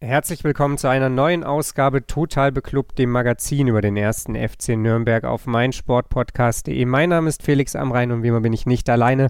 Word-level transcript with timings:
Herzlich 0.00 0.44
willkommen 0.44 0.78
zu 0.78 0.88
einer 0.88 1.08
neuen 1.08 1.42
Ausgabe 1.42 2.06
Total 2.06 2.52
Beklubbt, 2.52 2.98
dem 2.98 3.10
Magazin 3.10 3.68
über 3.68 3.80
den 3.80 3.96
ersten 3.96 4.34
FC 4.34 4.76
Nürnberg 4.76 5.24
auf 5.24 5.46
meinsportpodcast.de. 5.46 6.84
Mein 6.84 7.08
Name 7.08 7.28
ist 7.28 7.42
Felix 7.42 7.74
Amrein 7.74 8.12
und 8.12 8.22
wie 8.22 8.28
immer 8.28 8.40
bin 8.40 8.52
ich 8.52 8.66
nicht 8.66 8.88
alleine 8.90 9.28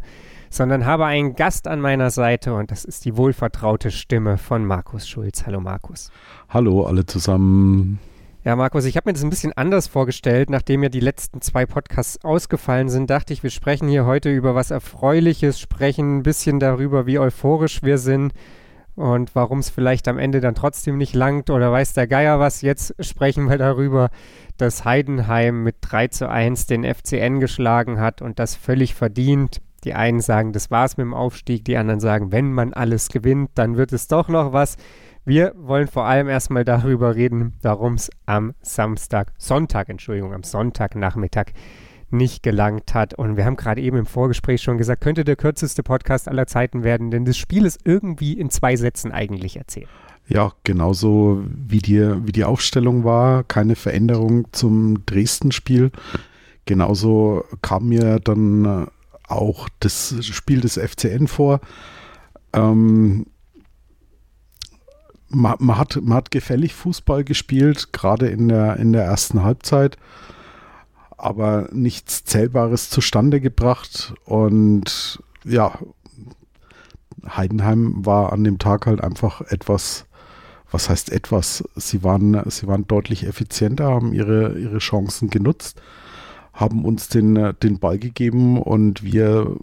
sondern 0.51 0.87
habe 0.87 1.07
einen 1.07 1.35
Gast 1.35 1.69
an 1.69 1.81
meiner 1.81 2.11
Seite 2.11 2.55
und 2.55 2.71
das 2.71 2.85
ist 2.85 3.05
die 3.05 3.17
wohlvertraute 3.17 3.91
Stimme 3.91 4.39
von 4.39 4.65
Markus 4.65 5.09
Schulz. 5.09 5.45
Hallo 5.47 5.61
Markus. 5.61 6.11
Hallo 6.49 6.85
alle 6.85 7.07
zusammen. 7.07 7.99
Ja, 8.45 8.55
Markus, 8.55 8.85
ich 8.85 8.97
habe 8.97 9.09
mir 9.09 9.13
das 9.13 9.25
ein 9.25 9.31
bisschen 9.31 9.53
anders 9.55 9.89
vorgestellt. 9.89 10.51
Nachdem 10.51 10.83
ja 10.83 10.89
die 10.89 11.01
letzten 11.01 11.41
zwei 11.41 11.67
Podcasts 11.67 12.25
ausgefallen 12.25 12.89
sind, 12.89 13.11
dachte 13.11 13.33
ich, 13.33 13.43
wir 13.43 13.51
sprechen 13.51 13.89
hier 13.89 14.07
heute 14.07 14.31
über 14.31 14.55
was 14.55 14.71
Erfreuliches, 14.71 15.59
sprechen 15.59 16.19
ein 16.19 16.23
bisschen 16.23 16.61
darüber, 16.61 17.07
wie 17.07 17.19
euphorisch 17.19 17.83
wir 17.83 17.99
sind 17.99 18.33
und 18.97 19.35
warum 19.35 19.59
es 19.59 19.71
vielleicht 19.71 20.09
am 20.09 20.19
Ende 20.19 20.41
dann 20.41 20.55
trotzdem 20.55 20.97
nicht 20.97 21.15
langt 21.15 21.51
oder 21.51 21.71
weiß 21.71 21.93
der 21.93 22.07
Geier 22.07 22.41
was. 22.41 22.63
Jetzt 22.63 22.95
sprechen 22.99 23.49
wir 23.49 23.59
darüber, 23.59 24.09
dass 24.57 24.85
Heidenheim 24.85 25.63
mit 25.63 25.77
3 25.83 26.09
zu 26.09 26.29
1 26.29 26.67
den 26.67 26.83
FCN 26.83 27.39
geschlagen 27.39 28.01
hat 28.01 28.23
und 28.23 28.39
das 28.39 28.57
völlig 28.57 28.95
verdient. 28.95 29.61
Die 29.85 29.95
einen 29.95 30.21
sagen, 30.21 30.53
das 30.53 30.71
war's 30.71 30.97
mit 30.97 31.05
dem 31.05 31.15
Aufstieg, 31.15 31.65
die 31.65 31.77
anderen 31.77 32.01
sagen, 32.01 32.33
wenn 32.33 32.53
man 32.53 32.73
alles 32.73 33.09
gewinnt, 33.09 33.51
dann 33.55 33.77
wird 33.77 33.93
es 33.93 34.09
doch 34.09 34.29
noch 34.29 34.53
was. 34.53 34.77
Wir 35.25 35.53
wollen 35.57 35.89
vor 35.89 36.05
allem 36.05 36.29
erstmal 36.29 36.65
darüber 36.65 37.15
reden, 37.15 37.55
warum 37.61 37.95
es 37.95 38.11
am 38.25 38.55
Samstag, 38.63 39.33
Sonntag, 39.39 39.89
Entschuldigung, 39.89 40.33
am 40.33 40.43
Sonntagnachmittag 40.43 41.53
nicht 42.11 42.43
gelangt 42.43 42.95
hat. 42.95 43.15
Und 43.15 43.37
wir 43.37 43.45
haben 43.45 43.57
gerade 43.57 43.81
eben 43.81 43.97
im 43.97 44.07
Vorgespräch 44.07 44.63
schon 44.63 44.79
gesagt, 44.79 45.03
könnte 45.03 45.25
der 45.25 45.37
kürzeste 45.37 45.83
Podcast 45.83 46.29
aller 46.29 46.47
Zeiten 46.47 46.85
werden, 46.85 47.11
denn 47.11 47.25
das 47.25 47.37
Spiel 47.37 47.65
ist 47.65 47.81
irgendwie 47.85 48.35
in 48.35 48.51
zwei 48.51 48.77
Sätzen 48.77 49.13
eigentlich 49.13 49.57
erzählt. 49.57 49.89
Ja, 50.29 50.53
genauso 50.65 51.45
wie 51.47 51.79
die, 51.79 52.01
wie 52.27 52.33
die 52.33 52.45
Aufstellung 52.45 53.05
war, 53.05 53.45
keine 53.45 53.77
Veränderung 53.77 54.49
zum 54.53 55.07
Dresden-Spiel. 55.07 55.93
Genauso 56.65 57.45
kam 57.63 57.89
mir 57.89 58.19
dann 58.19 58.89
auch 59.29 59.69
das 59.81 60.15
Spiel 60.25 60.61
des 60.61 60.79
FCN 60.79 61.29
vor. 61.29 61.61
Ähm, 62.53 63.27
man, 65.29 65.57
man, 65.59 65.79
hat, 65.79 65.99
man 66.03 66.17
hat 66.17 66.31
gefällig 66.31 66.75
Fußball 66.75 67.25
gespielt, 67.25 67.93
gerade 67.93 68.29
in 68.29 68.49
der, 68.49 68.77
in 68.77 68.93
der 68.93 69.05
ersten 69.05 69.43
Halbzeit, 69.43 69.97
aber 71.17 71.69
nichts 71.73 72.25
Zählbares 72.25 72.91
zustande 72.91 73.41
gebracht. 73.41 74.15
Und 74.25 75.23
ja, 75.45 75.79
Heidenheim 77.27 78.05
war 78.05 78.33
an 78.33 78.45
dem 78.45 78.59
Tag 78.59 78.87
halt 78.87 79.03
einfach 79.03 79.41
etwas, 79.43 80.07
was 80.71 80.89
heißt 80.89 81.11
etwas? 81.11 81.65
Sie 81.75 82.03
waren, 82.03 82.43
sie 82.51 82.67
waren 82.67 82.87
deutlich 82.87 83.27
effizienter, 83.27 83.87
haben 83.87 84.13
ihre, 84.13 84.59
ihre 84.59 84.79
Chancen 84.79 85.31
genutzt 85.31 85.81
haben 86.57 86.87
uns 86.87 87.09
den, 87.09 87.55
den 87.63 87.79
Ball 87.79 87.99
gegeben 87.99 88.61
und 88.61 89.05
wir 89.05 89.57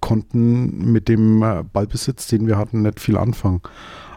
konnten 0.00 0.92
mit 0.92 1.08
dem 1.08 1.42
äh, 1.42 1.64
Ballbesitz, 1.64 2.28
den 2.28 2.46
wir 2.46 2.56
hatten, 2.56 2.82
nicht 2.82 3.00
viel 3.00 3.16
anfangen. 3.16 3.60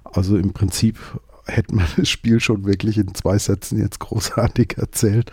Also 0.03 0.37
im 0.37 0.53
Prinzip 0.53 0.99
hätte 1.45 1.75
man 1.75 1.85
das 1.97 2.09
Spiel 2.09 2.39
schon 2.39 2.65
wirklich 2.65 2.97
in 2.97 3.13
zwei 3.13 3.37
Sätzen 3.37 3.79
jetzt 3.79 3.99
großartig 3.99 4.77
erzählt. 4.77 5.31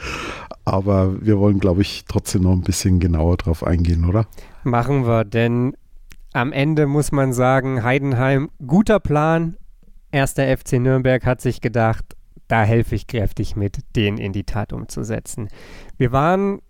Aber 0.65 1.25
wir 1.25 1.39
wollen, 1.39 1.61
glaube 1.61 1.83
ich, 1.83 2.05
trotzdem 2.07 2.43
noch 2.43 2.53
ein 2.53 2.63
bisschen 2.63 3.01
genauer 3.01 3.37
drauf 3.37 3.65
eingehen, 3.65 4.05
oder? 4.05 4.27
Machen 4.65 5.07
wir, 5.07 5.25
denn 5.25 5.75
am 6.33 6.53
Ende 6.53 6.87
muss 6.87 7.11
man 7.11 7.33
sagen, 7.33 7.83
Heidenheim, 7.83 8.51
guter 8.67 9.01
Plan. 9.01 9.57
Erster 10.11 10.57
FC 10.57 10.75
Nürnberg 10.75 11.25
hat 11.25 11.41
sich 11.41 11.61
gedacht, 11.61 12.05
da 12.49 12.63
helfe 12.65 12.95
ich 12.95 13.07
kräftig 13.07 13.57
mit, 13.57 13.79
den 13.95 14.19
in 14.19 14.33
die 14.33 14.45
Tat 14.45 14.73
umzusetzen. 14.73 15.49
Wir 15.97 16.13
waren 16.13 16.61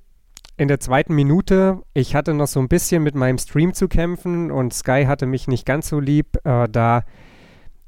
in 0.56 0.68
der 0.68 0.80
zweiten 0.80 1.14
Minute. 1.14 1.82
Ich 1.94 2.14
hatte 2.14 2.34
noch 2.34 2.48
so 2.48 2.60
ein 2.60 2.68
bisschen 2.68 3.02
mit 3.02 3.14
meinem 3.14 3.38
Stream 3.38 3.74
zu 3.74 3.88
kämpfen 3.88 4.50
und 4.50 4.74
Sky 4.74 5.04
hatte 5.06 5.26
mich 5.26 5.46
nicht 5.46 5.64
ganz 5.64 5.88
so 5.88 6.00
lieb. 6.00 6.36
Äh, 6.44 6.68
da 6.68 7.04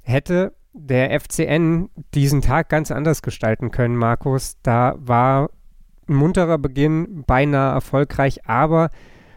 hätte 0.02 0.54
der 0.72 1.18
FCN 1.20 1.90
diesen 2.14 2.42
Tag 2.42 2.68
ganz 2.68 2.90
anders 2.90 3.22
gestalten 3.22 3.70
können, 3.70 3.96
Markus. 3.96 4.56
Da 4.62 4.94
war 4.98 5.50
ein 6.08 6.14
munterer 6.14 6.58
Beginn, 6.58 7.24
beinahe 7.26 7.72
erfolgreich, 7.72 8.46
aber 8.46 8.90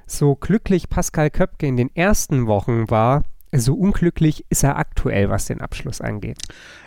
so 0.06 0.36
glücklich 0.36 0.90
Pascal 0.90 1.30
Köpke 1.30 1.66
in 1.66 1.78
den 1.78 1.96
ersten 1.96 2.48
Wochen 2.48 2.90
war, 2.90 3.24
so 3.52 3.76
unglücklich 3.76 4.46
ist 4.50 4.64
er 4.64 4.78
aktuell, 4.78 5.30
was 5.30 5.46
den 5.46 5.62
Abschluss 5.62 6.02
angeht. 6.02 6.40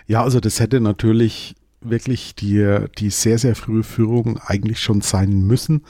Ja, 0.07 0.23
also 0.23 0.41
das 0.41 0.61
hätte 0.61 0.81
natürlich 0.81 1.55
wirklich 1.81 2.35
die, 2.35 2.79
die 2.99 3.11
sehr, 3.11 3.39
sehr 3.39 3.55
frühe 3.55 3.85
Führung 3.85 4.39
eigentlich 4.39 4.81
schon 4.81 5.01
sein 5.01 5.47
müssen. 5.47 5.85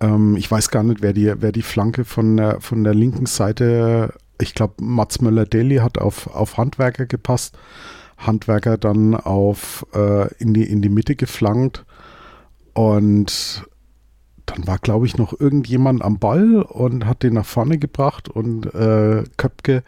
Ähm, 0.00 0.36
ich 0.36 0.50
weiß 0.50 0.70
gar 0.70 0.82
nicht, 0.82 1.02
wer 1.02 1.12
die, 1.12 1.32
wer 1.38 1.52
die 1.52 1.62
Flanke 1.62 2.04
von 2.04 2.36
der, 2.36 2.60
von 2.60 2.82
der 2.82 2.94
linken 2.94 3.26
Seite, 3.26 4.14
ich 4.40 4.54
glaube, 4.54 4.74
Mats 4.80 5.20
Möller-Deli 5.20 5.76
hat 5.76 5.98
auf, 5.98 6.26
auf 6.28 6.56
Handwerker 6.56 7.06
gepasst. 7.06 7.56
Handwerker 8.18 8.78
dann 8.78 9.14
auf 9.14 9.86
äh, 9.94 10.32
in, 10.36 10.54
die, 10.54 10.64
in 10.64 10.82
die 10.82 10.88
Mitte 10.88 11.16
geflankt. 11.16 11.84
Und 12.74 13.64
dann 14.46 14.66
war, 14.66 14.78
glaube 14.78 15.06
ich, 15.06 15.16
noch 15.16 15.38
irgendjemand 15.38 16.02
am 16.02 16.18
Ball 16.18 16.62
und 16.62 17.06
hat 17.06 17.22
den 17.22 17.34
nach 17.34 17.46
vorne 17.46 17.78
gebracht 17.78 18.28
und 18.28 18.66
äh, 18.74 19.24
Köpke 19.36 19.82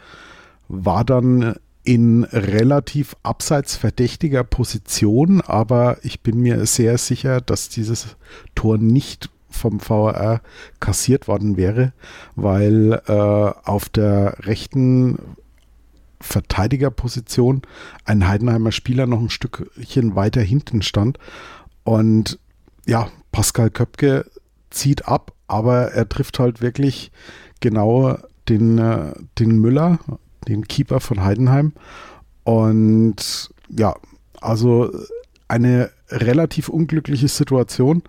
war 0.69 1.05
dann 1.05 1.57
in 1.83 2.25
relativ 2.25 3.15
abseits 3.23 3.77
verdächtiger 3.77 4.43
Position, 4.43 5.43
aber 5.43 5.99
ich 6.03 6.23
bin 6.23 6.41
mir 6.41 6.65
sehr 6.65 6.97
sicher, 6.97 7.43
dass 7.43 7.69
dieses 7.69 8.17
Tor 8.55 8.79
nicht 8.79 9.29
vom 9.55 9.81
VAR 9.81 10.41
kassiert 10.81 11.29
worden 11.29 11.57
wäre, 11.57 11.93
weil 12.37 13.01
äh, 13.07 13.13
auf 13.13 13.89
der 13.89 14.47
rechten 14.47 15.19
Verteidigerposition 16.21 17.63
ein 18.05 18.27
Heidenheimer 18.27 18.73
Spieler 18.73 19.07
noch 19.07 19.21
ein 19.21 19.31
Stückchen 19.31 20.17
weiter 20.17 20.41
hinten 20.41 20.83
stand 20.83 21.19
und 21.85 22.39
ja, 22.87 23.09
Pascal 23.33 23.71
Köpke 23.71 24.27
zieht 24.71 25.07
ab, 25.07 25.33
aber 25.47 25.93
er 25.93 26.09
trifft 26.09 26.39
halt 26.39 26.61
wirklich 26.61 27.13
genau 27.61 28.19
den, 28.49 28.79
äh, 28.79 29.13
den 29.39 29.59
Müller, 29.59 29.99
den 30.49 30.67
Keeper 30.67 31.01
von 31.01 31.23
Heidenheim. 31.23 31.73
Und 32.43 33.51
ja, 33.71 33.95
also 34.41 34.91
eine 35.49 35.91
relativ 36.09 36.69
unglückliche 36.69 37.29
Situation. 37.29 38.03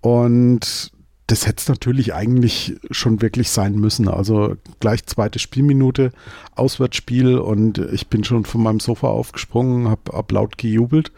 Und 0.00 0.92
das 1.26 1.46
hätte 1.46 1.58
es 1.58 1.68
natürlich 1.68 2.12
eigentlich 2.12 2.76
schon 2.90 3.22
wirklich 3.22 3.50
sein 3.50 3.74
müssen. 3.74 4.08
Also 4.08 4.56
gleich 4.80 5.06
zweite 5.06 5.38
Spielminute, 5.38 6.12
Auswärtsspiel 6.56 7.38
und 7.38 7.78
ich 7.78 8.08
bin 8.08 8.24
schon 8.24 8.44
von 8.44 8.62
meinem 8.62 8.80
Sofa 8.80 9.08
aufgesprungen, 9.08 9.88
habe 9.88 10.12
hab 10.12 10.32
laut 10.32 10.58
gejubelt. 10.58 11.12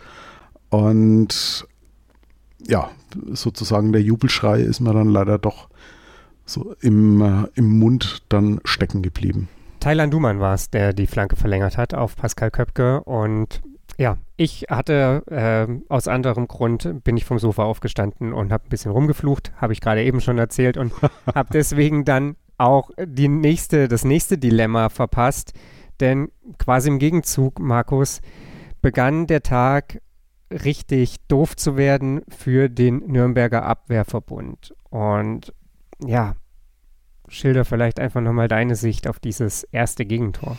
Und 0.68 1.66
ja, 2.66 2.90
sozusagen 3.30 3.92
der 3.92 4.02
Jubelschrei 4.02 4.60
ist 4.60 4.80
mir 4.80 4.92
dann 4.92 5.08
leider 5.08 5.38
doch 5.38 5.68
so 6.44 6.74
im, 6.80 7.20
äh, 7.22 7.46
im 7.54 7.78
Mund 7.78 8.22
dann 8.28 8.60
stecken 8.64 9.02
geblieben. 9.02 9.48
Thailand 9.80 10.12
Duman 10.12 10.40
war 10.40 10.54
es, 10.54 10.70
der 10.70 10.92
die 10.92 11.06
Flanke 11.06 11.36
verlängert 11.36 11.76
hat 11.76 11.94
auf 11.94 12.16
Pascal 12.16 12.50
Köpke 12.50 13.02
und 13.02 13.62
ja, 13.98 14.18
ich 14.36 14.66
hatte 14.70 15.22
äh, 15.26 15.92
aus 15.92 16.08
anderem 16.08 16.48
Grund 16.48 17.04
bin 17.04 17.16
ich 17.16 17.24
vom 17.24 17.38
Sofa 17.38 17.64
aufgestanden 17.64 18.32
und 18.32 18.52
habe 18.52 18.64
ein 18.64 18.70
bisschen 18.70 18.90
rumgeflucht, 18.90 19.52
habe 19.56 19.72
ich 19.72 19.80
gerade 19.80 20.02
eben 20.02 20.20
schon 20.20 20.38
erzählt 20.38 20.76
und 20.76 20.92
habe 21.34 21.50
deswegen 21.52 22.04
dann 22.04 22.36
auch 22.58 22.90
die 23.04 23.28
nächste, 23.28 23.88
das 23.88 24.04
nächste 24.04 24.38
Dilemma 24.38 24.88
verpasst, 24.88 25.52
denn 26.00 26.30
quasi 26.58 26.88
im 26.88 26.98
Gegenzug, 26.98 27.58
Markus, 27.58 28.20
begann 28.80 29.26
der 29.26 29.42
Tag 29.42 30.00
richtig 30.50 31.16
doof 31.28 31.56
zu 31.56 31.76
werden 31.76 32.22
für 32.28 32.68
den 32.68 32.98
Nürnberger 33.06 33.64
Abwehrverbund. 33.64 34.74
Und 34.90 35.54
ja, 36.04 36.34
schilder 37.28 37.64
vielleicht 37.64 38.00
einfach 38.00 38.20
nochmal 38.20 38.48
deine 38.48 38.76
Sicht 38.76 39.08
auf 39.08 39.18
dieses 39.18 39.64
erste 39.64 40.04
Gegentor. 40.04 40.58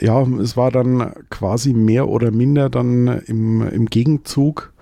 Ja, 0.00 0.22
es 0.22 0.56
war 0.56 0.70
dann 0.70 1.12
quasi 1.30 1.72
mehr 1.72 2.08
oder 2.08 2.30
minder 2.30 2.70
dann 2.70 3.06
im, 3.26 3.66
im 3.68 3.86
Gegenzug, 3.86 4.72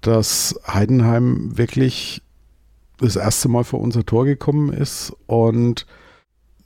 dass 0.00 0.58
Heidenheim 0.66 1.56
wirklich 1.56 2.22
das 2.98 3.16
erste 3.16 3.48
Mal 3.48 3.64
vor 3.64 3.80
unser 3.80 4.04
Tor 4.04 4.24
gekommen 4.24 4.72
ist 4.72 5.12
und 5.26 5.86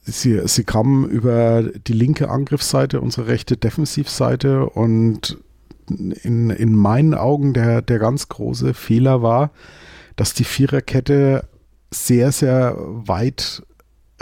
sie, 0.02 0.46
sie 0.46 0.64
kamen 0.64 1.08
über 1.08 1.62
die 1.62 1.92
linke 1.92 2.28
Angriffsseite, 2.30 3.00
unsere 3.00 3.28
rechte 3.28 3.56
Defensivseite 3.56 4.66
und 4.68 5.38
in, 5.88 6.50
in 6.50 6.74
meinen 6.74 7.14
Augen 7.14 7.52
der, 7.52 7.82
der 7.82 7.98
ganz 7.98 8.28
große 8.28 8.74
Fehler 8.74 9.22
war, 9.22 9.50
dass 10.16 10.34
die 10.34 10.44
Viererkette 10.44 11.48
sehr, 11.90 12.30
sehr 12.30 12.76
weit 12.78 13.62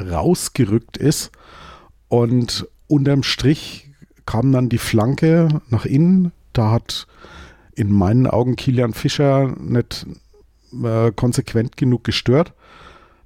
rausgerückt 0.00 0.96
ist 0.96 1.32
und 2.08 2.68
unterm 2.88 3.22
Strich 3.22 3.90
kam 4.26 4.52
dann 4.52 4.68
die 4.68 4.78
Flanke 4.78 5.60
nach 5.68 5.84
innen. 5.84 6.32
Da 6.52 6.70
hat 6.70 7.06
in 7.74 7.92
meinen 7.92 8.26
Augen 8.26 8.56
Kilian 8.56 8.92
Fischer 8.92 9.54
nicht 9.60 10.06
äh, 10.82 11.12
konsequent 11.12 11.76
genug 11.76 12.04
gestört. 12.04 12.52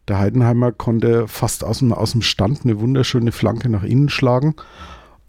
Der 0.08 0.18
Heidenheimer 0.18 0.72
konnte 0.72 1.28
fast 1.28 1.64
aus 1.64 1.78
dem, 1.78 1.92
aus 1.92 2.12
dem 2.12 2.22
Stand 2.22 2.64
eine 2.64 2.80
wunderschöne 2.80 3.32
Flanke 3.32 3.68
nach 3.68 3.84
innen 3.84 4.08
schlagen. 4.08 4.54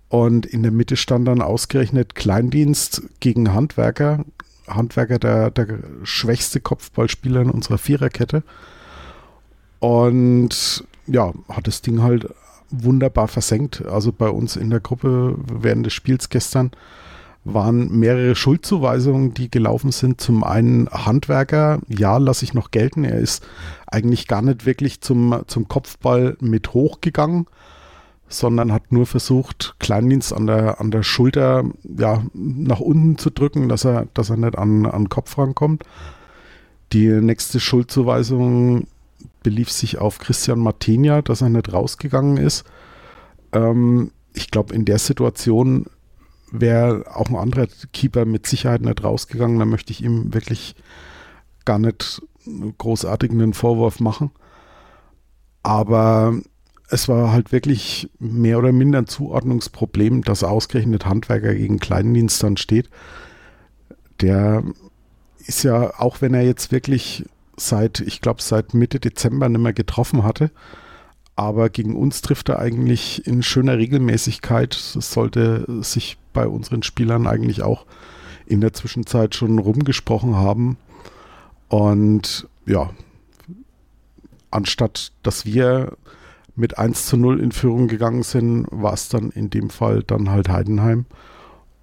Und 0.10 0.46
in 0.46 0.62
der 0.62 0.72
Mitte 0.72 0.96
stand 0.96 1.28
dann 1.28 1.42
ausgerechnet 1.42 2.16
Kleindienst 2.16 3.04
gegen 3.20 3.54
Handwerker. 3.54 4.26
Handwerker 4.68 5.20
der, 5.20 5.52
der 5.52 5.80
schwächste 6.04 6.60
Kopfballspieler 6.60 7.42
in 7.42 7.50
unserer 7.50 7.78
Viererkette. 7.78 8.44
Und 9.80 10.86
ja, 11.08 11.34
hat 11.50 11.68
das 11.68 11.82
Ding 11.82 12.02
halt 12.02 12.28
wunderbar 12.74 13.28
versenkt. 13.28 13.86
Also 13.86 14.12
bei 14.12 14.30
uns 14.30 14.56
in 14.56 14.70
der 14.70 14.80
Gruppe 14.80 15.38
während 15.38 15.86
des 15.86 15.94
Spiels 15.94 16.30
gestern 16.30 16.72
waren 17.46 18.00
mehrere 18.00 18.36
Schuldzuweisungen, 18.36 19.34
die 19.34 19.52
gelaufen 19.52 19.92
sind. 19.92 20.22
Zum 20.22 20.44
einen 20.44 20.90
Handwerker, 20.90 21.80
ja, 21.90 22.18
lasse 22.18 22.46
ich 22.46 22.54
noch 22.54 22.72
gelten. 22.72 23.04
Er 23.04 23.20
ist 23.20 23.46
eigentlich 23.86 24.28
gar 24.28 24.42
nicht 24.42 24.66
wirklich 24.66 25.02
zum, 25.02 25.44
zum 25.48 25.68
Kopfball 25.68 26.38
mit 26.40 26.74
hochgegangen, 26.74 27.48
sondern 28.30 28.72
hat 28.72 28.92
nur 28.92 29.06
versucht, 29.06 29.76
Kleindienst 29.80 30.34
an 30.34 30.48
der, 30.48 30.80
an 30.80 30.90
der 30.90 31.04
Schulter 31.04 31.66
ja, 31.84 32.24
nach 32.34 32.80
unten 32.80 33.18
zu 33.18 33.30
drücken, 33.30 33.68
dass 33.68 33.86
er, 33.86 34.08
dass 34.14 34.30
er 34.30 34.38
nicht 34.38 34.58
an, 34.58 34.86
an 34.86 35.04
den 35.04 35.10
Kopf 35.10 35.38
rankommt. 35.38 35.84
Die 36.94 37.08
nächste 37.08 37.60
Schuldzuweisung 37.60 38.88
belief 39.44 39.72
sich 39.72 39.98
auf 39.98 40.20
Christian 40.20 40.60
Martinia, 40.60 41.22
dass 41.22 41.42
er 41.42 41.50
nicht 41.50 41.72
rausgegangen 41.72 42.38
ist. 42.38 42.64
Ähm, 43.52 44.12
ich 44.34 44.50
glaube, 44.50 44.74
in 44.74 44.86
der 44.86 45.00
Situation 45.00 45.86
wäre 46.52 47.06
auch 47.16 47.30
ein 47.30 47.36
anderer 47.36 47.68
Keeper 47.92 48.26
mit 48.26 48.48
Sicherheit 48.48 48.82
nicht 48.82 49.04
rausgegangen. 49.04 49.60
Da 49.60 49.66
möchte 49.66 49.92
ich 49.92 50.04
ihm 50.04 50.34
wirklich 50.34 50.76
gar 51.66 51.80
nicht 51.80 52.22
großartig 52.78 53.32
einen 53.32 53.54
Vorwurf 53.54 54.00
machen. 54.00 54.32
Aber 55.64 56.36
es 56.90 57.08
war 57.08 57.32
halt 57.32 57.52
wirklich 57.52 58.10
mehr 58.20 58.60
oder 58.60 58.72
minder 58.72 59.00
ein 59.00 59.08
Zuordnungsproblem, 59.08 60.24
dass 60.24 60.44
ausgerechnet 60.44 61.06
Handwerker 61.06 61.56
gegen 61.56 61.80
Kleindienst 61.80 62.44
dann 62.44 62.58
steht. 62.58 62.90
Der 64.22 64.64
ist 65.46 65.64
ja, 65.64 66.00
auch 66.00 66.22
wenn 66.22 66.34
er 66.34 66.44
jetzt 66.44 66.72
wirklich 66.72 67.26
seit, 67.58 68.00
ich 68.00 68.22
glaube, 68.22 68.42
seit 68.42 68.74
Mitte 68.74 69.00
Dezember 69.00 69.50
nicht 69.50 69.62
mehr 69.62 69.74
getroffen 69.74 70.24
hatte, 70.24 70.52
aber 71.36 71.70
gegen 71.70 71.96
uns 71.96 72.22
trifft 72.22 72.50
er 72.50 72.60
eigentlich 72.60 73.26
in 73.26 73.42
schöner 73.42 73.78
Regelmäßigkeit. 73.78 74.76
Es 74.76 75.14
sollte 75.14 75.66
sich 75.84 76.18
bei 76.32 76.48
unseren 76.48 76.84
Spielern 76.84 77.28
eigentlich 77.28 77.64
auch 77.64 77.86
in 78.46 78.62
der 78.62 78.74
Zwischenzeit 78.74 79.34
schon 79.36 79.58
rumgesprochen 79.58 80.36
haben. 80.36 80.78
Und 81.70 82.48
ja, 82.66 82.92
anstatt 84.52 85.12
dass 85.24 85.46
wir 85.46 85.98
mit 86.56 86.78
1 86.78 87.08
zu 87.08 87.18
0 87.18 87.40
in 87.40 87.52
Führung 87.52 87.88
gegangen 87.88 88.22
sind, 88.22 88.68
war 88.70 88.94
es 88.94 89.10
dann 89.10 89.32
in 89.32 89.50
dem 89.50 89.72
Fall 89.72 90.04
dann 90.04 90.30
halt 90.30 90.50
Heidenheim. 90.50 91.06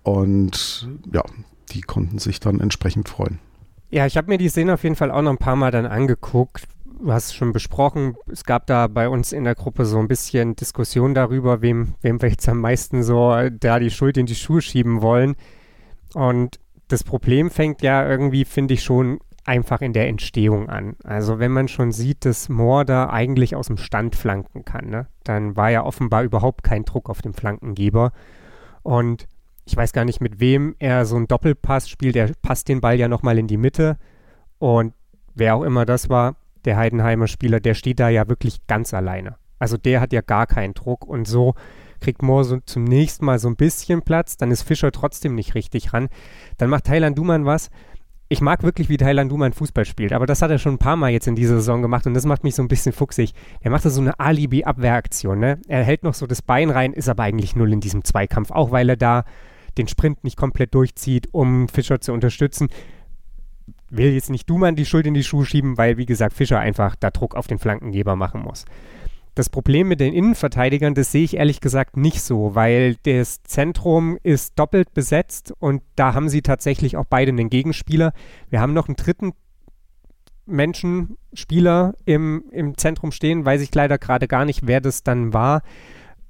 Und 0.05 0.89
ja, 1.13 1.25
die 1.71 1.81
konnten 1.81 2.19
sich 2.19 2.39
dann 2.39 2.61
entsprechend 2.61 3.09
freuen. 3.09 3.41
Ja, 3.91 4.07
ich 4.07 4.17
habe 4.17 4.29
mir 4.29 4.39
die 4.39 4.49
Szene 4.49 4.75
auf 4.75 4.85
jeden 4.85 4.95
Fall 4.95 5.11
auch 5.11 5.23
noch 5.23 5.33
ein 5.33 5.39
paar 5.39 5.57
Mal 5.57 5.73
dann 5.73 5.87
angeguckt, 5.87 6.69
du 7.01 7.13
hast 7.13 7.27
es 7.27 7.35
schon 7.35 7.53
besprochen, 7.53 8.15
es 8.31 8.45
gab 8.45 8.67
da 8.67 8.87
bei 8.87 9.09
uns 9.09 9.33
in 9.33 9.43
der 9.43 9.57
Gruppe 9.57 9.85
so 9.85 9.99
ein 9.99 10.07
bisschen 10.07 10.55
Diskussion 10.55 11.13
darüber, 11.13 11.61
wem, 11.61 11.95
wem 12.01 12.23
wir 12.23 12.29
jetzt 12.29 12.49
am 12.49 12.61
meisten 12.61 13.03
so 13.03 13.35
da 13.51 13.81
die 13.81 13.91
Schuld 13.91 14.17
in 14.17 14.27
die 14.27 14.37
Schuhe 14.37 14.63
schieben 14.63 15.03
wollen. 15.03 15.35
Und 16.15 16.61
das 16.87 17.03
Problem 17.03 17.51
fängt 17.51 17.83
ja 17.83 18.09
irgendwie, 18.09 18.45
finde 18.45 18.75
ich, 18.75 18.85
schon 18.85 19.19
einfach 19.45 19.81
in 19.81 19.93
der 19.93 20.07
Entstehung 20.09 20.69
an. 20.69 20.95
Also 21.03 21.41
wenn 21.41 21.51
man 21.51 21.67
schon 21.67 21.91
sieht, 21.91 22.25
dass 22.25 22.49
Moore 22.49 22.85
da 22.85 23.11
eigentlich 23.11 23.57
aus 23.57 23.67
dem 23.67 23.77
Stand 23.77 24.15
flanken 24.15 24.65
kann, 24.65 24.87
ne, 24.89 25.09
dann 25.25 25.57
war 25.57 25.71
ja 25.71 25.85
offenbar 25.85 26.23
überhaupt 26.23 26.63
kein 26.63 26.85
Druck 26.85 27.11
auf 27.11 27.23
dem 27.23 27.35
Flankengeber. 27.35 28.13
Und 28.83 29.27
ich 29.65 29.77
weiß 29.77 29.93
gar 29.93 30.05
nicht, 30.05 30.21
mit 30.21 30.41
wem 30.41 30.75
er 30.79 31.07
so 31.07 31.17
einen 31.17 31.29
Doppelpass 31.29 31.89
spielt. 31.89 32.17
Er 32.17 32.31
passt 32.43 32.69
den 32.69 32.81
Ball 32.81 32.99
ja 32.99 33.09
nochmal 33.09 33.39
in 33.39 33.47
die 33.47 33.57
Mitte. 33.57 33.97
Und 34.59 34.95
wer 35.35 35.55
auch 35.55 35.63
immer 35.63 35.85
das 35.85 36.09
war, 36.09 36.37
der 36.65 36.77
Heidenheimer 36.77 37.27
Spieler, 37.27 37.61
der 37.61 37.75
steht 37.75 38.01
da 38.01 38.09
ja 38.09 38.29
wirklich 38.29 38.67
ganz 38.67 38.93
alleine. 38.95 39.37
Also 39.59 39.77
der 39.77 40.01
hat 40.01 40.13
ja 40.13 40.21
gar 40.23 40.47
keinen 40.47 40.75
Druck 40.75 41.07
und 41.07 41.27
so 41.27 41.55
kriegt 42.01 42.23
Moore 42.23 42.45
so 42.45 42.59
zum 42.61 42.85
nächsten 42.85 43.25
Mal 43.25 43.39
so 43.39 43.49
ein 43.49 43.57
bisschen 43.57 44.03
Platz, 44.03 44.37
dann 44.37 44.51
ist 44.51 44.63
Fischer 44.63 44.91
trotzdem 44.91 45.35
nicht 45.35 45.55
richtig 45.55 45.93
ran. 45.93 46.09
Dann 46.57 46.71
macht 46.71 46.85
Thailand 46.85 47.17
Duman 47.17 47.45
was. 47.45 47.71
Ich 48.29 48.41
mag 48.41 48.63
wirklich, 48.63 48.89
wie 48.89 48.97
Thailand 48.97 49.31
Duman 49.31 49.53
Fußball 49.53 49.85
spielt, 49.85 50.13
aber 50.13 50.25
das 50.25 50.41
hat 50.41 50.51
er 50.51 50.59
schon 50.59 50.75
ein 50.75 50.79
paar 50.79 50.97
Mal 50.97 51.11
jetzt 51.11 51.27
in 51.27 51.35
dieser 51.35 51.57
Saison 51.57 51.83
gemacht 51.83 52.07
und 52.07 52.15
das 52.15 52.27
macht 52.27 52.45
mich 52.45 52.55
so 52.55 52.63
ein 52.63 52.69
bisschen 52.69 52.93
fuchsig. 52.93 53.35
Er 53.61 53.71
macht 53.71 53.85
da 53.85 53.91
so 53.91 54.01
eine 54.01 54.19
Alibi-Abwehraktion, 54.21 55.39
ne? 55.39 55.59
Er 55.67 55.83
hält 55.83 56.05
noch 56.05 56.15
so 56.15 56.27
das 56.27 56.41
Bein 56.41 56.71
rein, 56.71 56.93
ist 56.93 57.09
aber 57.09 57.25
eigentlich 57.25 57.57
null 57.57 57.73
in 57.73 57.81
diesem 57.81 58.05
Zweikampf, 58.05 58.53
auch 58.53 58.71
weil 58.71 58.89
er 58.89 58.97
da 58.97 59.25
den 59.81 59.89
Sprint 59.89 60.25
nicht 60.25 60.37
komplett 60.37 60.75
durchzieht, 60.75 61.29
um 61.33 61.69
Fischer 61.69 62.01
zu 62.01 62.13
unterstützen 62.13 62.69
will 63.91 64.13
jetzt 64.13 64.31
nicht 64.31 64.49
Duman 64.49 64.77
die 64.77 64.87
Schuld 64.87 65.07
in 65.07 65.15
die 65.15 65.25
Schuhe 65.25 65.45
schieben, 65.45 65.77
weil, 65.77 65.97
wie 65.99 66.07
gesagt, 66.07 66.35
Fischer 66.35 66.61
einfach 66.61 66.97
da 66.97 67.11
Druck 67.11 67.35
auf 67.35 67.47
den 67.47 67.59
Flankengeber 67.59 68.17
machen 68.17 68.41
muss. 68.41 68.65
Das 69.35 69.49
Problem 69.49 69.89
mit 69.89 70.01
den 70.01 70.13
Innenverteidigern, 70.13 70.95
das 70.95 71.13
sehe 71.13 71.25
ich 71.25 71.37
ehrlich 71.37 71.61
gesagt 71.61 71.97
nicht 71.97 72.21
so, 72.21 72.55
weil 72.55 72.97
das 73.05 73.43
Zentrum 73.43 74.19
ist 74.23 74.59
doppelt 74.59 74.93
besetzt 74.93 75.53
und 75.59 75.83
da 75.97 76.15
haben 76.15 76.29
sie 76.29 76.43
tatsächlich 76.43 76.97
auch 76.97 77.05
beide 77.09 77.31
einen 77.31 77.51
Gegenspieler. 77.51 78.13
Wir 78.49 78.61
haben 78.61 78.73
noch 78.73 78.89
einen 78.89 78.97
dritten 78.97 79.33
Menschen, 80.47 81.17
Spieler 81.33 81.95
im, 82.05 82.45
im 82.51 82.77
Zentrum 82.77 83.13
stehen, 83.13 83.45
weiß 83.45 83.61
ich 83.61 83.73
leider 83.73 83.99
gerade 83.99 84.27
gar 84.27 84.45
nicht, 84.45 84.67
wer 84.67 84.81
das 84.81 85.05
dann 85.05 85.33
war. 85.33 85.63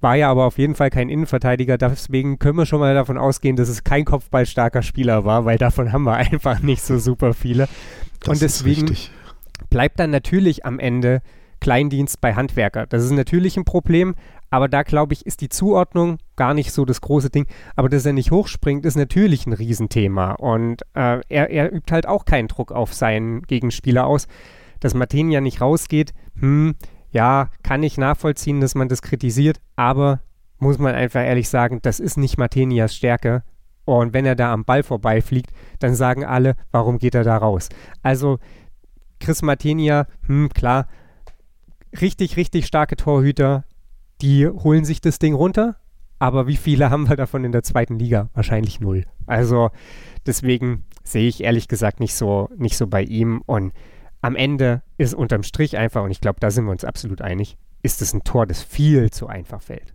War 0.01 0.17
ja 0.17 0.31
aber 0.31 0.47
auf 0.47 0.59
jeden 0.59 0.75
Fall 0.75 0.91
kein 0.91 1.09
Innenverteidiger, 1.09 1.77
deswegen 1.77 2.39
können 2.39 2.57
wir 2.57 2.67
schon 2.67 2.81
mal 2.81 2.95
davon 2.95 3.19
ausgehen, 3.19 3.57
dass 3.57 3.69
es 3.69 3.85
kein 3.85 4.05
kopfballstarker 4.05 4.83
Spieler 4.83 5.25
war, 5.25 5.45
weil 5.45 5.59
davon 5.59 5.93
haben 5.93 6.05
wir 6.05 6.15
einfach 6.33 6.61
nicht 6.61 6.83
so 6.83 6.99
super 6.99 7.35
viele. 7.35 7.69
Das 8.21 8.29
Und 8.29 8.43
deswegen 8.43 8.97
bleibt 9.69 9.99
dann 9.99 10.11
natürlich 10.11 10.65
am 10.65 10.79
Ende 10.79 11.23
Kleindienst 11.61 12.21
bei 12.21 12.35
Handwerker. 12.35 12.87
Das 12.87 13.05
ist 13.05 13.11
natürlich 13.11 13.57
ein 13.59 13.65
Problem, 13.65 14.15
aber 14.51 14.69
da 14.69 14.83
glaube 14.83 15.13
ich, 15.13 15.27
ist 15.27 15.43
die 15.43 15.49
Zuordnung 15.49 16.19
gar 16.37 16.55
nicht 16.55 16.73
so 16.73 16.85
das 16.85 17.01
große 17.01 17.31
Ding. 17.31 17.47
Aber 17.77 17.89
dass 17.89 18.07
er 18.07 18.13
nicht 18.13 18.31
hochspringt, 18.31 18.85
ist 18.85 18.97
natürlich 18.97 19.47
ein 19.47 19.53
Riesenthema. 19.53 20.33
Und 20.33 20.83
äh, 20.95 21.21
er, 21.29 21.51
er, 21.51 21.73
übt 21.73 21.93
halt 21.93 22.07
auch 22.07 22.25
keinen 22.25 22.49
Druck 22.49 22.73
auf 22.73 22.95
seinen 22.95 23.43
Gegenspieler 23.43 24.07
aus. 24.07 24.27
Dass 24.81 24.95
Martin 24.95 25.31
ja 25.31 25.43
nicht 25.43 25.61
rausgeht, 25.61 26.15
hm, 26.39 26.75
ja, 27.11 27.51
kann 27.63 27.83
ich 27.83 27.99
nachvollziehen, 27.99 28.61
dass 28.61 28.75
man 28.75 28.89
das 28.89 29.03
kritisiert, 29.03 29.61
aber 29.77 30.21
muss 30.59 30.79
man 30.79 30.95
einfach 30.95 31.23
ehrlich 31.23 31.49
sagen, 31.49 31.81
das 31.83 32.01
ist 32.01 32.17
nicht 32.17 32.39
Martinias 32.39 32.95
Stärke. 32.95 33.43
Und 33.85 34.13
wenn 34.13 34.27
er 34.27 34.37
da 34.37 34.53
am 34.53 34.65
Ball 34.65 34.83
vorbeifliegt, 34.83 35.51
dann 35.79 35.95
sagen 35.95 36.25
alle, 36.25 36.55
warum 36.71 36.99
geht 36.99 37.15
er 37.15 37.25
da 37.25 37.37
raus? 37.37 37.71
Also 38.03 38.39
Chris 39.19 39.43
Martinia, 39.43 40.07
hm, 40.27 40.51
klar, 40.51 40.87
richtig, 42.01 42.37
richtig 42.37 42.67
starke 42.67 42.97
Torhüter, 42.97 43.65
die 44.21 44.47
holen 44.47 44.85
sich 44.85 45.01
das 45.01 45.19
Ding 45.19 45.35
runter. 45.35 45.77
Aber 46.19 46.47
wie 46.47 46.57
viele 46.57 46.91
haben 46.91 47.09
wir 47.09 47.17
davon 47.17 47.45
in 47.45 47.53
der 47.53 47.63
zweiten 47.63 47.99
Liga? 47.99 48.29
Wahrscheinlich 48.35 48.81
null. 48.81 49.07
Also 49.27 49.71
deswegen 50.27 50.85
sehe 51.03 51.29
ich 51.29 51.43
ehrlich 51.43 51.67
gesagt 51.67 51.99
nicht 52.01 52.15
so, 52.15 52.49
nicht 52.57 52.77
so 52.77 52.87
bei 52.87 53.03
ihm. 53.03 53.43
Und 53.47 53.73
am 54.21 54.37
Ende 54.37 54.83
ist 54.99 55.15
unterm 55.15 55.43
Strich 55.43 55.77
einfach, 55.77 56.03
und 56.03 56.11
ich 56.11 56.21
glaube, 56.21 56.41
da 56.41 56.51
sind 56.51 56.65
wir 56.65 56.73
uns 56.73 56.85
absolut 56.85 57.23
einig, 57.23 57.57
ist 57.83 58.03
es 58.03 58.13
ein 58.13 58.25
Tor, 58.25 58.47
das 58.47 58.63
viel 58.63 59.11
zu 59.11 59.27
einfach 59.27 59.63
fällt. 59.63 59.95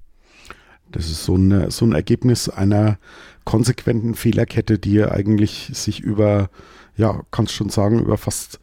Das 0.92 1.06
ist 1.06 1.26
so, 1.26 1.36
eine, 1.36 1.72
so 1.72 1.86
ein 1.86 1.94
Ergebnis 1.94 2.50
einer 2.50 2.98
konsequenten 3.44 4.16
Fehlerkette, 4.16 4.80
die 4.80 5.04
eigentlich 5.04 5.72
sich 5.74 6.00
über, 6.00 6.50
ja, 6.96 7.22
kannst 7.32 7.54
schon 7.54 7.70
sagen, 7.70 8.00
über 8.00 8.18
fast 8.18 8.60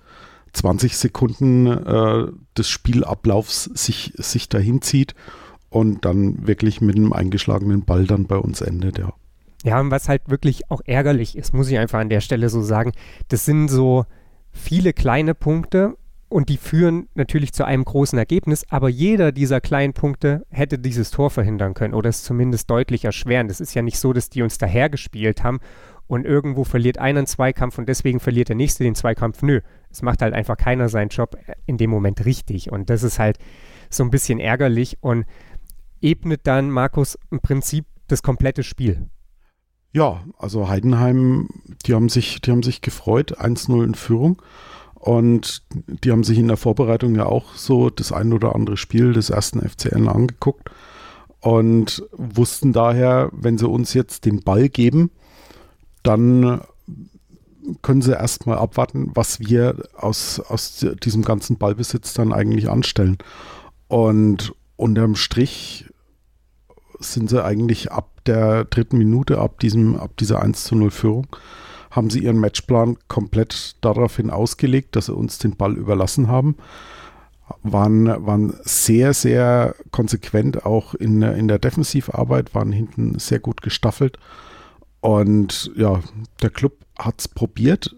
20 0.52 0.96
Sekunden 0.96 1.66
äh, 1.66 2.26
des 2.56 2.68
Spielablaufs 2.68 3.64
sich, 3.64 4.12
sich 4.16 4.48
dahin 4.48 4.82
zieht 4.82 5.14
und 5.70 6.04
dann 6.04 6.46
wirklich 6.46 6.80
mit 6.80 6.96
einem 6.96 7.12
eingeschlagenen 7.12 7.84
Ball 7.84 8.06
dann 8.06 8.26
bei 8.26 8.36
uns 8.36 8.60
endet, 8.60 8.98
ja. 8.98 9.12
Ja, 9.64 9.78
und 9.78 9.92
was 9.92 10.08
halt 10.08 10.28
wirklich 10.28 10.70
auch 10.70 10.80
ärgerlich 10.84 11.36
ist, 11.36 11.54
muss 11.54 11.68
ich 11.68 11.78
einfach 11.78 12.00
an 12.00 12.08
der 12.08 12.20
Stelle 12.20 12.48
so 12.48 12.62
sagen, 12.62 12.92
das 13.28 13.44
sind 13.44 13.68
so, 13.68 14.06
viele 14.52 14.92
kleine 14.92 15.34
Punkte 15.34 15.96
und 16.28 16.48
die 16.48 16.56
führen 16.56 17.08
natürlich 17.14 17.52
zu 17.52 17.64
einem 17.64 17.84
großen 17.84 18.18
Ergebnis, 18.18 18.64
aber 18.70 18.88
jeder 18.88 19.32
dieser 19.32 19.60
kleinen 19.60 19.92
Punkte 19.92 20.46
hätte 20.48 20.78
dieses 20.78 21.10
Tor 21.10 21.30
verhindern 21.30 21.74
können 21.74 21.94
oder 21.94 22.08
es 22.08 22.22
zumindest 22.22 22.70
deutlich 22.70 23.04
erschweren. 23.04 23.48
Das 23.48 23.60
ist 23.60 23.74
ja 23.74 23.82
nicht 23.82 23.98
so, 23.98 24.12
dass 24.12 24.30
die 24.30 24.42
uns 24.42 24.56
dahergespielt 24.58 25.44
haben 25.44 25.60
und 26.06 26.24
irgendwo 26.24 26.64
verliert 26.64 26.98
einer 26.98 27.20
einen 27.20 27.26
Zweikampf 27.26 27.78
und 27.78 27.88
deswegen 27.88 28.20
verliert 28.20 28.48
der 28.48 28.56
nächste 28.56 28.84
den 28.84 28.94
Zweikampf. 28.94 29.42
Nö, 29.42 29.60
es 29.90 30.02
macht 30.02 30.22
halt 30.22 30.34
einfach 30.34 30.56
keiner 30.56 30.88
seinen 30.88 31.08
Job 31.08 31.36
in 31.66 31.76
dem 31.76 31.90
Moment 31.90 32.24
richtig 32.24 32.72
und 32.72 32.88
das 32.90 33.02
ist 33.02 33.18
halt 33.18 33.38
so 33.90 34.02
ein 34.02 34.10
bisschen 34.10 34.40
ärgerlich 34.40 34.98
und 35.00 35.26
ebnet 36.00 36.40
dann 36.44 36.70
Markus 36.70 37.18
im 37.30 37.40
Prinzip 37.40 37.84
das 38.08 38.22
komplette 38.22 38.62
Spiel. 38.62 39.06
Ja, 39.92 40.22
also 40.38 40.68
Heidenheim, 40.68 41.48
die 41.86 41.94
haben 41.94 42.08
sich, 42.08 42.40
die 42.40 42.50
haben 42.50 42.62
sich 42.62 42.80
gefreut, 42.80 43.38
1-0 43.38 43.84
in 43.84 43.94
Führung. 43.94 44.40
Und 44.94 45.64
die 45.72 46.12
haben 46.12 46.22
sich 46.22 46.38
in 46.38 46.46
der 46.46 46.56
Vorbereitung 46.56 47.16
ja 47.16 47.26
auch 47.26 47.54
so 47.56 47.90
das 47.90 48.12
ein 48.12 48.32
oder 48.32 48.54
andere 48.54 48.76
Spiel 48.76 49.12
des 49.12 49.30
ersten 49.30 49.60
FCN 49.60 50.08
angeguckt 50.08 50.70
und 51.42 52.04
wussten 52.12 52.72
daher, 52.72 53.28
wenn 53.32 53.58
sie 53.58 53.68
uns 53.68 53.94
jetzt 53.94 54.24
den 54.24 54.42
Ball 54.42 54.68
geben, 54.68 55.10
dann 56.04 56.60
können 57.82 58.00
sie 58.00 58.12
erstmal 58.12 58.58
abwarten, 58.58 59.10
was 59.14 59.40
wir 59.40 59.74
aus, 59.96 60.38
aus 60.38 60.86
diesem 61.02 61.22
ganzen 61.22 61.58
Ballbesitz 61.58 62.14
dann 62.14 62.32
eigentlich 62.32 62.70
anstellen. 62.70 63.18
Und 63.88 64.54
unterm 64.76 65.16
Strich 65.16 65.86
sind 67.02 67.30
sie 67.30 67.44
eigentlich 67.44 67.92
ab 67.92 68.10
der 68.26 68.64
dritten 68.64 68.98
Minute, 68.98 69.38
ab, 69.38 69.60
diesem, 69.60 69.96
ab 69.96 70.16
dieser 70.18 70.42
1 70.42 70.64
zu 70.64 70.76
0 70.76 70.90
Führung, 70.90 71.26
haben 71.90 72.10
sie 72.10 72.20
ihren 72.20 72.38
Matchplan 72.38 72.96
komplett 73.08 73.76
daraufhin 73.80 74.30
ausgelegt, 74.30 74.96
dass 74.96 75.06
sie 75.06 75.14
uns 75.14 75.38
den 75.38 75.56
Ball 75.56 75.76
überlassen 75.76 76.28
haben. 76.28 76.56
Waren, 77.62 78.06
waren 78.26 78.54
sehr, 78.62 79.12
sehr 79.12 79.74
konsequent 79.90 80.64
auch 80.64 80.94
in, 80.94 81.20
in 81.20 81.48
der 81.48 81.58
Defensivarbeit, 81.58 82.54
waren 82.54 82.72
hinten 82.72 83.18
sehr 83.18 83.40
gut 83.40 83.60
gestaffelt. 83.60 84.18
Und 85.00 85.70
ja, 85.76 86.00
der 86.40 86.50
Club 86.50 86.74
hat 86.98 87.20
es 87.20 87.28
probiert. 87.28 87.94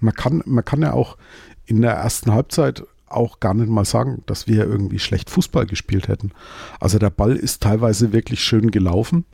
Man 0.00 0.14
kann, 0.14 0.42
man 0.46 0.64
kann 0.64 0.80
ja 0.80 0.92
auch 0.92 1.18
in 1.66 1.82
der 1.82 1.92
ersten 1.92 2.32
Halbzeit 2.32 2.84
auch 3.06 3.40
gar 3.40 3.54
nicht 3.54 3.68
mal 3.68 3.84
sagen, 3.84 4.22
dass 4.26 4.46
wir 4.46 4.64
irgendwie 4.64 4.98
schlecht 4.98 5.30
Fußball 5.30 5.66
gespielt 5.66 6.08
hätten. 6.08 6.32
Also 6.80 6.98
der 6.98 7.10
Ball 7.10 7.36
ist 7.36 7.62
teilweise 7.62 8.12
wirklich 8.12 8.40
schön 8.40 8.70
gelaufen, 8.70 9.24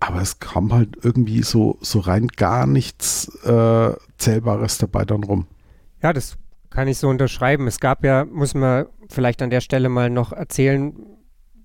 aber 0.00 0.20
es 0.20 0.38
kam 0.38 0.72
halt 0.72 0.96
irgendwie 1.02 1.42
so, 1.42 1.78
so 1.80 2.00
rein 2.00 2.28
gar 2.28 2.66
nichts 2.66 3.28
äh, 3.44 3.92
Zählbares 4.18 4.78
dabei 4.78 5.04
dann 5.04 5.24
rum. 5.24 5.46
Ja, 6.02 6.12
das 6.12 6.36
kann 6.70 6.88
ich 6.88 6.98
so 6.98 7.08
unterschreiben. 7.08 7.66
Es 7.66 7.80
gab 7.80 8.04
ja, 8.04 8.24
muss 8.24 8.54
man 8.54 8.86
vielleicht 9.08 9.40
an 9.42 9.50
der 9.50 9.60
Stelle 9.60 9.88
mal 9.88 10.10
noch 10.10 10.32
erzählen, 10.32 10.94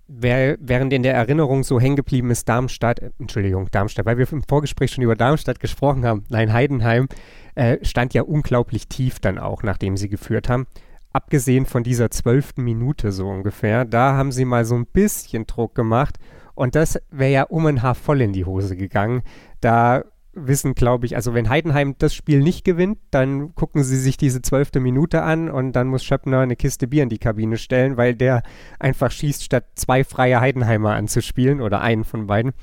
wer, 0.08 0.58
während 0.60 0.94
in 0.94 1.04
der 1.04 1.14
Erinnerung 1.14 1.64
so 1.64 1.80
hängen 1.80 1.96
geblieben 1.96 2.32
ist, 2.32 2.48
Darmstadt, 2.48 3.00
äh, 3.00 3.12
Entschuldigung, 3.20 3.70
Darmstadt, 3.72 4.06
weil 4.06 4.18
wir 4.18 4.32
im 4.32 4.44
Vorgespräch 4.44 4.92
schon 4.92 5.04
über 5.04 5.16
Darmstadt 5.16 5.60
gesprochen 5.60 6.06
haben. 6.06 6.24
Nein, 6.30 6.54
Heidenheim 6.54 7.08
äh, 7.56 7.78
stand 7.84 8.14
ja 8.14 8.24
unglaublich 8.24 8.88
tief 8.88 9.20
dann 9.20 9.38
auch, 9.38 9.64
nachdem 9.64 9.98
sie 9.98 10.10
geführt 10.10 10.50
haben. 10.50 10.68
Abgesehen 11.14 11.66
von 11.66 11.84
dieser 11.84 12.10
zwölften 12.10 12.64
Minute 12.64 13.12
so 13.12 13.28
ungefähr, 13.28 13.86
da 13.86 14.14
haben 14.14 14.32
sie 14.32 14.46
mal 14.46 14.66
so 14.66 14.76
ein 14.76 14.86
bisschen 14.86 15.46
Druck 15.46 15.76
gemacht 15.76 16.18
und 16.56 16.76
das 16.76 17.00
wäre 17.12 17.32
ja 17.32 17.44
um 17.44 17.66
ein 17.66 17.82
Haar 17.82 17.96
voll 17.96 18.22
in 18.22 18.34
die 18.34 18.46
Hose 18.46 18.76
gegangen. 18.76 19.22
Da 19.60 20.04
wissen, 20.34 20.76
glaube 20.76 21.06
ich, 21.06 21.16
also 21.16 21.34
wenn 21.34 21.50
Heidenheim 21.50 21.96
das 21.98 22.14
Spiel 22.14 22.40
nicht 22.40 22.64
gewinnt, 22.64 23.00
dann 23.12 23.54
gucken 23.56 23.84
sie 23.84 23.98
sich 23.98 24.16
diese 24.16 24.42
zwölfte 24.42 24.80
Minute 24.80 25.24
an 25.24 25.50
und 25.50 25.74
dann 25.74 25.88
muss 25.88 26.04
Schöppner 26.04 26.40
eine 26.40 26.56
Kiste 26.56 26.88
Bier 26.88 27.04
in 27.04 27.10
die 27.10 27.18
Kabine 27.18 27.58
stellen, 27.58 27.98
weil 27.98 28.16
der 28.16 28.44
einfach 28.80 29.12
schießt, 29.12 29.44
statt 29.44 29.66
zwei 29.76 30.04
freie 30.04 30.40
Heidenheimer 30.40 30.94
anzuspielen 30.94 31.62
oder 31.62 31.82
einen 31.82 32.06
von 32.06 32.28
beiden. 32.28 32.54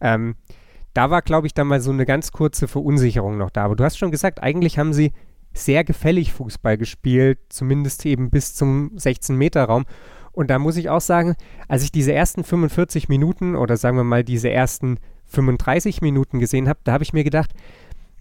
Ähm, 0.00 0.34
da 0.94 1.10
war, 1.10 1.22
glaube 1.22 1.46
ich, 1.46 1.54
dann 1.54 1.68
mal 1.68 1.80
so 1.80 1.90
eine 1.90 2.04
ganz 2.04 2.32
kurze 2.32 2.68
Verunsicherung 2.68 3.38
noch 3.38 3.50
da. 3.50 3.64
Aber 3.64 3.76
du 3.76 3.84
hast 3.84 3.98
schon 3.98 4.10
gesagt, 4.10 4.42
eigentlich 4.42 4.78
haben 4.78 4.92
sie 4.92 5.12
sehr 5.54 5.84
gefällig 5.84 6.32
Fußball 6.32 6.78
gespielt, 6.78 7.38
zumindest 7.48 8.06
eben 8.06 8.30
bis 8.30 8.54
zum 8.54 8.92
16-Meter-Raum. 8.96 9.84
Und 10.32 10.48
da 10.48 10.58
muss 10.58 10.76
ich 10.76 10.88
auch 10.88 11.00
sagen, 11.00 11.34
als 11.68 11.82
ich 11.82 11.92
diese 11.92 12.12
ersten 12.12 12.42
45 12.42 13.08
Minuten 13.08 13.54
oder 13.54 13.76
sagen 13.76 13.96
wir 13.96 14.04
mal 14.04 14.24
diese 14.24 14.50
ersten 14.50 14.98
35 15.26 16.00
Minuten 16.00 16.38
gesehen 16.38 16.68
habe, 16.68 16.80
da 16.84 16.92
habe 16.92 17.04
ich 17.04 17.12
mir 17.12 17.24
gedacht, 17.24 17.50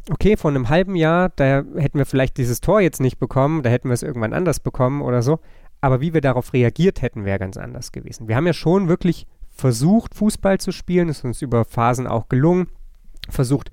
okay, 0.09 0.35
vor 0.35 0.51
einem 0.51 0.69
halben 0.69 0.95
Jahr, 0.95 1.29
da 1.35 1.63
hätten 1.77 1.97
wir 1.97 2.05
vielleicht 2.05 2.37
dieses 2.37 2.59
Tor 2.59 2.81
jetzt 2.81 2.99
nicht 2.99 3.17
bekommen, 3.17 3.63
da 3.63 3.69
hätten 3.69 3.89
wir 3.89 3.93
es 3.93 4.03
irgendwann 4.03 4.33
anders 4.33 4.59
bekommen 4.59 5.01
oder 5.01 5.21
so. 5.21 5.39
Aber 5.79 6.01
wie 6.01 6.13
wir 6.13 6.21
darauf 6.21 6.53
reagiert 6.53 7.01
hätten, 7.01 7.25
wäre 7.25 7.39
ganz 7.39 7.57
anders 7.57 7.91
gewesen. 7.91 8.27
Wir 8.27 8.35
haben 8.35 8.47
ja 8.47 8.53
schon 8.53 8.87
wirklich 8.87 9.25
versucht, 9.49 10.15
Fußball 10.15 10.59
zu 10.59 10.71
spielen, 10.71 11.09
ist 11.09 11.23
uns 11.23 11.41
über 11.41 11.65
Phasen 11.65 12.07
auch 12.07 12.29
gelungen, 12.29 12.67
versucht, 13.29 13.71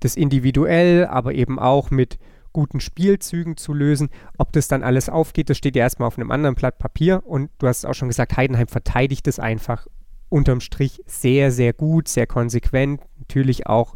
das 0.00 0.16
individuell, 0.16 1.06
aber 1.06 1.34
eben 1.34 1.58
auch 1.58 1.90
mit 1.90 2.18
guten 2.52 2.80
Spielzügen 2.80 3.56
zu 3.56 3.72
lösen. 3.72 4.10
Ob 4.36 4.52
das 4.52 4.68
dann 4.68 4.82
alles 4.82 5.08
aufgeht, 5.08 5.50
das 5.50 5.56
steht 5.56 5.76
ja 5.76 5.82
erstmal 5.82 6.06
auf 6.06 6.18
einem 6.18 6.30
anderen 6.30 6.54
Blatt 6.54 6.78
Papier. 6.78 7.22
Und 7.24 7.50
du 7.58 7.66
hast 7.66 7.86
auch 7.86 7.94
schon 7.94 8.08
gesagt, 8.08 8.36
Heidenheim 8.36 8.68
verteidigt 8.68 9.26
es 9.28 9.38
einfach 9.38 9.86
unterm 10.28 10.60
Strich 10.60 11.02
sehr, 11.06 11.50
sehr 11.50 11.72
gut, 11.72 12.08
sehr 12.08 12.26
konsequent. 12.26 13.00
Natürlich 13.18 13.66
auch 13.66 13.94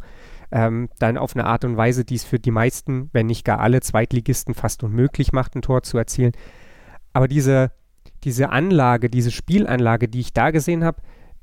ähm, 0.51 0.89
dann 0.99 1.17
auf 1.17 1.35
eine 1.35 1.45
Art 1.45 1.65
und 1.65 1.77
Weise, 1.77 2.05
die 2.05 2.15
es 2.15 2.23
für 2.23 2.39
die 2.39 2.51
meisten, 2.51 3.09
wenn 3.11 3.25
nicht 3.25 3.45
gar 3.45 3.59
alle 3.59 3.81
Zweitligisten 3.81 4.53
fast 4.53 4.83
unmöglich 4.83 5.33
macht, 5.33 5.55
ein 5.55 5.61
Tor 5.61 5.83
zu 5.83 5.97
erzielen. 5.97 6.33
Aber 7.11 7.27
diese, 7.27 7.71
diese 8.23 8.49
Anlage, 8.49 9.09
diese 9.09 9.31
Spielanlage, 9.31 10.07
die 10.07 10.19
ich 10.19 10.33
da 10.33 10.51
gesehen 10.51 10.83
habe, 10.83 11.01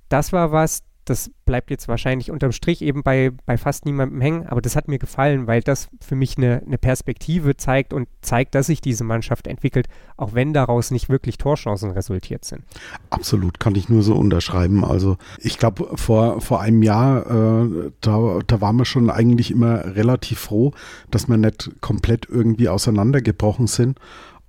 das 0.09 0.33
war 0.33 0.53
was, 0.53 0.83
das 1.05 1.31
bleibt 1.45 1.71
jetzt 1.71 1.89
wahrscheinlich 1.89 2.31
unterm 2.31 2.53
Strich 2.53 2.83
eben 2.83 3.03
bei, 3.03 3.33
bei 3.47 3.57
fast 3.57 3.85
niemandem 3.85 4.21
hängen, 4.21 4.47
aber 4.47 4.61
das 4.61 4.77
hat 4.77 4.89
mir 4.89 4.99
gefallen, 4.99 5.47
weil 5.47 5.63
das 5.63 5.89
für 6.01 6.15
mich 6.15 6.37
eine, 6.37 6.63
eine 6.65 6.79
Perspektive 6.79 7.57
zeigt 7.57 7.93
und 7.93 8.09
zeigt, 8.23 8.55
dass 8.55 8.67
sich 8.67 8.81
diese 8.81 9.05
Mannschaft 9.05 9.47
entwickelt, 9.47 9.89
auch 10.17 10.35
wenn 10.35 10.53
daraus 10.53 10.91
nicht 10.91 11.09
wirklich 11.09 11.39
Torchancen 11.39 11.91
resultiert 11.91 12.45
sind. 12.45 12.63
Absolut, 13.11 13.61
kann 13.61 13.75
ich 13.75 13.89
nur 13.89 14.03
so 14.03 14.15
unterschreiben. 14.15 14.85
Also 14.85 15.17
ich 15.39 15.59
glaube, 15.59 15.97
vor, 15.97 16.41
vor 16.41 16.61
einem 16.61 16.83
Jahr, 16.83 17.27
äh, 17.27 17.91
da, 18.01 18.39
da 18.47 18.61
waren 18.61 18.77
wir 18.77 18.85
schon 18.85 19.11
eigentlich 19.11 19.51
immer 19.51 19.97
relativ 19.97 20.39
froh, 20.39 20.73
dass 21.11 21.29
wir 21.29 21.37
nicht 21.37 21.71
komplett 21.81 22.29
irgendwie 22.29 22.69
auseinandergebrochen 22.69 23.67
sind 23.67 23.99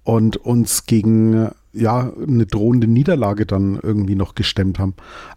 und 0.04 0.38
uns 0.38 0.86
gegen 0.86 1.52
ja, 1.74 2.12
eine 2.22 2.46
drohende 2.46 2.88
Niederlage 2.88 3.46
dann 3.46 3.80
irgendwie 3.82 4.16
noch 4.16 4.36
gestemmt 4.36 4.78
haben. 4.80 4.94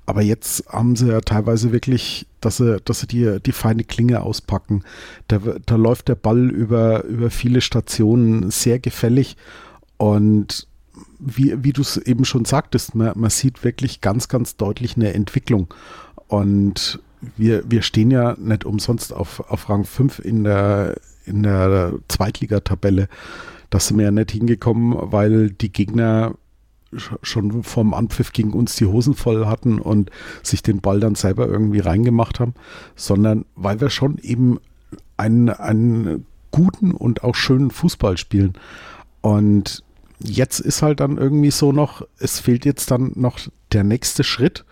Aber 0.07 0.23
jetzt 0.23 0.67
haben 0.69 0.97
sie 0.97 1.09
ja 1.09 1.21
teilweise 1.21 1.73
wirklich, 1.73 2.27
dass 2.41 2.57
sie, 2.57 2.81
dass 2.85 3.01
sie 3.01 3.07
die, 3.07 3.39
die 3.41 3.53
feine 3.53 3.85
Klinge 3.85 4.23
auspacken. 4.23 4.83
Da, 5.29 5.39
da 5.65 5.77
läuft 5.77 6.09
der 6.09 6.17
Ball 6.17 6.51
über, 6.51 7.05
über 7.05 7.31
viele 7.31 7.61
Stationen 7.61 8.51
sehr 8.51 8.79
gefällig 8.79 9.37
und 9.97 10.67
wie, 11.19 11.63
wie 11.63 11.73
du 11.73 11.81
es 11.81 11.97
eben 11.97 12.25
schon 12.25 12.45
sagtest, 12.45 12.95
man, 12.95 13.13
man 13.17 13.31
sieht 13.31 13.65
wirklich 13.65 14.01
ganz, 14.01 14.29
ganz 14.29 14.57
deutlich 14.57 14.97
eine 14.97 15.15
Entwicklung. 15.15 15.73
Und 16.29 17.01
wir, 17.37 17.69
wir 17.71 17.83
stehen 17.83 18.11
ja 18.11 18.35
nicht 18.39 18.65
umsonst 18.65 19.13
auf, 19.13 19.41
auf 19.51 19.69
Rang 19.69 19.85
5 19.85 20.19
in 20.19 20.45
der, 20.45 20.97
in 21.25 21.43
der 21.43 21.95
Zweitligatabelle. 22.09 23.09
Das 23.75 23.89
sind 23.89 23.99
wir 23.99 24.05
ja 24.05 24.11
nicht 24.13 24.31
hingekommen, 24.31 24.95
weil 24.97 25.51
die 25.51 25.73
Gegner 25.73 26.37
schon 27.23 27.65
vom 27.65 27.93
Anpfiff 27.93 28.33
gegen 28.33 28.53
uns 28.53 28.77
die 28.77 28.87
Hosen 28.87 29.15
voll 29.15 29.47
hatten 29.47 29.81
und 29.81 30.13
sich 30.45 30.63
den 30.63 30.81
Ball 30.81 31.01
dann 31.01 31.17
selber 31.17 31.49
irgendwie 31.49 31.81
reingemacht 31.81 32.39
haben, 32.39 32.55
sondern 32.95 33.47
weil 33.57 33.81
wir 33.81 33.91
schon 33.91 34.19
eben 34.19 34.61
einen, 35.17 35.49
einen 35.49 36.25
guten 36.53 36.93
und 36.93 37.25
auch 37.25 37.35
schönen 37.35 37.73
Fußball 37.73 38.17
spielen. 38.17 38.53
Und 39.23 39.83
jetzt 40.21 40.61
ist 40.61 40.83
halt 40.83 41.01
dann 41.01 41.19
irgendwie 41.19 41.51
so 41.51 41.73
noch, 41.73 42.07
es 42.21 42.39
fehlt 42.39 42.65
jetzt 42.65 42.93
dann 42.93 43.11
noch 43.17 43.41
der 43.73 43.83
nächste 43.83 44.23
Schritt. 44.23 44.65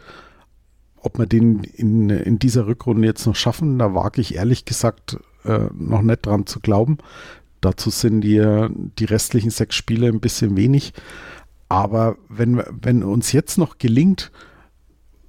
Ob 0.95 1.19
wir 1.19 1.27
den 1.27 1.65
in, 1.65 2.09
in 2.09 2.39
dieser 2.39 2.69
Rückrunde 2.69 3.09
jetzt 3.09 3.27
noch 3.27 3.35
schaffen, 3.35 3.81
da 3.81 3.97
wage 3.97 4.21
ich 4.21 4.37
ehrlich 4.37 4.65
gesagt 4.65 5.19
äh, 5.45 5.67
noch 5.77 6.03
nicht 6.03 6.25
dran 6.25 6.47
zu 6.47 6.61
glauben. 6.61 6.99
Dazu 7.63 7.89
sind 7.89 8.21
die, 8.21 8.67
die 8.99 9.05
restlichen 9.07 9.51
sechs 9.51 9.77
Spiele 9.77 10.09
ein 10.09 10.21
bisschen 10.21 10.57
wenig. 10.57 10.93
Aber 11.71 12.17
wenn, 12.29 12.63
wenn 12.83 13.03
uns 13.03 13.33
jetzt 13.33 13.57
noch 13.57 13.79
gelingt, 13.79 14.31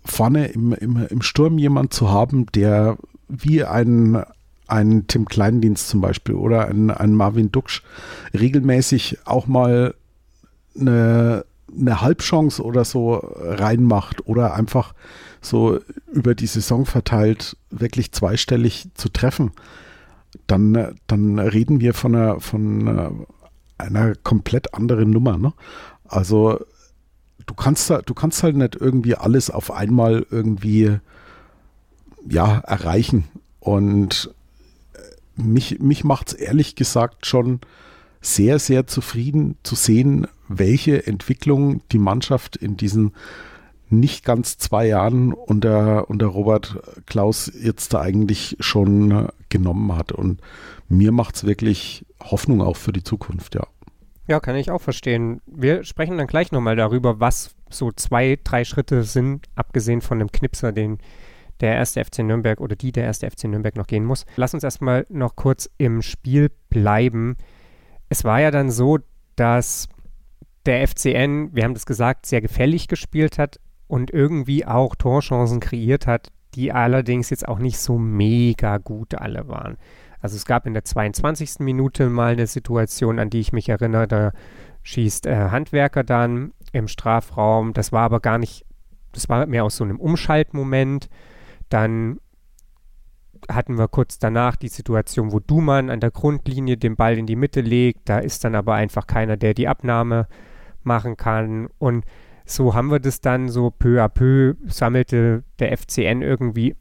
vorne 0.04 0.48
im, 0.48 0.74
im, 0.74 1.08
im 1.10 1.22
Sturm 1.22 1.58
jemand 1.58 1.94
zu 1.94 2.12
haben, 2.12 2.48
der 2.48 2.98
wie 3.30 3.64
ein, 3.64 4.24
ein 4.68 5.08
Tim 5.08 5.26
Kleindienst 5.26 5.88
zum 5.88 6.02
Beispiel 6.02 6.36
oder 6.36 6.68
ein, 6.68 6.92
ein 6.92 7.14
Marvin 7.14 7.52
Duksch 7.52 7.84
regelmäßig 8.34 9.20
auch 9.26 9.48
mal 9.48 9.96
eine, 10.78 11.46
eine 11.72 12.02
Halbchance 12.02 12.62
oder 12.62 12.84
so 12.84 13.16
reinmacht 13.16 14.28
oder 14.28 14.54
einfach 14.54 14.94
so 15.42 15.80
über 16.12 16.36
die 16.36 16.48
Saison 16.48 16.86
verteilt 16.86 17.58
wirklich 17.70 18.12
zweistellig 18.12 18.88
zu 18.96 19.10
treffen, 19.10 19.52
dann, 20.48 20.96
dann 21.08 21.40
reden 21.40 21.80
wir 21.80 21.94
von 21.94 22.16
einer, 22.16 22.40
von 22.40 23.26
einer 23.78 24.16
komplett 24.16 24.74
anderen 24.74 25.10
Nummer. 25.10 25.38
Ne? 25.38 25.54
Also 26.06 26.60
du 27.46 27.54
kannst, 27.54 27.90
du 27.90 28.14
kannst 28.14 28.44
halt 28.44 28.56
nicht 28.56 28.76
irgendwie 28.76 29.16
alles 29.16 29.50
auf 29.50 29.72
einmal 29.72 30.26
irgendwie 30.30 30.98
ja, 32.28 32.60
erreichen. 32.60 33.26
Und 33.60 34.34
äh, 34.94 35.42
mich, 35.42 35.80
mich 35.80 36.04
macht 36.04 36.30
es 36.30 36.34
ehrlich 36.34 36.76
gesagt 36.76 37.26
schon 37.26 37.60
sehr, 38.22 38.60
sehr 38.60 38.88
zufrieden 38.88 39.58
zu 39.64 39.76
sehen, 39.76 40.28
welche 40.48 41.06
Entwicklung 41.06 41.82
die 41.92 41.98
Mannschaft 41.98 42.56
in 42.56 42.78
diesen 42.78 43.14
nicht 43.90 44.26
ganz 44.26 44.58
zwei 44.58 44.88
Jahren 44.88 45.34
unter, 45.34 46.10
unter 46.10 46.28
Robert 46.28 46.80
Klaus 47.06 47.52
jetzt 47.60 47.94
da 47.94 48.02
eigentlich 48.02 48.58
schon 48.60 49.12
äh, 49.12 49.28
genommen 49.50 49.96
hat. 49.96 50.12
Und 50.12 50.42
mir 50.90 51.12
macht 51.12 51.36
es 51.36 51.46
wirklich 51.46 52.06
Hoffnung 52.22 52.62
auch 52.62 52.78
für 52.78 52.94
die 52.94 53.04
Zukunft, 53.04 53.56
ja. 53.56 53.68
Ja, 54.28 54.40
kann 54.40 54.56
ich 54.56 54.72
auch 54.72 54.82
verstehen. 54.82 55.42
Wir 55.46 55.84
sprechen 55.84 56.18
dann 56.18 56.28
gleich 56.28 56.52
nochmal 56.52 56.78
darüber, 56.78 57.20
was 57.20 57.56
so 57.70 57.92
zwei, 57.92 58.40
drei 58.42 58.64
Schritte 58.64 59.04
sind, 59.04 59.48
abgesehen 59.56 60.02
von 60.02 60.20
dem 60.20 60.32
Knipser, 60.32 60.72
den 60.72 61.00
der 61.60 61.76
erste 61.76 62.04
FC 62.04 62.20
Nürnberg 62.20 62.62
oder 62.62 62.76
die 62.76 62.92
der 62.92 63.04
erste 63.04 63.30
FC 63.30 63.46
Nürnberg 63.46 63.76
noch 63.76 63.88
gehen 63.88 64.06
muss. 64.06 64.26
Lass 64.38 64.54
uns 64.54 64.64
erstmal 64.64 65.06
noch 65.10 65.36
kurz 65.36 65.70
im 65.78 66.02
Spiel 66.02 66.52
bleiben. 66.70 67.38
Es 68.10 68.24
war 68.24 68.40
ja 68.40 68.50
dann 68.50 68.72
so, 68.72 69.00
dass 69.36 69.88
der 70.66 70.88
FCN, 70.88 71.54
wir 71.54 71.64
haben 71.64 71.74
das 71.74 71.86
gesagt, 71.86 72.26
sehr 72.26 72.42
gefällig 72.42 72.88
gespielt 72.88 73.38
hat 73.38 73.60
und 73.94 74.10
irgendwie 74.10 74.66
auch 74.66 74.96
Torchancen 74.96 75.60
kreiert 75.60 76.08
hat, 76.08 76.32
die 76.56 76.72
allerdings 76.72 77.30
jetzt 77.30 77.48
auch 77.48 77.60
nicht 77.60 77.78
so 77.78 78.00
mega 78.00 78.80
gut 78.80 79.14
alle 79.14 79.48
waren. 79.48 79.78
Also 80.20 80.36
es 80.36 80.46
gab 80.46 80.66
in 80.66 80.74
der 80.74 80.84
22. 80.84 81.60
Minute 81.60 82.10
mal 82.10 82.32
eine 82.32 82.48
Situation, 82.48 83.20
an 83.20 83.30
die 83.30 83.40
ich 83.40 83.54
mich 83.54 83.70
erinnere, 83.70 84.08
da 84.08 84.32
schießt 84.82 85.28
äh, 85.28 85.50
Handwerker 85.52 86.04
dann 86.04 86.54
im 86.72 86.88
Strafraum. 86.88 87.74
Das 87.74 87.92
war 87.92 88.02
aber 88.02 88.20
gar 88.20 88.40
nicht, 88.40 88.66
das 89.12 89.30
war 89.30 89.46
mehr 89.46 89.64
aus 89.64 89.78
so 89.78 89.84
einem 89.84 90.00
Umschaltmoment. 90.00 91.08
Dann 91.70 92.20
hatten 93.48 93.78
wir 93.78 93.88
kurz 93.90 94.18
danach 94.18 94.56
die 94.56 94.70
Situation, 94.70 95.32
wo 95.32 95.40
Dumann 95.40 95.92
an 95.92 96.00
der 96.00 96.10
Grundlinie 96.10 96.78
den 96.78 96.96
Ball 96.96 97.16
in 97.20 97.28
die 97.28 97.36
Mitte 97.36 97.62
legt. 97.62 98.10
Da 98.10 98.18
ist 98.18 98.44
dann 98.44 98.56
aber 98.56 98.74
einfach 98.74 99.06
keiner, 99.06 99.38
der 99.38 99.54
die 99.54 99.68
Abnahme 99.68 100.28
machen 100.82 101.16
kann. 101.16 101.68
Und 101.78 102.06
so 102.46 102.74
haben 102.74 102.92
wir 102.92 103.00
das 103.00 103.22
dann 103.22 103.50
so 103.50 103.72
peu 103.72 104.02
à 104.04 104.10
peu 104.10 104.56
sammelte 104.68 105.44
der 105.60 105.78
FCN 105.78 106.22
irgendwie 106.22 106.76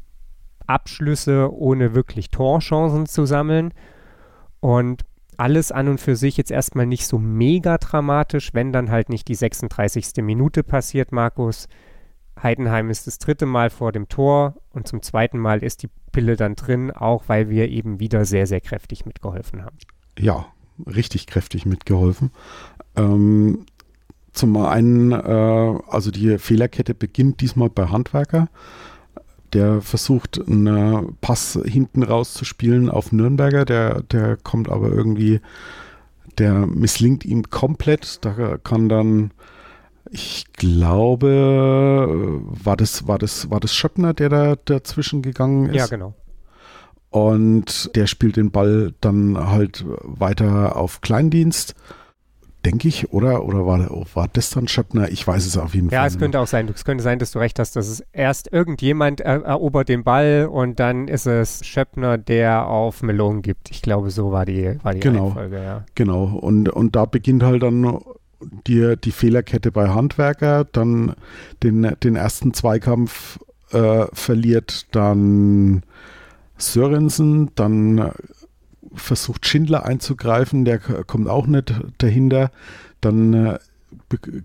Abschlüsse, 0.66 1.52
ohne 1.52 1.94
wirklich 1.94 2.30
Torchancen 2.30 3.06
zu 3.06 3.26
sammeln. 3.26 3.72
Und 4.60 5.02
alles 5.36 5.72
an 5.72 5.88
und 5.88 6.00
für 6.00 6.16
sich 6.16 6.36
jetzt 6.36 6.50
erstmal 6.50 6.86
nicht 6.86 7.06
so 7.06 7.18
mega 7.18 7.78
dramatisch, 7.78 8.54
wenn 8.54 8.72
dann 8.72 8.90
halt 8.90 9.08
nicht 9.08 9.28
die 9.28 9.34
36. 9.34 10.22
Minute 10.22 10.62
passiert, 10.62 11.10
Markus. 11.10 11.68
Heidenheim 12.40 12.90
ist 12.90 13.06
das 13.06 13.18
dritte 13.18 13.46
Mal 13.46 13.70
vor 13.70 13.92
dem 13.92 14.08
Tor 14.08 14.54
und 14.70 14.88
zum 14.88 15.02
zweiten 15.02 15.38
Mal 15.38 15.62
ist 15.62 15.82
die 15.82 15.90
Pille 16.12 16.36
dann 16.36 16.54
drin, 16.54 16.90
auch 16.90 17.24
weil 17.28 17.48
wir 17.48 17.68
eben 17.68 18.00
wieder 18.00 18.24
sehr, 18.24 18.46
sehr 18.46 18.60
kräftig 18.60 19.06
mitgeholfen 19.06 19.64
haben. 19.64 19.76
Ja, 20.18 20.46
richtig 20.86 21.26
kräftig 21.26 21.66
mitgeholfen. 21.66 22.30
Ähm, 22.96 23.66
zum 24.32 24.56
einen, 24.56 25.12
äh, 25.12 25.78
also 25.88 26.10
die 26.10 26.38
Fehlerkette 26.38 26.94
beginnt 26.94 27.40
diesmal 27.40 27.70
bei 27.70 27.86
Handwerker 27.86 28.48
der 29.52 29.80
versucht, 29.82 30.40
einen 30.46 31.16
Pass 31.20 31.58
hinten 31.64 32.02
rauszuspielen 32.02 32.88
auf 32.88 33.12
Nürnberger. 33.12 33.64
Der, 33.64 34.02
der 34.02 34.36
kommt 34.36 34.68
aber 34.70 34.88
irgendwie, 34.88 35.40
der 36.38 36.66
misslingt 36.66 37.24
ihm 37.24 37.50
komplett. 37.50 38.24
Da 38.24 38.58
kann 38.58 38.88
dann, 38.88 39.32
ich 40.10 40.46
glaube, 40.52 42.40
war 42.42 42.76
das, 42.76 43.06
war 43.06 43.18
das, 43.18 43.50
war 43.50 43.60
das 43.60 43.74
Schöppner, 43.74 44.14
der 44.14 44.28
da 44.28 44.56
dazwischen 44.64 45.22
gegangen 45.22 45.66
ist? 45.66 45.76
Ja, 45.76 45.86
genau. 45.86 46.14
Und 47.10 47.94
der 47.94 48.06
spielt 48.06 48.36
den 48.36 48.50
Ball 48.52 48.94
dann 49.02 49.36
halt 49.50 49.84
weiter 50.00 50.76
auf 50.76 51.02
Kleindienst 51.02 51.74
denke 52.64 52.88
ich, 52.88 53.12
oder? 53.12 53.44
Oder 53.44 53.66
war, 53.66 53.88
war 54.14 54.28
das 54.32 54.50
dann 54.50 54.68
Schöppner? 54.68 55.10
Ich 55.10 55.26
weiß 55.26 55.46
es 55.46 55.56
auf 55.56 55.74
jeden 55.74 55.88
ja, 55.88 55.98
Fall. 55.98 56.06
Ja, 56.06 56.06
es 56.06 56.18
könnte 56.18 56.40
auch 56.40 56.46
sein. 56.46 56.68
Es 56.74 56.84
könnte 56.84 57.02
sein, 57.02 57.18
dass 57.18 57.32
du 57.32 57.38
recht 57.38 57.58
hast, 57.58 57.76
dass 57.76 57.88
es 57.88 58.02
erst 58.12 58.52
irgendjemand 58.52 59.20
er 59.20 59.42
erobert 59.42 59.88
den 59.88 60.04
Ball 60.04 60.48
und 60.50 60.80
dann 60.80 61.08
ist 61.08 61.26
es 61.26 61.64
Schöppner, 61.66 62.18
der 62.18 62.66
auf 62.66 63.02
Melon 63.02 63.42
gibt. 63.42 63.70
Ich 63.70 63.82
glaube, 63.82 64.10
so 64.10 64.32
war 64.32 64.46
die, 64.46 64.78
war 64.82 64.94
die 64.94 65.00
genau, 65.00 65.28
Reihenfolge, 65.28 65.62
ja. 65.62 65.84
Genau. 65.94 66.24
Und, 66.24 66.68
und 66.68 66.96
da 66.96 67.04
beginnt 67.04 67.42
halt 67.42 67.62
dann 67.62 68.00
die, 68.66 68.96
die 69.02 69.12
Fehlerkette 69.12 69.70
bei 69.72 69.88
Handwerker, 69.88 70.64
dann 70.64 71.14
den, 71.62 71.94
den 72.02 72.16
ersten 72.16 72.54
Zweikampf 72.54 73.38
äh, 73.70 74.06
verliert 74.12 74.94
dann 74.94 75.82
Sörensen, 76.58 77.50
dann 77.54 78.12
versucht 78.94 79.46
Schindler 79.46 79.84
einzugreifen, 79.84 80.64
der 80.64 80.78
kommt 80.78 81.28
auch 81.28 81.46
nicht 81.46 81.74
dahinter. 81.98 82.50
Dann 83.00 83.34
äh, 83.34 83.58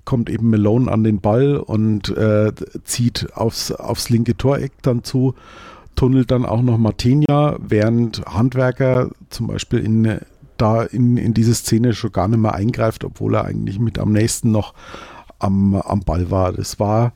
kommt 0.05 0.29
eben 0.29 0.49
Malone 0.49 0.91
an 0.91 1.03
den 1.03 1.21
Ball 1.21 1.57
und 1.57 2.09
äh, 2.09 2.51
zieht 2.83 3.33
aufs, 3.33 3.71
aufs 3.71 4.09
linke 4.09 4.35
Toreck 4.35 4.71
dann 4.81 5.03
zu, 5.03 5.35
tunnelt 5.95 6.31
dann 6.31 6.45
auch 6.45 6.61
noch 6.61 6.77
Martinia, 6.77 7.57
während 7.59 8.25
Handwerker 8.25 9.09
zum 9.29 9.47
Beispiel 9.47 9.79
in, 9.79 10.19
da 10.57 10.83
in, 10.83 11.17
in 11.17 11.33
diese 11.33 11.55
Szene 11.55 11.93
schon 11.93 12.11
gar 12.11 12.27
nicht 12.27 12.39
mehr 12.39 12.55
eingreift, 12.55 13.03
obwohl 13.03 13.35
er 13.35 13.45
eigentlich 13.45 13.79
mit 13.79 13.99
am 13.99 14.11
nächsten 14.11 14.51
noch 14.51 14.73
am, 15.39 15.75
am 15.75 16.01
Ball 16.01 16.29
war. 16.31 16.51
Das 16.53 16.79
war 16.79 17.13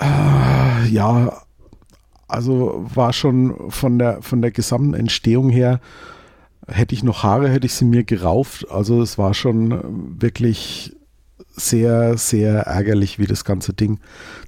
äh, 0.00 0.88
ja, 0.88 1.42
also 2.26 2.86
war 2.94 3.12
schon 3.12 3.70
von 3.70 3.98
der, 3.98 4.22
von 4.22 4.40
der 4.40 4.50
gesamten 4.50 4.94
Entstehung 4.94 5.50
her 5.50 5.80
hätte 6.66 6.94
ich 6.94 7.02
noch 7.02 7.22
Haare, 7.22 7.48
hätte 7.48 7.66
ich 7.66 7.74
sie 7.74 7.84
mir 7.84 8.04
gerauft. 8.04 8.70
Also 8.70 9.02
es 9.02 9.18
war 9.18 9.34
schon 9.34 10.20
wirklich 10.20 10.96
sehr, 11.50 12.16
sehr 12.16 12.60
ärgerlich, 12.62 13.18
wie 13.18 13.26
das 13.26 13.44
ganze 13.44 13.72
Ding 13.72 14.00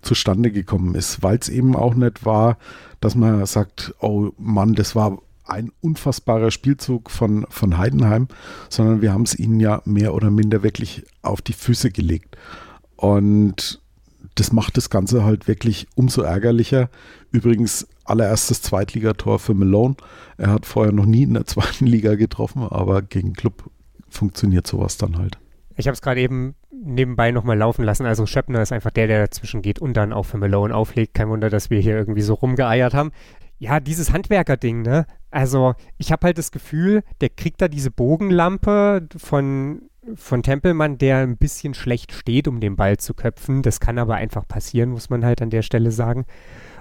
zustande 0.03 0.51
gekommen 0.51 0.95
ist, 0.95 1.23
weil 1.23 1.39
es 1.39 1.49
eben 1.49 1.77
auch 1.77 1.95
nicht 1.95 2.25
war, 2.25 2.59
dass 3.01 3.15
man 3.15 3.45
sagt, 3.47 3.95
oh 4.01 4.31
Mann, 4.39 4.75
das 4.75 4.95
war 4.95 5.19
ein 5.45 5.73
unfassbarer 5.81 6.51
Spielzug 6.51 7.11
von, 7.11 7.47
von 7.51 7.77
Heidenheim, 7.77 8.29
sondern 8.69 9.03
wir 9.03 9.13
haben 9.13 9.23
es 9.25 9.39
ihnen 9.39 9.61
ja 9.61 9.83
mehr 9.85 10.15
oder 10.15 10.31
minder 10.31 10.63
wirklich 10.63 11.05
auf 11.21 11.43
die 11.43 11.53
Füße 11.53 11.91
gelegt. 11.91 12.37
Und 12.97 13.82
das 14.35 14.53
macht 14.53 14.77
das 14.77 14.91
Ganze 14.91 15.25
halt 15.25 15.49
wirklich 15.49 15.87
umso 15.95 16.23
ärgerlicher. 16.23 16.89
Übrigens 17.31 17.87
allererstes 18.05 18.63
Zweitligator 18.63 19.39
für 19.39 19.55
Malone. 19.55 19.97
Er 20.39 20.51
hat 20.51 20.67
vorher 20.67 20.93
noch 20.93 21.07
nie 21.07 21.25
in 21.25 21.35
der 21.35 21.47
zweiten 21.47 21.87
Liga 21.87 22.15
getroffen, 22.15 22.63
aber 22.63 23.03
gegen 23.03 23.33
Club 23.35 23.71
funktioniert 24.09 24.67
sowas 24.67 24.97
dann 24.97 25.19
halt. 25.19 25.39
Ich 25.77 25.87
habe 25.87 25.95
es 25.95 26.03
gerade 26.03 26.21
eben 26.21 26.55
nebenbei 26.71 27.31
nochmal 27.31 27.57
laufen 27.57 27.85
lassen. 27.85 28.07
Also 28.07 28.27
Schöppner 28.27 28.63
ist 28.63 28.73
einfach 28.73 28.91
der, 28.91 29.07
der 29.07 29.21
dazwischen 29.21 29.63
geht 29.63 29.79
und 29.79 29.97
dann 29.97 30.13
auch 30.13 30.25
für 30.25 30.39
Malone 30.39 30.75
auflegt. 30.75 31.15
Kein 31.15 31.29
Wunder, 31.29 31.49
dass 31.49 31.71
wir 31.71 31.81
hier 31.81 31.97
irgendwie 31.97 32.23
so 32.23 32.35
rumgeeiert 32.35 32.95
haben. 32.95 33.13
Ja, 33.59 33.79
dieses 33.79 34.13
Handwerker-Ding, 34.13 34.83
ne? 34.83 35.07
Also 35.31 35.75
ich 35.97 36.11
habe 36.11 36.27
halt 36.27 36.39
das 36.39 36.51
Gefühl, 36.51 37.05
der 37.21 37.31
kriegt 37.31 37.63
da 37.63 37.69
diese 37.69 37.91
Bogenlampe 37.91 39.09
von 39.17 39.83
von 40.15 40.43
Tempelmann, 40.43 40.99
der 40.99 41.19
ein 41.19 41.37
bisschen 41.37 41.75
schlecht 41.75 42.13
steht, 42.13 42.49
um 42.49 42.61
den 42.61 42.77
Ball 42.77 42.97
zu 42.97 43.15
köpfen. 43.15 43.63
Das 43.63 43.81
kann 43.81 43.99
aber 43.99 44.17
einfach 44.17 44.47
passieren, 44.47 44.91
muss 44.91 45.11
man 45.11 45.25
halt 45.25 45.43
an 45.43 45.51
der 45.51 45.63
Stelle 45.63 45.91
sagen. 45.91 46.27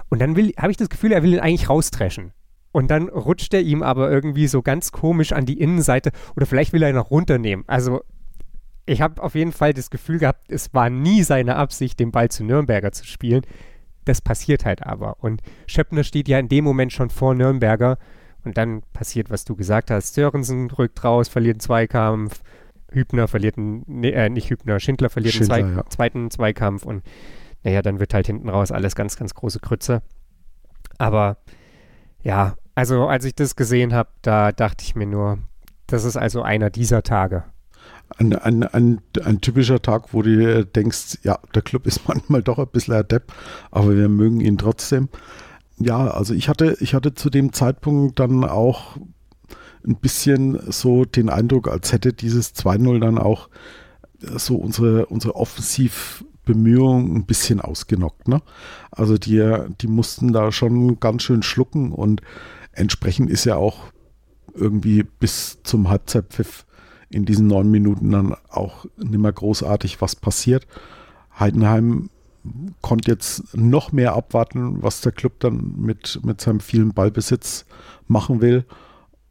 Und 0.08 0.20
dann 0.20 0.36
habe 0.36 0.70
ich 0.70 0.76
das 0.76 0.88
Gefühl, 0.88 1.12
er 1.12 1.22
will 1.22 1.34
ihn 1.34 1.40
eigentlich 1.40 1.70
raustreschen. 1.70 2.32
Und 2.72 2.90
dann 2.90 3.08
rutscht 3.08 3.52
er 3.54 3.60
ihm 3.60 3.82
aber 3.82 4.10
irgendwie 4.10 4.48
so 4.48 4.62
ganz 4.62 4.92
komisch 4.92 5.32
an 5.32 5.46
die 5.46 5.60
Innenseite 5.60 6.10
oder 6.36 6.46
vielleicht 6.46 6.72
will 6.72 6.82
er 6.82 6.88
ihn 6.88 6.96
noch 6.96 7.10
runternehmen. 7.10 7.64
Also 7.68 8.02
ich 8.86 9.00
habe 9.00 9.22
auf 9.22 9.34
jeden 9.34 9.52
Fall 9.52 9.74
das 9.74 9.90
Gefühl 9.90 10.18
gehabt, 10.18 10.50
es 10.50 10.72
war 10.74 10.90
nie 10.90 11.22
seine 11.22 11.56
Absicht, 11.56 12.00
den 12.00 12.10
Ball 12.10 12.30
zu 12.30 12.44
Nürnberger 12.44 12.92
zu 12.92 13.06
spielen. 13.06 13.42
Das 14.04 14.20
passiert 14.20 14.64
halt 14.64 14.84
aber. 14.84 15.22
Und 15.22 15.42
Schöppner 15.66 16.02
steht 16.02 16.28
ja 16.28 16.38
in 16.38 16.48
dem 16.48 16.64
Moment 16.64 16.92
schon 16.92 17.10
vor 17.10 17.34
Nürnberger. 17.34 17.98
Und 18.44 18.56
dann 18.56 18.82
passiert, 18.92 19.30
was 19.30 19.44
du 19.44 19.54
gesagt 19.54 19.90
hast. 19.90 20.14
Sörensen 20.14 20.68
rückt 20.70 21.04
raus, 21.04 21.28
verliert 21.28 21.54
einen 21.54 21.60
Zweikampf. 21.60 22.42
Hübner 22.92 23.28
verliert 23.28 23.58
einen, 23.58 23.82
nee, 23.86 24.10
äh, 24.10 24.28
nicht 24.28 24.50
Hübner, 24.50 24.80
Schindler 24.80 25.10
verliert 25.10 25.34
Schindler, 25.34 25.56
einen 25.56 25.74
Zwei 25.74 25.80
ja. 25.80 25.90
zweiten 25.90 26.30
Zweikampf 26.30 26.84
und 26.84 27.02
naja, 27.64 27.82
dann 27.82 28.00
wird 28.00 28.14
halt 28.14 28.26
hinten 28.26 28.48
raus 28.48 28.72
alles 28.72 28.94
ganz, 28.94 29.16
ganz 29.16 29.34
große 29.34 29.60
Krütze. 29.60 30.02
Aber 30.98 31.38
ja, 32.22 32.56
also 32.74 33.06
als 33.06 33.24
ich 33.24 33.34
das 33.34 33.56
gesehen 33.56 33.94
habe, 33.94 34.10
da 34.22 34.52
dachte 34.52 34.84
ich 34.84 34.94
mir 34.94 35.06
nur, 35.06 35.38
das 35.86 36.04
ist 36.04 36.16
also 36.16 36.42
einer 36.42 36.70
dieser 36.70 37.02
Tage. 37.02 37.44
Ein, 38.18 38.34
ein, 38.34 38.62
ein, 38.64 39.00
ein, 39.24 39.40
typischer 39.40 39.80
Tag, 39.80 40.12
wo 40.12 40.22
du 40.22 40.64
denkst, 40.64 41.18
ja, 41.22 41.38
der 41.54 41.62
Club 41.62 41.86
ist 41.86 42.06
manchmal 42.08 42.42
doch 42.42 42.58
ein 42.58 42.66
bisschen 42.66 42.94
adept, 42.94 43.32
aber 43.70 43.96
wir 43.96 44.08
mögen 44.08 44.40
ihn 44.40 44.58
trotzdem. 44.58 45.08
Ja, 45.78 46.08
also 46.08 46.34
ich 46.34 46.48
hatte, 46.48 46.76
ich 46.80 46.94
hatte 46.94 47.14
zu 47.14 47.30
dem 47.30 47.52
Zeitpunkt 47.52 48.20
dann 48.20 48.44
auch 48.44 48.96
ein 49.86 49.96
bisschen 49.96 50.58
so 50.70 51.04
den 51.04 51.28
Eindruck, 51.28 51.68
als 51.68 51.92
hätte 51.92 52.12
dieses 52.12 52.54
2-0 52.54 53.00
dann 53.00 53.18
auch 53.18 53.48
so 54.20 54.56
unsere, 54.56 55.06
unsere 55.06 55.34
Offensivbemühungen 55.36 57.16
ein 57.16 57.24
bisschen 57.24 57.60
ausgenockt. 57.60 58.28
Ne? 58.28 58.40
Also 58.90 59.18
die, 59.18 59.56
die 59.80 59.88
mussten 59.88 60.32
da 60.32 60.52
schon 60.52 61.00
ganz 61.00 61.22
schön 61.22 61.42
schlucken 61.42 61.92
und 61.92 62.22
entsprechend 62.72 63.30
ist 63.30 63.44
ja 63.44 63.56
auch 63.56 63.92
irgendwie 64.54 65.02
bis 65.02 65.58
zum 65.62 65.88
Halbzeitpfiff 65.88 66.66
in 67.10 67.24
diesen 67.24 67.46
neun 67.46 67.70
Minuten 67.70 68.10
dann 68.10 68.34
auch 68.48 68.86
nicht 68.96 69.18
mehr 69.18 69.32
großartig 69.32 70.00
was 70.00 70.16
passiert. 70.16 70.66
Heidenheim 71.38 72.10
konnte 72.80 73.10
jetzt 73.10 73.56
noch 73.56 73.92
mehr 73.92 74.14
abwarten, 74.14 74.82
was 74.82 75.00
der 75.00 75.12
Club 75.12 75.40
dann 75.40 75.74
mit, 75.76 76.20
mit 76.24 76.40
seinem 76.40 76.60
vielen 76.60 76.92
Ballbesitz 76.92 77.64
machen 78.08 78.40
will. 78.40 78.64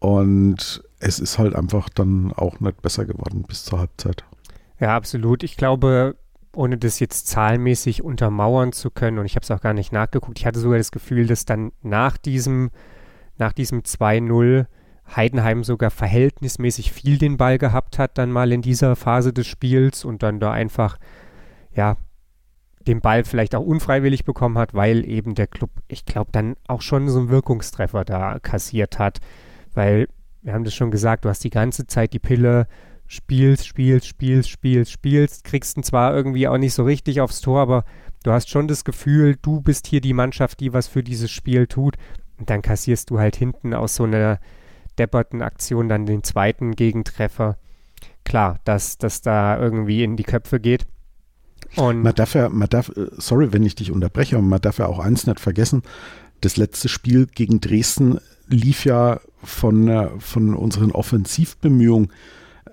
Und 0.02 0.84
es 1.00 1.20
ist 1.20 1.38
halt 1.38 1.56
einfach 1.56 1.88
dann 1.88 2.34
auch 2.34 2.60
nicht 2.60 2.82
besser 2.82 3.06
geworden 3.06 3.44
bis 3.48 3.66
zur 3.66 3.80
Halbzeit. 3.80 4.26
Ja, 4.80 4.96
absolut. 4.96 5.44
Ich 5.44 5.58
glaube, 5.58 6.16
ohne 6.56 6.80
das 6.80 7.00
jetzt 7.00 7.28
zahlenmäßig 7.28 8.02
untermauern 8.02 8.72
zu 8.72 8.90
können, 8.90 9.20
und 9.20 9.28
ich 9.28 9.36
habe 9.36 9.44
es 9.44 9.52
auch 9.52 9.62
gar 9.62 9.74
nicht 9.74 9.94
nachgeguckt, 9.94 10.40
ich 10.40 10.48
hatte 10.48 10.60
sogar 10.60 10.80
das 10.80 10.92
Gefühl, 10.92 11.28
dass 11.28 11.46
dann 11.46 11.72
nach 11.84 12.18
diesem, 12.18 12.72
nach 13.38 13.54
diesem 13.54 13.82
2-0 13.82 14.66
Heidenheim 15.16 15.64
sogar 15.64 15.92
verhältnismäßig 15.92 16.92
viel 16.92 17.20
den 17.20 17.38
Ball 17.38 17.60
gehabt 17.60 18.00
hat, 18.00 18.18
dann 18.18 18.32
mal 18.32 18.52
in 18.52 18.64
dieser 18.64 18.96
Phase 18.96 19.34
des 19.34 19.46
Spiels 19.46 20.04
und 20.04 20.24
dann 20.24 20.40
da 20.40 20.52
einfach, 20.52 20.98
ja, 21.76 21.96
den 22.88 23.02
Ball 23.02 23.24
vielleicht 23.24 23.54
auch 23.54 23.64
unfreiwillig 23.64 24.26
bekommen 24.26 24.58
hat, 24.58 24.74
weil 24.74 25.08
eben 25.08 25.36
der 25.36 25.46
Club, 25.46 25.70
ich 25.88 26.06
glaube, 26.06 26.32
dann 26.32 26.56
auch 26.68 26.82
schon 26.82 27.08
so 27.08 27.20
einen 27.20 27.30
Wirkungstreffer 27.30 28.04
da 28.04 28.40
kassiert 28.40 28.98
hat. 28.98 29.20
Weil, 29.74 30.08
wir 30.42 30.54
haben 30.54 30.64
das 30.64 30.74
schon 30.74 30.92
gesagt, 30.92 31.26
du 31.26 31.30
hast 31.30 31.44
die 31.44 31.50
ganze 31.50 31.88
Zeit 31.88 32.14
die 32.14 32.20
Pille, 32.20 32.68
spielst, 33.08 33.68
spielst, 33.68 34.08
spielst, 34.08 34.50
spielst, 34.50 34.92
spielst, 34.92 35.44
kriegst 35.44 35.78
ihn 35.78 35.84
zwar 35.84 36.16
irgendwie 36.16 36.48
auch 36.48 36.58
nicht 36.58 36.74
so 36.74 36.84
richtig 36.84 37.20
aufs 37.20 37.42
Tor, 37.42 37.60
aber 37.60 37.84
du 38.24 38.32
hast 38.32 38.50
schon 38.50 38.68
das 38.68 38.86
Gefühl, 38.86 39.38
du 39.42 39.62
bist 39.62 39.88
hier 39.88 40.00
die 40.00 40.14
Mannschaft, 40.14 40.62
die 40.62 40.72
was 40.72 40.88
für 40.88 41.04
dieses 41.04 41.30
Spiel 41.30 41.68
tut. 41.68 41.98
Und 42.38 42.50
dann 42.50 42.62
kassierst 42.62 43.10
du 43.10 43.20
halt 43.20 43.36
hinten 43.36 43.74
aus 43.74 43.96
so 43.96 44.04
einer 44.06 44.40
depperten 44.98 45.42
Aktion 45.42 45.90
dann 45.90 46.06
den 46.06 46.24
zweiten 46.24 46.72
Gegentreffer. 46.72 47.58
Klar, 48.24 48.60
dass 48.64 48.98
das 48.98 49.22
da 49.22 49.60
irgendwie 49.60 50.04
in 50.04 50.16
die 50.16 50.24
Köpfe 50.24 50.60
geht. 50.60 50.88
Und 51.76 52.02
man 52.02 52.16
darf 52.16 52.34
ja, 52.34 52.50
man 52.50 52.68
darf, 52.70 52.90
äh, 52.90 53.08
sorry, 53.18 53.54
wenn 53.54 53.64
ich 53.64 53.76
dich 53.76 53.92
unterbreche, 53.92 54.38
aber 54.38 54.46
man 54.46 54.62
darf 54.62 54.80
ja 54.80 54.88
auch 54.88 55.00
eins 55.00 55.28
nicht 55.28 55.40
vergessen. 55.40 55.84
Das 56.42 56.58
letzte 56.58 56.90
Spiel 56.90 57.28
gegen 57.28 57.62
Dresden 57.62 58.20
lief 58.48 58.86
ja 58.86 59.20
von, 59.44 59.88
äh, 59.88 60.10
von 60.20 60.54
unseren 60.56 60.92
Offensivbemühungen 60.92 62.12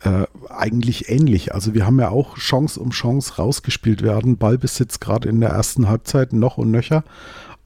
äh, 0.03 0.27
eigentlich 0.49 1.09
ähnlich. 1.09 1.55
Also 1.55 1.75
wir 1.75 1.87
haben 1.87 1.99
ja 1.99 2.09
auch 2.11 2.37
Chance 2.37 2.81
um 2.81 2.91
Chance 2.91 3.37
rausgespielt. 3.37 4.03
Hatten 4.03 4.37
Ballbesitz 4.37 5.01
gerade 5.01 5.29
in 5.29 5.41
der 5.41 5.51
ersten 5.51 5.89
Halbzeit 5.89 6.33
noch 6.33 6.59
und 6.59 6.71
nöcher 6.71 7.05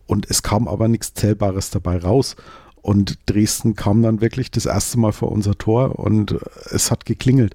und 0.06 0.28
es 0.28 0.42
kam 0.42 0.68
aber 0.68 0.88
nichts 0.88 1.14
Zählbares 1.14 1.70
dabei 1.70 1.98
raus. 1.98 2.36
Und 2.82 3.18
Dresden 3.26 3.76
kam 3.76 4.02
dann 4.02 4.20
wirklich 4.20 4.50
das 4.50 4.66
erste 4.66 4.98
Mal 4.98 5.12
vor 5.12 5.30
unser 5.30 5.56
Tor 5.56 5.98
und 5.98 6.36
es 6.70 6.90
hat 6.90 7.06
geklingelt. 7.06 7.54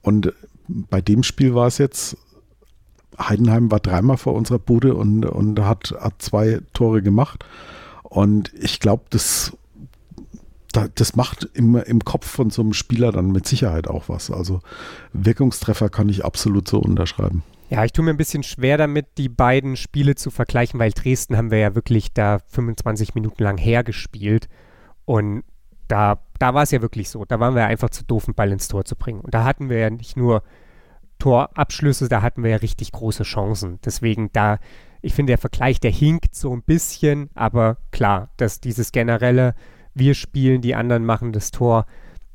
Und 0.00 0.32
bei 0.66 1.00
dem 1.00 1.22
Spiel 1.22 1.54
war 1.54 1.66
es 1.66 1.78
jetzt, 1.78 2.16
Heidenheim 3.18 3.70
war 3.70 3.80
dreimal 3.80 4.16
vor 4.16 4.34
unserer 4.34 4.58
Bude 4.58 4.94
und, 4.94 5.26
und 5.26 5.60
hat, 5.60 5.94
hat 6.00 6.22
zwei 6.22 6.60
Tore 6.72 7.02
gemacht. 7.02 7.44
Und 8.12 8.52
ich 8.60 8.78
glaube, 8.78 9.04
das 9.08 9.56
da, 10.72 10.88
das 10.94 11.16
macht 11.16 11.48
im, 11.54 11.76
im 11.76 12.04
Kopf 12.04 12.26
von 12.26 12.50
so 12.50 12.60
einem 12.60 12.74
Spieler 12.74 13.10
dann 13.10 13.30
mit 13.30 13.46
Sicherheit 13.46 13.88
auch 13.88 14.08
was. 14.08 14.30
Also 14.30 14.60
Wirkungstreffer 15.14 15.88
kann 15.88 16.10
ich 16.10 16.24
absolut 16.24 16.68
so 16.68 16.78
unterschreiben. 16.78 17.42
Ja, 17.70 17.84
ich 17.86 17.92
tue 17.92 18.04
mir 18.04 18.10
ein 18.10 18.18
bisschen 18.18 18.42
schwer 18.42 18.76
damit, 18.76 19.06
die 19.16 19.30
beiden 19.30 19.76
Spiele 19.76 20.14
zu 20.14 20.30
vergleichen, 20.30 20.78
weil 20.78 20.92
Dresden 20.92 21.38
haben 21.38 21.50
wir 21.50 21.58
ja 21.58 21.74
wirklich 21.74 22.12
da 22.12 22.40
25 22.48 23.14
Minuten 23.14 23.42
lang 23.42 23.56
hergespielt. 23.56 24.48
Und 25.06 25.44
da, 25.88 26.22
da 26.38 26.52
war 26.52 26.64
es 26.64 26.70
ja 26.70 26.82
wirklich 26.82 27.08
so. 27.08 27.24
Da 27.24 27.40
waren 27.40 27.54
wir 27.54 27.66
einfach 27.66 27.90
zu 27.90 28.04
doof, 28.04 28.26
einen 28.26 28.34
Ball 28.34 28.52
ins 28.52 28.68
Tor 28.68 28.84
zu 28.84 28.94
bringen. 28.94 29.20
Und 29.20 29.32
da 29.32 29.44
hatten 29.44 29.70
wir 29.70 29.78
ja 29.78 29.90
nicht 29.90 30.18
nur 30.18 30.42
Torabschlüsse, 31.18 32.08
da 32.08 32.20
hatten 32.20 32.42
wir 32.42 32.50
ja 32.50 32.56
richtig 32.56 32.92
große 32.92 33.22
Chancen. 33.22 33.78
Deswegen 33.84 34.30
da, 34.32 34.58
ich 35.02 35.14
finde, 35.14 35.32
der 35.32 35.38
Vergleich, 35.38 35.80
der 35.80 35.90
hinkt 35.90 36.34
so 36.34 36.54
ein 36.54 36.62
bisschen, 36.62 37.28
aber 37.34 37.76
klar, 37.90 38.30
dass 38.36 38.60
dieses 38.60 38.92
generelle 38.92 39.54
wir 39.94 40.14
spielen, 40.14 40.62
die 40.62 40.74
anderen 40.74 41.04
machen 41.04 41.32
das 41.32 41.50
Tor. 41.50 41.86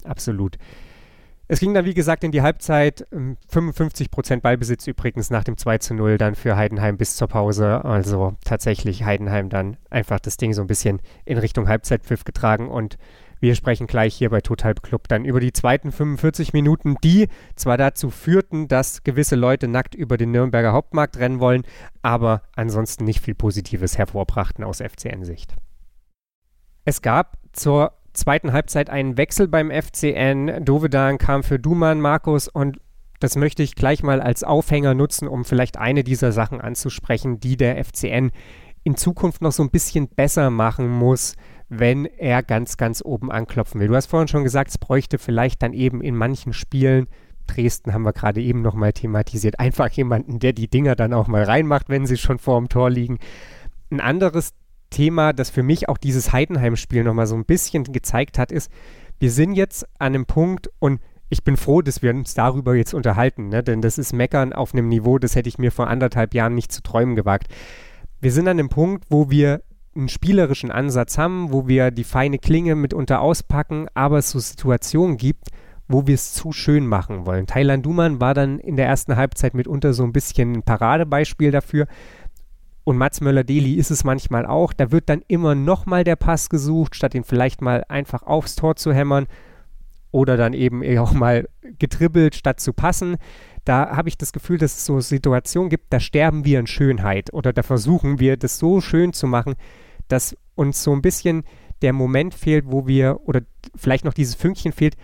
Absolut. 0.04 0.58
Es 1.50 1.62
ging 1.62 1.74
dann, 1.74 1.86
wie 1.86 1.94
gesagt, 1.94 2.26
in 2.26 2.32
die 2.32 2.42
Halbzeit. 2.42 3.08
55% 3.12 4.34
ähm, 4.34 4.42
Ballbesitz 4.42 4.86
übrigens 4.86 5.30
nach 5.30 5.46
dem 5.46 5.58
2 5.58 5.78
zu 5.78 5.94
0 5.94 6.18
dann 6.18 6.36
für 6.36 6.58
Heidenheim 6.58 6.98
bis 6.98 7.16
zur 7.16 7.30
Pause. 7.30 7.86
Also 7.86 8.36
tatsächlich 8.44 9.06
Heidenheim 9.06 9.50
dann 9.50 9.78
einfach 9.90 10.20
das 10.20 10.36
Ding 10.36 10.54
so 10.54 10.62
ein 10.62 10.68
bisschen 10.68 11.02
in 11.24 11.38
Richtung 11.38 11.70
Halbzeitpfiff 11.70 12.26
getragen. 12.26 12.70
Und 12.70 12.98
wir 13.40 13.56
sprechen 13.56 13.88
gleich 13.88 14.16
hier 14.16 14.30
bei 14.30 14.42
Total 14.42 14.74
Club 14.76 15.08
dann 15.08 15.26
über 15.26 15.40
die 15.40 15.54
zweiten 15.54 15.92
45 15.92 16.54
Minuten, 16.54 16.96
die 17.04 17.28
zwar 17.56 17.78
dazu 17.78 18.10
führten, 18.10 18.68
dass 18.68 19.04
gewisse 19.04 19.36
Leute 19.36 19.68
nackt 19.68 19.96
über 19.96 20.18
den 20.18 20.32
Nürnberger 20.32 20.74
Hauptmarkt 20.74 21.18
rennen 21.18 21.40
wollen, 21.40 21.64
aber 22.02 22.44
ansonsten 22.56 23.04
nicht 23.04 23.22
viel 23.22 23.36
Positives 23.36 23.98
hervorbrachten 23.98 24.64
aus 24.64 24.82
FCN-Sicht. 24.82 25.56
Es 26.86 27.02
gab 27.02 27.38
zur 27.54 27.94
zweiten 28.14 28.54
Halbzeit 28.54 28.90
einen 28.90 29.18
Wechsel 29.18 29.48
beim 29.48 29.72
FCN. 29.72 30.64
Dovedan 30.66 31.18
kam 31.18 31.44
für 31.44 31.60
Duman, 31.60 32.02
Markus 32.02 32.48
und 32.48 32.78
das 33.20 33.36
möchte 33.36 33.64
ich 33.64 33.76
gleich 33.76 34.04
mal 34.04 34.22
als 34.22 34.44
Aufhänger 34.44 34.94
nutzen, 34.94 35.28
um 35.28 35.44
vielleicht 35.44 35.78
eine 35.78 36.04
dieser 36.04 36.32
Sachen 36.32 36.62
anzusprechen, 36.62 37.40
die 37.40 37.58
der 37.58 37.84
FCN 37.84 38.32
in 38.84 38.96
Zukunft 38.96 39.42
noch 39.42 39.52
so 39.52 39.64
ein 39.64 39.72
bisschen 39.72 40.08
besser 40.08 40.50
machen 40.50 40.88
muss, 40.88 41.36
wenn 41.70 42.06
er 42.06 42.44
ganz, 42.44 42.78
ganz 42.78 43.02
oben 43.04 43.32
anklopfen 43.32 43.80
will. 43.82 43.88
Du 43.88 43.96
hast 43.96 44.08
vorhin 44.08 44.28
schon 44.28 44.44
gesagt, 44.44 44.72
es 44.72 44.78
bräuchte 44.78 45.18
vielleicht 45.18 45.62
dann 45.62 45.74
eben 45.74 46.02
in 46.02 46.16
manchen 46.16 46.54
Spielen, 46.54 47.08
Dresden 47.46 47.94
haben 47.94 48.04
wir 48.04 48.14
gerade 48.14 48.42
eben 48.42 48.62
nochmal 48.62 48.94
thematisiert, 48.94 49.60
einfach 49.60 49.90
jemanden, 49.90 50.40
der 50.40 50.54
die 50.54 50.70
Dinger 50.70 50.96
dann 50.96 51.14
auch 51.14 51.28
mal 51.28 51.44
reinmacht, 51.44 51.90
wenn 51.90 52.06
sie 52.06 52.18
schon 52.18 52.40
vor 52.40 52.60
dem 52.60 52.70
Tor 52.70 52.90
liegen. 52.90 53.20
Ein 53.90 54.02
anderes 54.02 54.54
Thema, 54.90 55.34
das 55.34 55.50
für 55.50 55.64
mich 55.64 55.90
auch 55.90 55.98
dieses 55.98 56.32
Heidenheim-Spiel 56.32 57.04
nochmal 57.04 57.28
so 57.28 57.36
ein 57.36 57.46
bisschen 57.46 57.84
gezeigt 57.86 58.38
hat, 58.38 58.52
ist, 58.52 58.72
wir 59.20 59.32
sind 59.32 59.54
jetzt 59.54 59.86
an 60.00 60.14
einem 60.14 60.26
Punkt 60.26 60.70
und 60.80 61.02
ich 61.30 61.44
bin 61.44 61.58
froh, 61.58 61.82
dass 61.82 62.02
wir 62.02 62.12
uns 62.12 62.34
darüber 62.34 62.76
jetzt 62.76 62.94
unterhalten, 62.94 63.50
ne? 63.50 63.64
denn 63.64 63.82
das 63.82 63.98
ist 63.98 64.14
Meckern 64.14 64.54
auf 64.54 64.74
einem 64.74 64.88
Niveau, 64.88 65.18
das 65.18 65.36
hätte 65.36 65.50
ich 65.50 65.58
mir 65.58 65.72
vor 65.72 65.88
anderthalb 65.88 66.34
Jahren 66.34 66.56
nicht 66.56 66.72
zu 66.72 66.82
träumen 66.82 67.16
gewagt. 67.16 67.48
Wir 68.22 68.32
sind 68.32 68.48
an 68.48 68.60
einem 68.60 68.70
Punkt, 68.70 69.06
wo 69.10 69.30
wir 69.30 69.62
einen 69.98 70.10
spielerischen 70.10 70.72
Ansatz 70.72 71.18
haben, 71.18 71.52
wo 71.52 71.68
wir 71.68 71.92
die 71.92 72.04
feine 72.04 72.40
Klinge 72.40 72.76
mitunter 72.76 73.22
auspacken, 73.22 73.88
aber 73.94 74.20
es 74.20 74.30
so 74.30 74.40
Situationen 74.40 75.18
gibt, 75.18 75.48
wo 75.88 76.06
wir 76.06 76.16
es 76.16 76.34
zu 76.34 76.52
schön 76.52 76.86
machen 76.86 77.26
wollen. 77.26 77.48
Thailand 77.48 77.86
Duman 77.86 78.20
war 78.20 78.34
dann 78.34 78.60
in 78.60 78.76
der 78.76 78.88
ersten 78.88 79.16
Halbzeit 79.16 79.54
mitunter 79.54 79.94
so 79.94 80.04
ein 80.04 80.14
bisschen 80.14 80.58
ein 80.58 80.64
Paradebeispiel 80.64 81.52
dafür, 81.52 81.88
und 82.88 82.96
Mats 82.96 83.20
Möller-Deli 83.20 83.74
ist 83.74 83.92
es 83.92 84.06
manchmal 84.06 84.46
auch. 84.46 84.72
Da 84.72 84.94
wird 84.94 85.10
dann 85.10 85.22
immer 85.28 85.56
nochmal 85.56 86.06
der 86.06 86.16
Pass 86.16 86.48
gesucht, 86.48 86.96
statt 86.96 87.16
ihn 87.16 87.26
vielleicht 87.26 87.62
mal 87.62 87.84
einfach 87.90 88.24
aufs 88.24 88.56
Tor 88.56 88.78
zu 88.78 88.94
hämmern. 88.94 89.28
Oder 90.12 90.38
dann 90.38 90.54
eben 90.54 90.82
auch 90.98 91.12
mal 91.12 91.50
getribbelt, 91.80 92.36
statt 92.36 92.62
zu 92.62 92.72
passen. 92.72 93.18
Da 93.66 93.98
habe 93.98 94.08
ich 94.08 94.18
das 94.18 94.32
Gefühl, 94.32 94.58
dass 94.58 94.78
es 94.78 94.86
so 94.86 95.02
Situationen 95.02 95.70
gibt, 95.70 95.92
da 95.92 96.00
sterben 96.00 96.46
wir 96.46 96.62
in 96.62 96.68
Schönheit. 96.68 97.34
Oder 97.34 97.52
da 97.52 97.62
versuchen 97.62 98.22
wir, 98.22 98.38
das 98.38 98.58
so 98.58 98.80
schön 98.80 99.12
zu 99.12 99.28
machen, 99.28 99.56
dass 100.08 100.36
uns 100.56 100.84
so 100.84 100.94
ein 100.94 101.02
bisschen 101.02 101.44
der 101.82 101.94
Moment 101.94 102.34
fehlt, 102.34 102.66
wo 102.68 102.88
wir, 102.88 103.20
oder 103.26 103.42
vielleicht 103.76 104.06
noch 104.06 104.14
dieses 104.14 104.36
Fünkchen 104.36 104.72
fehlt, 104.72 104.98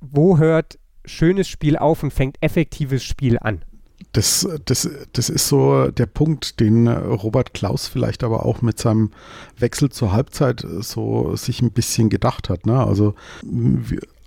wo 0.00 0.38
hört 0.38 0.78
schönes 1.04 1.48
Spiel 1.48 1.76
auf 1.76 2.02
und 2.02 2.12
fängt 2.12 2.36
effektives 2.40 3.02
Spiel 3.02 3.38
an. 3.38 3.64
Das, 4.12 4.46
das, 4.64 4.88
das 5.12 5.28
ist 5.28 5.48
so 5.48 5.90
der 5.90 6.06
Punkt, 6.06 6.60
den 6.60 6.86
Robert 6.88 7.52
Klaus 7.52 7.88
vielleicht 7.88 8.22
aber 8.22 8.46
auch 8.46 8.62
mit 8.62 8.78
seinem 8.78 9.10
Wechsel 9.58 9.90
zur 9.90 10.12
Halbzeit 10.12 10.64
so 10.80 11.34
sich 11.36 11.62
ein 11.62 11.72
bisschen 11.72 12.10
gedacht 12.10 12.48
hat. 12.48 12.64
Ne? 12.64 12.84
Also 12.84 13.14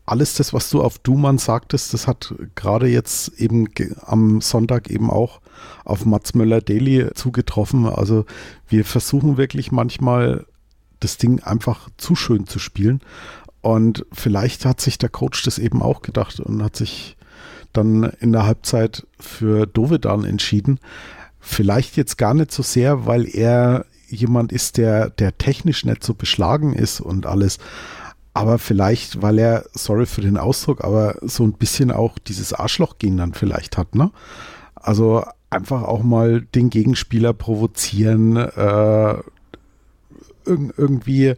alles 0.06 0.36
das, 0.36 0.54
was 0.54 0.70
du 0.70 0.82
auf 0.82 1.00
Dumann 1.00 1.38
sagtest, 1.38 1.94
das 1.94 2.08
hat 2.08 2.34
gerade 2.56 2.88
jetzt 2.88 3.40
eben 3.40 3.68
am 4.02 4.42
Sonntag 4.42 4.90
eben 4.90 5.10
auch 5.10 5.42
auf 5.86 6.06
Mats 6.06 6.34
Möller-Daly 6.34 7.12
zugetroffen. 7.14 7.86
Also 7.86 8.26
wir 8.68 8.86
versuchen 8.86 9.38
wirklich 9.38 9.72
manchmal 9.72 10.46
das 11.00 11.18
Ding 11.18 11.42
einfach 11.44 11.90
zu 11.98 12.16
schön 12.16 12.48
zu 12.48 12.60
spielen. 12.60 13.02
Und 13.62 14.06
vielleicht 14.12 14.66
hat 14.66 14.82
sich 14.82 14.98
der 14.98 15.10
Coach 15.10 15.44
das 15.44 15.60
eben 15.60 15.82
auch 15.82 16.02
gedacht 16.02 16.40
und 16.40 16.64
hat 16.64 16.76
sich 16.76 17.18
dann 17.74 18.04
in 18.20 18.32
der 18.32 18.46
Halbzeit 18.46 19.06
für 19.20 19.66
Dovedan 19.68 20.24
entschieden. 20.24 20.80
Vielleicht 21.40 21.98
jetzt 21.98 22.18
gar 22.18 22.34
nicht 22.34 22.52
so 22.52 22.64
sehr, 22.64 23.06
weil 23.06 23.28
er 23.28 23.86
jemand 24.08 24.52
ist, 24.52 24.78
der, 24.78 25.10
der 25.10 25.38
technisch 25.38 25.84
nicht 25.84 26.04
so 26.04 26.14
beschlagen 26.14 26.74
ist 26.74 27.02
und 27.02 27.26
alles. 27.26 27.60
aber 28.38 28.60
vielleicht, 28.60 29.24
weil 29.24 29.40
er, 29.40 29.66
sorry 29.74 30.06
für 30.06 30.22
den 30.22 30.38
Ausdruck, 30.38 30.84
aber 30.84 31.16
so 31.24 31.44
ein 31.44 31.54
bisschen 31.54 31.90
auch 31.90 32.20
dieses 32.20 32.54
Arschloch-Gen 32.54 33.18
dann 33.18 33.34
vielleicht 33.34 33.78
hat, 33.80 33.96
ne? 33.96 34.12
Also 34.76 35.26
einfach 35.58 35.84
auch 35.84 36.04
mal 36.04 36.42
den 36.42 36.70
Gegenspieler 36.70 37.34
provozieren, 37.34 38.38
äh, 38.38 39.16
irg 40.46 40.74
irgendwie 40.78 41.34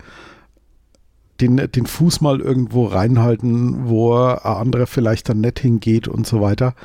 den, 1.41 1.57
den 1.57 1.85
Fuß 1.85 2.21
mal 2.21 2.41
irgendwo 2.41 2.85
reinhalten, 2.85 3.87
wo 3.87 4.13
ein 4.13 4.37
anderer 4.37 4.87
vielleicht 4.87 5.29
dann 5.29 5.41
nicht 5.41 5.59
hingeht 5.59 6.07
und 6.07 6.27
so 6.27 6.41
weiter. 6.41 6.75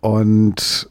Und 0.00 0.90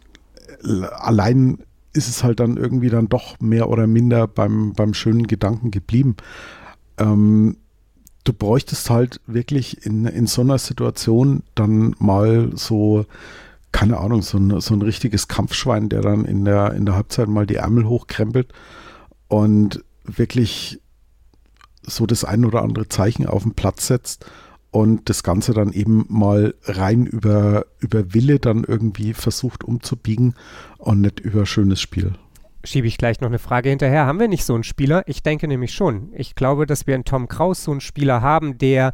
allein 0.98 1.60
ist 1.92 2.08
es 2.08 2.24
halt 2.24 2.40
dann 2.40 2.58
irgendwie 2.58 2.90
dann 2.90 3.10
doch 3.10 3.40
mehr 3.40 3.70
oder 3.70 3.86
minder 3.86 4.28
beim, 4.28 4.74
beim 4.74 4.94
schönen 4.94 5.28
Gedanken 5.28 5.70
geblieben. 5.70 6.16
Ähm, 6.98 7.58
du 8.24 8.34
bräuchtest 8.34 8.90
halt 8.90 9.20
wirklich 9.28 9.86
in, 9.86 10.06
in 10.06 10.26
so 10.26 10.42
einer 10.42 10.58
Situation 10.58 11.44
dann 11.56 11.96
mal 12.00 12.52
so, 12.56 13.06
keine 13.74 13.98
Ahnung, 13.98 14.22
so 14.22 14.38
ein, 14.38 14.62
so 14.62 14.74
ein 14.74 14.82
richtiges 14.82 15.28
Kampfschwein, 15.28 15.90
der 15.90 16.02
dann 16.02 16.24
in 16.24 16.46
der, 16.46 16.74
in 16.74 16.86
der 16.86 16.96
Halbzeit 16.96 17.28
mal 17.28 17.46
die 17.46 17.56
Ärmel 17.56 17.86
hochkrempelt 17.86 18.54
und 19.28 19.84
wirklich 20.06 20.80
so 21.82 22.06
das 22.06 22.24
ein 22.24 22.46
oder 22.46 22.62
andere 22.62 22.88
Zeichen 22.88 23.26
auf 23.26 23.44
den 23.44 23.56
Platz 23.56 23.88
setzt 23.88 24.26
und 24.72 25.10
das 25.10 25.24
Ganze 25.24 25.54
dann 25.54 25.74
eben 25.74 26.06
mal 26.08 26.54
rein 26.64 27.06
über, 27.06 27.66
über 27.80 28.14
Wille 28.14 28.40
dann 28.40 28.64
irgendwie 28.64 29.14
versucht 29.14 29.64
umzubiegen 29.64 30.36
und 30.78 31.02
nicht 31.02 31.20
über 31.20 31.46
schönes 31.46 31.82
Spiel. 31.82 32.14
Schiebe 32.64 32.88
ich 32.88 32.98
gleich 32.98 33.20
noch 33.20 33.28
eine 33.28 33.40
Frage 33.40 33.70
hinterher. 33.70 34.06
Haben 34.06 34.20
wir 34.20 34.30
nicht 34.30 34.46
so 34.46 34.54
einen 34.54 34.64
Spieler? 34.64 35.04
Ich 35.08 35.22
denke 35.22 35.48
nämlich 35.48 35.74
schon. 35.74 36.10
Ich 36.14 36.36
glaube, 36.36 36.66
dass 36.66 36.88
wir 36.88 36.94
einen 36.94 37.04
Tom 37.04 37.28
Kraus 37.28 37.64
so 37.64 37.72
einen 37.72 37.82
Spieler 37.82 38.22
haben, 38.22 38.58
der 38.58 38.94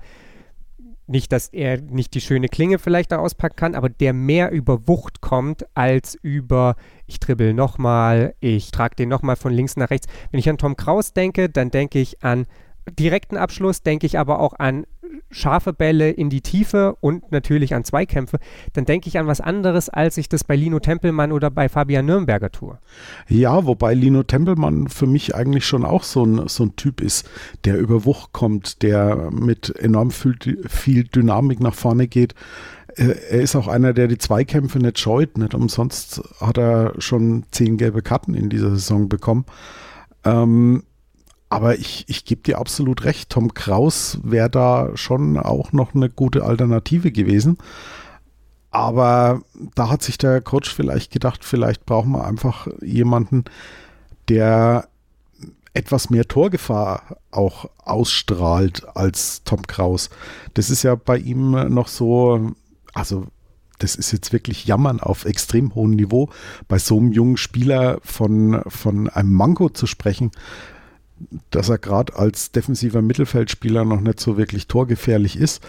nicht, 1.10 1.32
dass 1.32 1.48
er 1.48 1.82
nicht 1.82 2.14
die 2.14 2.22
schöne 2.22 2.48
Klinge 2.48 2.80
vielleicht 2.80 3.12
da 3.12 3.18
auspacken 3.18 3.56
kann, 3.56 3.76
aber 3.76 3.90
der 3.90 4.14
mehr 4.14 4.52
über 4.52 4.88
Wucht 4.88 5.22
kommt 5.22 5.66
als 5.76 6.16
über 6.22 6.76
ich 7.08 7.20
dribbel 7.20 7.54
nochmal, 7.54 8.36
ich 8.40 8.72
trage 8.72 8.96
den 8.96 9.10
nochmal 9.10 9.36
von 9.36 9.52
links 9.52 9.76
nach 9.76 9.90
rechts. 9.90 10.08
Wenn 10.32 10.40
ich 10.40 10.50
an 10.50 10.58
Tom 10.58 10.76
Kraus 10.76 11.14
denke, 11.14 11.50
dann 11.50 11.72
denke 11.72 12.00
ich 12.00 12.24
an 12.24 12.46
direkten 12.90 13.38
Abschluss, 13.38 13.82
denke 13.82 14.06
ich 14.06 14.18
aber 14.18 14.40
auch 14.40 14.54
an 14.58 14.86
scharfe 15.32 15.74
Bälle 15.74 16.10
in 16.10 16.30
die 16.30 16.42
Tiefe 16.42 16.96
und 17.02 17.32
natürlich 17.32 17.74
an 17.76 17.84
Zweikämpfe, 17.84 18.40
dann 18.74 18.86
denke 18.86 19.08
ich 19.08 19.18
an 19.18 19.28
was 19.28 19.42
anderes, 19.42 19.90
als 19.90 20.18
ich 20.18 20.30
das 20.30 20.44
bei 20.44 20.56
Lino 20.56 20.80
Tempelmann 20.80 21.32
oder 21.32 21.50
bei 21.50 21.70
Fabian 21.70 22.06
Nürnberger 22.06 22.52
tue. 22.52 22.78
Ja, 23.28 23.66
wobei 23.66 23.94
Lino 23.94 24.24
Tempelmann 24.24 24.88
für 24.88 25.08
mich 25.08 25.36
eigentlich 25.36 25.66
schon 25.66 25.86
auch 25.86 26.04
so 26.04 26.26
ein, 26.26 26.48
so 26.48 26.64
ein 26.64 26.76
Typ 26.76 27.02
ist, 27.02 27.30
der 27.66 27.78
über 27.78 28.06
Wucht 28.06 28.34
kommt, 28.34 28.82
der 28.82 29.30
mit 29.32 29.76
enorm 29.78 30.12
viel, 30.12 30.38
viel 30.68 31.04
Dynamik 31.04 31.60
nach 31.60 31.76
vorne 31.76 32.08
geht. 32.08 32.36
Er 32.96 33.42
ist 33.42 33.56
auch 33.56 33.68
einer, 33.68 33.94
der 33.94 34.08
die 34.08 34.18
Zweikämpfe 34.18 34.80
nicht 34.80 35.00
scheut. 35.00 35.38
Nicht 35.38 35.54
umsonst 35.54 36.22
hat 36.42 36.58
er 36.58 36.94
schon 36.98 37.46
zehn 37.52 37.78
gelbe 37.78 38.02
Karten 38.02 38.34
in 38.34 38.50
dieser 38.50 38.72
Saison 38.72 39.08
bekommen. 39.08 39.46
Ähm, 40.26 40.84
aber 41.50 41.80
ich, 41.80 42.06
ich 42.08 42.26
gebe 42.26 42.44
dir 42.44 42.60
absolut 42.60 43.04
recht, 43.04 43.32
Tom 43.32 43.54
Kraus 43.54 44.20
wäre 44.24 44.50
da 44.50 44.92
schon 44.96 45.38
auch 45.38 45.74
noch 45.74 45.96
eine 45.96 46.10
gute 46.10 46.44
Alternative 46.44 47.12
gewesen. 47.12 47.58
Aber 48.72 49.42
da 49.74 49.90
hat 49.90 50.04
sich 50.04 50.20
der 50.20 50.42
Coach 50.42 50.72
vielleicht 50.72 51.12
gedacht, 51.12 51.44
vielleicht 51.44 51.88
brauchen 51.88 52.12
wir 52.12 52.24
einfach 52.24 52.68
jemanden, 52.82 53.46
der 54.28 54.88
etwas 55.74 56.12
mehr 56.12 56.28
Torgefahr 56.28 57.18
auch 57.32 57.70
ausstrahlt 57.78 58.86
als 58.96 59.44
Tom 59.44 59.64
Kraus. 59.66 60.12
Das 60.54 60.70
ist 60.70 60.84
ja 60.84 60.94
bei 60.94 61.18
ihm 61.18 61.52
noch 61.74 61.88
so, 61.88 62.52
also 62.94 63.26
das 63.80 63.96
ist 63.96 64.12
jetzt 64.12 64.34
wirklich 64.34 64.66
Jammern 64.66 65.00
auf 65.00 65.26
extrem 65.26 65.74
hohem 65.74 65.92
Niveau, 65.92 66.30
bei 66.68 66.78
so 66.78 66.98
einem 66.98 67.12
jungen 67.12 67.38
Spieler 67.38 68.00
von, 68.04 68.62
von 68.68 69.10
einem 69.10 69.34
Manko 69.34 69.70
zu 69.70 69.88
sprechen 69.88 70.32
dass 71.52 71.70
er 71.70 71.78
gerade 71.78 72.16
als 72.16 72.52
defensiver 72.52 73.02
Mittelfeldspieler 73.02 73.86
noch 73.86 74.02
nicht 74.02 74.20
so 74.20 74.38
wirklich 74.38 74.68
torgefährlich 74.68 75.36
ist. 75.36 75.64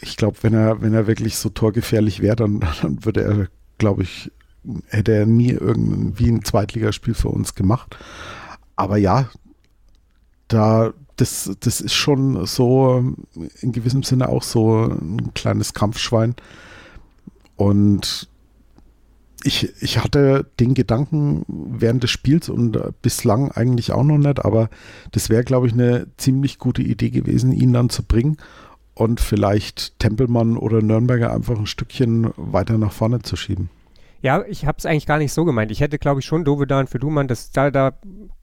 Ich 0.00 0.16
glaube, 0.16 0.38
wenn 0.42 0.54
er, 0.54 0.82
wenn 0.82 0.94
er 0.94 1.06
wirklich 1.06 1.36
so 1.36 1.48
torgefährlich 1.48 2.20
wäre, 2.20 2.36
dann, 2.36 2.60
dann 2.82 3.04
würde 3.04 3.22
er, 3.22 3.48
glaube 3.78 4.02
ich, 4.02 4.30
hätte 4.88 5.12
er 5.12 5.26
nie 5.26 5.50
irgendwie 5.50 6.28
ein 6.28 6.44
Zweitligaspiel 6.44 7.14
für 7.14 7.28
uns 7.28 7.54
gemacht. 7.54 7.96
Aber 8.76 8.96
ja, 8.96 9.28
da, 10.48 10.92
das, 11.16 11.50
das 11.60 11.80
ist 11.80 11.94
schon 11.94 12.46
so 12.46 13.14
in 13.60 13.72
gewissem 13.72 14.02
Sinne 14.02 14.28
auch 14.28 14.42
so 14.42 14.84
ein 14.84 15.32
kleines 15.34 15.74
Kampfschwein. 15.74 16.34
Und 17.56 18.28
ich, 19.44 19.70
ich 19.82 20.02
hatte 20.02 20.46
den 20.58 20.74
Gedanken 20.74 21.44
während 21.46 22.02
des 22.02 22.10
Spiels 22.10 22.48
und 22.48 22.76
äh, 22.76 22.90
bislang 23.02 23.52
eigentlich 23.52 23.92
auch 23.92 24.02
noch 24.02 24.18
nicht, 24.18 24.44
aber 24.44 24.70
das 25.12 25.28
wäre, 25.28 25.44
glaube 25.44 25.66
ich, 25.66 25.74
eine 25.74 26.06
ziemlich 26.16 26.58
gute 26.58 26.82
Idee 26.82 27.10
gewesen, 27.10 27.52
ihn 27.52 27.72
dann 27.72 27.90
zu 27.90 28.02
bringen 28.02 28.38
und 28.94 29.20
vielleicht 29.20 29.98
Tempelmann 29.98 30.56
oder 30.56 30.80
Nürnberger 30.80 31.32
einfach 31.32 31.58
ein 31.58 31.66
Stückchen 31.66 32.30
weiter 32.36 32.78
nach 32.78 32.92
vorne 32.92 33.20
zu 33.20 33.36
schieben. 33.36 33.68
Ja, 34.22 34.42
ich 34.48 34.64
habe 34.64 34.78
es 34.78 34.86
eigentlich 34.86 35.04
gar 35.04 35.18
nicht 35.18 35.34
so 35.34 35.44
gemeint. 35.44 35.70
Ich 35.70 35.82
hätte, 35.82 35.98
glaube 35.98 36.20
ich, 36.20 36.26
schon 36.26 36.46
Dovedan 36.46 36.86
für 36.86 36.98
Dumann, 36.98 37.28
das, 37.28 37.50
da, 37.50 37.70
da 37.70 37.92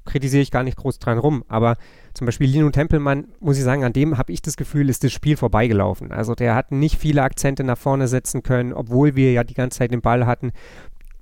kritisiere 0.05 0.43
ich 0.43 0.51
gar 0.51 0.61
nicht 0.61 0.77
groß 0.77 0.99
dran 0.99 1.17
rum. 1.17 1.43
Aber 1.47 1.75
zum 2.13 2.25
Beispiel 2.25 2.47
Lino 2.47 2.69
Tempelmann, 2.69 3.29
muss 3.39 3.57
ich 3.57 3.63
sagen, 3.63 3.83
an 3.83 3.91
dem 3.91 4.19
habe 4.19 4.31
ich 4.31 4.43
das 4.43 4.57
Gefühl, 4.57 4.89
ist 4.89 5.03
das 5.03 5.11
Spiel 5.11 5.37
vorbeigelaufen. 5.37 6.11
Also 6.11 6.35
der 6.35 6.53
hat 6.53 6.71
nicht 6.71 6.99
viele 6.99 7.23
Akzente 7.23 7.63
nach 7.63 7.79
vorne 7.79 8.07
setzen 8.07 8.43
können, 8.43 8.73
obwohl 8.73 9.15
wir 9.15 9.31
ja 9.31 9.43
die 9.43 9.55
ganze 9.55 9.79
Zeit 9.79 9.91
den 9.91 10.01
Ball 10.01 10.27
hatten 10.27 10.51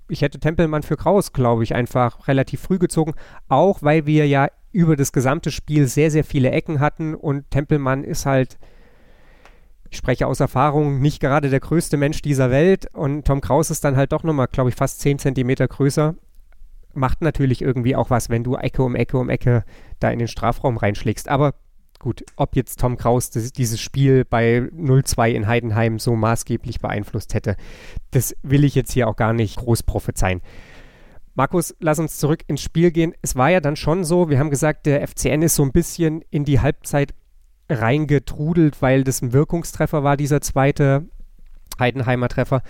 ich 0.09 0.21
hätte 0.21 0.39
Tempelmann 0.39 0.83
für 0.83 0.97
Kraus, 0.97 1.33
glaube 1.33 1.63
ich, 1.63 1.75
einfach 1.75 2.27
relativ 2.27 2.61
früh 2.61 2.79
gezogen, 2.79 3.13
auch 3.47 3.81
weil 3.81 4.05
wir 4.05 4.27
ja 4.27 4.47
über 4.71 4.95
das 4.95 5.11
gesamte 5.11 5.51
Spiel 5.51 5.87
sehr, 5.87 6.11
sehr 6.11 6.23
viele 6.23 6.51
Ecken 6.51 6.79
hatten 6.79 7.15
und 7.15 7.49
Tempelmann 7.51 8.03
ist 8.03 8.25
halt, 8.25 8.57
ich 9.89 9.97
spreche 9.97 10.27
aus 10.27 10.39
Erfahrung, 10.39 10.99
nicht 10.99 11.19
gerade 11.19 11.49
der 11.49 11.59
größte 11.59 11.97
Mensch 11.97 12.21
dieser 12.21 12.51
Welt 12.51 12.87
und 12.93 13.25
Tom 13.25 13.41
Kraus 13.41 13.71
ist 13.71 13.83
dann 13.83 13.95
halt 13.95 14.11
doch 14.11 14.23
nochmal, 14.23 14.47
glaube 14.47 14.69
ich, 14.69 14.75
fast 14.75 14.99
10 14.99 15.19
Zentimeter 15.19 15.67
größer. 15.67 16.15
Macht 16.93 17.21
natürlich 17.21 17.61
irgendwie 17.61 17.95
auch 17.95 18.09
was, 18.09 18.29
wenn 18.29 18.43
du 18.43 18.55
Ecke 18.55 18.83
um 18.83 18.95
Ecke 18.95 19.17
um 19.17 19.29
Ecke 19.29 19.63
da 19.99 20.11
in 20.11 20.19
den 20.19 20.27
Strafraum 20.27 20.77
reinschlägst. 20.77 21.29
Aber 21.29 21.53
gut, 21.99 22.23
ob 22.35 22.55
jetzt 22.55 22.79
Tom 22.79 22.97
Kraus 22.97 23.29
das, 23.29 23.51
dieses 23.51 23.79
Spiel 23.79 24.25
bei 24.25 24.59
0-2 24.75 25.31
in 25.31 25.47
Heidenheim 25.47 25.99
so 25.99 26.15
maßgeblich 26.15 26.79
beeinflusst 26.79 27.33
hätte, 27.33 27.55
das 28.11 28.35
will 28.41 28.63
ich 28.63 28.75
jetzt 28.75 28.91
hier 28.91 29.07
auch 29.07 29.15
gar 29.15 29.33
nicht 29.33 29.57
groß 29.57 29.83
prophezeien. 29.83 30.41
Markus, 31.35 31.75
lass 31.79 31.99
uns 31.99 32.17
zurück 32.17 32.43
ins 32.47 32.61
Spiel 32.61 32.91
gehen. 32.91 33.13
Es 33.21 33.35
war 33.35 33.49
ja 33.49 33.61
dann 33.61 33.75
schon 33.75 34.03
so, 34.03 34.29
wir 34.29 34.39
haben 34.39 34.49
gesagt, 34.49 34.85
der 34.85 35.07
FCN 35.07 35.41
ist 35.41 35.55
so 35.55 35.63
ein 35.63 35.71
bisschen 35.71 36.21
in 36.29 36.43
die 36.43 36.59
Halbzeit 36.59 37.13
reingetrudelt, 37.69 38.81
weil 38.81 39.03
das 39.03 39.21
ein 39.21 39.31
Wirkungstreffer 39.31 40.03
war, 40.03 40.17
dieser 40.17 40.41
zweite 40.41 41.07
Heidenheimer 41.79 42.27
Treffer. 42.27 42.61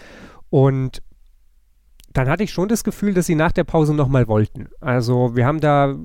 Und 0.50 1.02
dann 2.14 2.28
hatte 2.28 2.44
ich 2.44 2.52
schon 2.52 2.70
das 2.70 2.84
Gefühl, 2.84 3.14
dass 3.14 3.28
sie 3.28 3.36
nach 3.36 3.52
der 3.52 3.64
Pause 3.64 3.94
nochmal 3.94 4.28
wollten. 4.28 4.68
Also 4.82 5.36
wir 5.36 5.46
haben 5.46 5.62
da 5.62 5.96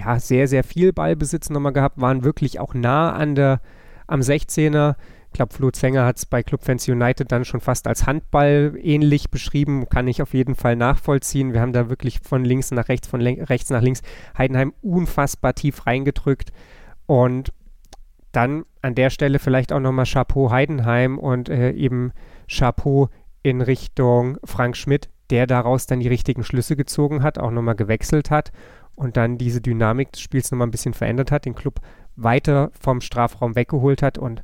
ja, 0.00 0.18
sehr, 0.18 0.48
sehr 0.48 0.64
viel 0.64 0.92
Ballbesitz 0.92 1.50
nochmal 1.50 1.72
gehabt, 1.72 2.00
waren 2.00 2.24
wirklich 2.24 2.58
auch 2.58 2.74
nah 2.74 3.12
an 3.12 3.34
der, 3.34 3.60
am 4.06 4.20
16er. 4.20 4.96
Ich 5.26 5.34
glaube, 5.34 5.54
Flo 5.54 5.70
Zenger 5.70 6.06
hat 6.06 6.16
es 6.16 6.26
bei 6.26 6.42
Clubfans 6.42 6.88
United 6.88 7.30
dann 7.30 7.44
schon 7.44 7.60
fast 7.60 7.86
als 7.86 8.06
Handball 8.06 8.74
ähnlich 8.82 9.30
beschrieben, 9.30 9.88
kann 9.88 10.08
ich 10.08 10.22
auf 10.22 10.34
jeden 10.34 10.56
Fall 10.56 10.74
nachvollziehen. 10.74 11.52
Wir 11.52 11.60
haben 11.60 11.72
da 11.72 11.88
wirklich 11.88 12.20
von 12.20 12.44
links 12.44 12.70
nach 12.72 12.88
rechts, 12.88 13.06
von 13.06 13.20
rechts 13.20 13.70
nach 13.70 13.82
links 13.82 14.02
Heidenheim 14.36 14.72
unfassbar 14.82 15.54
tief 15.54 15.86
reingedrückt. 15.86 16.50
Und 17.06 17.52
dann 18.32 18.64
an 18.82 18.94
der 18.94 19.10
Stelle 19.10 19.38
vielleicht 19.38 19.72
auch 19.72 19.80
nochmal 19.80 20.06
Chapeau 20.06 20.50
Heidenheim 20.50 21.18
und 21.18 21.48
äh, 21.48 21.72
eben 21.72 22.12
Chapeau 22.48 23.08
in 23.42 23.60
Richtung 23.60 24.38
Frank 24.44 24.76
Schmidt, 24.76 25.10
der 25.30 25.46
daraus 25.46 25.86
dann 25.86 26.00
die 26.00 26.08
richtigen 26.08 26.42
Schlüsse 26.42 26.74
gezogen 26.74 27.22
hat, 27.22 27.38
auch 27.38 27.50
nochmal 27.50 27.76
gewechselt 27.76 28.30
hat 28.30 28.50
und 28.94 29.16
dann 29.16 29.38
diese 29.38 29.60
Dynamik 29.60 30.12
des 30.12 30.20
Spiels 30.20 30.50
nochmal 30.50 30.68
ein 30.68 30.72
bisschen 30.72 30.94
verändert 30.94 31.30
hat, 31.30 31.44
den 31.44 31.54
Club 31.54 31.80
weiter 32.16 32.70
vom 32.78 33.00
Strafraum 33.00 33.54
weggeholt 33.54 34.02
hat 34.02 34.18
und 34.18 34.42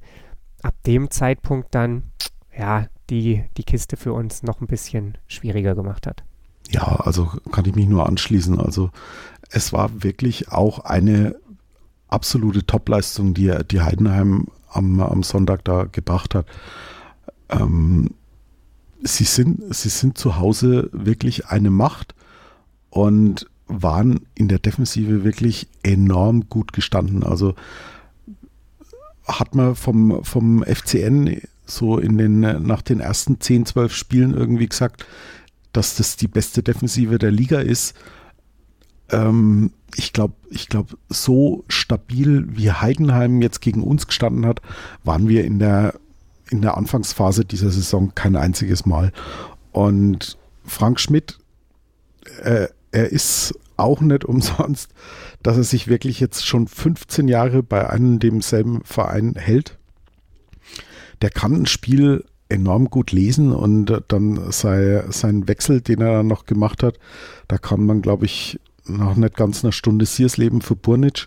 ab 0.63 0.75
dem 0.87 1.11
Zeitpunkt 1.11 1.75
dann 1.75 2.05
ja 2.57 2.87
die, 3.11 3.45
die 3.57 3.65
Kiste 3.65 3.97
für 3.97 4.13
uns 4.13 4.43
noch 4.43 4.61
ein 4.61 4.67
bisschen 4.67 5.19
schwieriger 5.27 5.75
gemacht 5.75 6.07
hat. 6.07 6.25
Ja, 6.71 6.83
also 6.83 7.31
kann 7.53 7.65
ich 7.67 7.75
mich 7.75 7.87
nur 7.87 8.07
anschließen. 8.07 8.59
Also 8.59 8.91
es 9.51 9.73
war 9.73 10.03
wirklich 10.03 10.51
auch 10.51 10.81
eine 10.81 11.37
absolute 12.09 12.67
Topleistung, 12.67 13.35
die, 13.35 13.53
die 13.71 13.81
Heidenheim 13.81 14.49
am, 14.69 15.01
am 15.01 15.23
Sonntag 15.23 15.65
da 15.65 15.85
gebracht 15.85 16.35
hat. 16.35 16.47
Ähm, 17.49 18.11
sie, 19.03 19.25
sind, 19.25 19.75
sie 19.75 19.89
sind 19.89 20.19
zu 20.19 20.37
Hause 20.37 20.91
wirklich 20.93 21.47
eine 21.47 21.71
Macht 21.71 22.15
und 22.91 23.49
waren 23.69 24.21
in 24.35 24.49
der 24.49 24.59
Defensive 24.59 25.25
wirklich 25.25 25.69
enorm 25.83 26.49
gut 26.49 26.73
gestanden. 26.73 27.23
Also 27.23 27.55
hat 29.27 29.55
man 29.55 29.75
vom, 29.75 30.23
vom 30.25 30.63
FCN 30.63 31.41
so 31.67 31.99
in 31.99 32.17
den, 32.17 32.41
nach 32.41 32.83
den 32.83 33.01
ersten 33.01 33.41
10, 33.41 33.67
12 33.67 33.95
Spielen 33.95 34.35
irgendwie 34.35 34.69
gesagt, 34.69 35.05
dass 35.73 35.97
das 35.97 36.17
die 36.17 36.29
beste 36.29 36.63
Defensive 36.63 37.19
der 37.19 37.33
Liga 37.33 37.59
ist. 37.59 37.95
Ähm, 39.11 39.73
ich 39.95 40.13
glaube, 40.13 40.35
ich 40.51 40.69
glaube, 40.69 40.97
so 41.09 41.65
stabil 41.69 42.47
wie 42.51 42.71
Heidenheim 42.71 43.43
jetzt 43.43 43.61
gegen 43.61 43.83
uns 43.83 44.07
gestanden 44.07 44.47
hat, 44.47 44.63
waren 45.05 45.29
wir 45.29 45.45
in 45.45 45.59
der, 45.59 45.95
in 46.51 46.63
der 46.63 46.77
Anfangsphase 46.77 47.45
dieser 47.45 47.71
Saison 47.71 48.13
kein 48.15 48.37
einziges 48.37 48.87
Mal. 48.87 49.13
Und 49.73 50.39
Frank 50.65 51.01
Schmidt, 51.01 51.39
äh, 52.43 52.69
er 52.93 53.11
ist 53.11 53.55
auch 53.77 54.01
nicht 54.01 54.25
umsonst, 54.27 54.91
dass 55.43 55.57
er 55.57 55.65
sich 55.65 55.89
wirklich 55.89 56.21
jetzt 56.21 56.47
schon 56.47 56.67
15 56.67 57.29
Jahre 57.29 57.63
bei 57.63 57.89
einem 57.89 58.19
demselben 58.19 58.83
Verein 58.85 59.35
hält. 59.37 59.79
Der 61.23 61.31
kann 61.31 61.55
ein 61.55 61.67
Spiel 61.67 62.25
enorm 62.49 62.91
gut 62.91 63.13
lesen 63.13 63.53
und 63.53 64.03
dann 64.09 64.53
sei, 64.53 65.05
sein 65.11 65.49
Wechsel, 65.49 65.81
den 65.81 66.01
er 66.01 66.13
dann 66.13 66.27
noch 66.27 66.47
gemacht 66.47 66.83
hat, 66.83 66.99
da 67.49 67.59
kann 67.59 67.85
man, 67.85 68.03
glaube 68.03 68.27
ich, 68.27 68.61
nach 68.85 69.17
nicht 69.17 69.37
ganz 69.37 69.65
einer 69.65 69.73
Stunde 69.73 70.07
Siersleben 70.07 70.61
für 70.61 70.77
Burnic. 70.77 71.27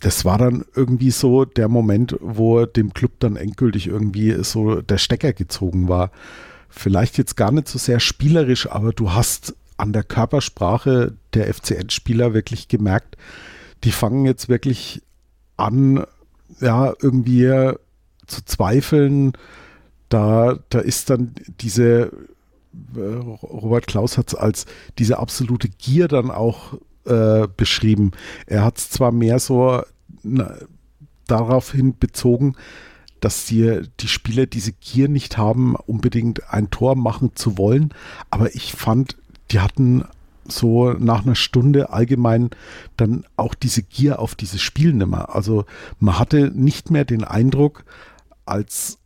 Das 0.00 0.24
war 0.24 0.38
dann 0.38 0.64
irgendwie 0.74 1.10
so 1.10 1.44
der 1.44 1.68
Moment, 1.68 2.16
wo 2.20 2.64
dem 2.64 2.92
Club 2.94 3.12
dann 3.20 3.36
endgültig 3.36 3.86
irgendwie 3.86 4.42
so 4.42 4.80
der 4.80 4.98
Stecker 4.98 5.32
gezogen 5.32 5.88
war. 5.88 6.10
Vielleicht 6.70 7.18
jetzt 7.18 7.36
gar 7.36 7.52
nicht 7.52 7.68
so 7.68 7.78
sehr 7.78 8.00
spielerisch, 8.00 8.68
aber 8.68 8.92
du 8.92 9.12
hast 9.12 9.54
an 9.82 9.92
der 9.92 10.04
Körpersprache 10.04 11.16
der 11.34 11.52
FCN-Spieler 11.52 12.34
wirklich 12.34 12.68
gemerkt, 12.68 13.16
die 13.82 13.90
fangen 13.90 14.24
jetzt 14.26 14.48
wirklich 14.48 15.02
an, 15.56 16.04
ja, 16.60 16.92
irgendwie 17.02 17.72
zu 18.28 18.44
zweifeln. 18.44 19.32
Da, 20.08 20.56
da 20.68 20.78
ist 20.78 21.10
dann 21.10 21.34
diese, 21.60 22.12
äh, 22.94 23.00
Robert 23.42 23.88
Klaus 23.88 24.18
hat 24.18 24.28
es 24.28 24.34
als 24.36 24.66
diese 24.98 25.18
absolute 25.18 25.68
Gier 25.68 26.06
dann 26.06 26.30
auch 26.30 26.74
äh, 27.04 27.48
beschrieben. 27.56 28.12
Er 28.46 28.64
hat 28.64 28.78
es 28.78 28.88
zwar 28.88 29.10
mehr 29.10 29.40
so 29.40 29.82
na, 30.22 30.58
daraufhin 31.26 31.98
bezogen, 31.98 32.54
dass 33.18 33.46
die, 33.46 33.80
die 33.98 34.08
Spieler 34.08 34.46
diese 34.46 34.72
Gier 34.72 35.08
nicht 35.08 35.38
haben, 35.38 35.74
unbedingt 35.74 36.52
ein 36.52 36.70
Tor 36.70 36.94
machen 36.94 37.34
zu 37.34 37.58
wollen, 37.58 37.94
aber 38.30 38.54
ich 38.54 38.72
fand, 38.72 39.16
die 39.52 39.60
hatten 39.60 40.04
so 40.44 40.92
nach 40.92 41.22
einer 41.24 41.34
Stunde 41.34 41.90
allgemein 41.90 42.50
dann 42.96 43.24
auch 43.36 43.54
diese 43.54 43.82
Gier 43.82 44.18
auf 44.18 44.34
dieses 44.34 44.60
Spiel 44.60 44.92
nimmer. 44.92 45.34
Also 45.34 45.64
man 45.98 46.18
hatte 46.18 46.50
nicht 46.54 46.90
mehr 46.90 47.04
den 47.04 47.24
Eindruck, 47.24 47.84
als, 48.44 48.98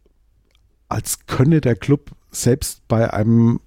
als 0.89 1.27
könne 1.27 1.61
der 1.61 1.77
Club 1.77 2.13
selbst 2.31 2.87
bei 2.89 3.13
einem 3.13 3.61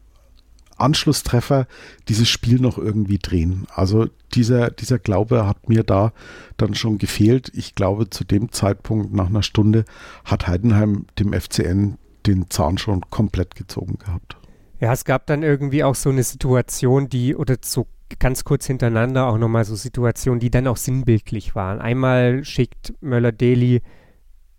Anschlusstreffer 0.77 1.67
dieses 2.07 2.29
Spiel 2.29 2.59
noch 2.59 2.77
irgendwie 2.77 3.19
drehen. 3.19 3.67
Also 3.75 4.07
dieser, 4.33 4.71
dieser 4.71 4.97
Glaube 4.97 5.45
hat 5.45 5.69
mir 5.69 5.83
da 5.83 6.13
dann 6.57 6.73
schon 6.73 6.97
gefehlt. 6.97 7.51
Ich 7.53 7.75
glaube, 7.75 8.09
zu 8.09 8.23
dem 8.23 8.51
Zeitpunkt 8.51 9.13
nach 9.13 9.27
einer 9.27 9.43
Stunde 9.43 9.85
hat 10.23 10.47
Heidenheim 10.47 11.05
dem 11.19 11.33
FCN 11.33 11.97
den 12.25 12.49
Zahn 12.49 12.77
schon 12.77 13.01
komplett 13.09 13.55
gezogen 13.55 13.97
gehabt. 13.97 14.38
Ja, 14.79 14.93
es 14.93 15.03
gab 15.03 15.25
dann 15.25 15.43
irgendwie 15.43 15.83
auch 15.83 15.95
so 15.95 16.09
eine 16.09 16.23
Situation, 16.23 17.09
die, 17.09 17.35
oder 17.35 17.57
so 17.61 17.87
ganz 18.17 18.43
kurz 18.43 18.65
hintereinander 18.65 19.27
auch 19.27 19.37
nochmal 19.37 19.65
so 19.65 19.75
Situationen, 19.75 20.39
die 20.39 20.49
dann 20.49 20.67
auch 20.67 20.77
sinnbildlich 20.77 21.53
waren. 21.53 21.79
Einmal 21.79 22.43
schickt 22.43 22.93
Möller-Deli, 23.01 23.81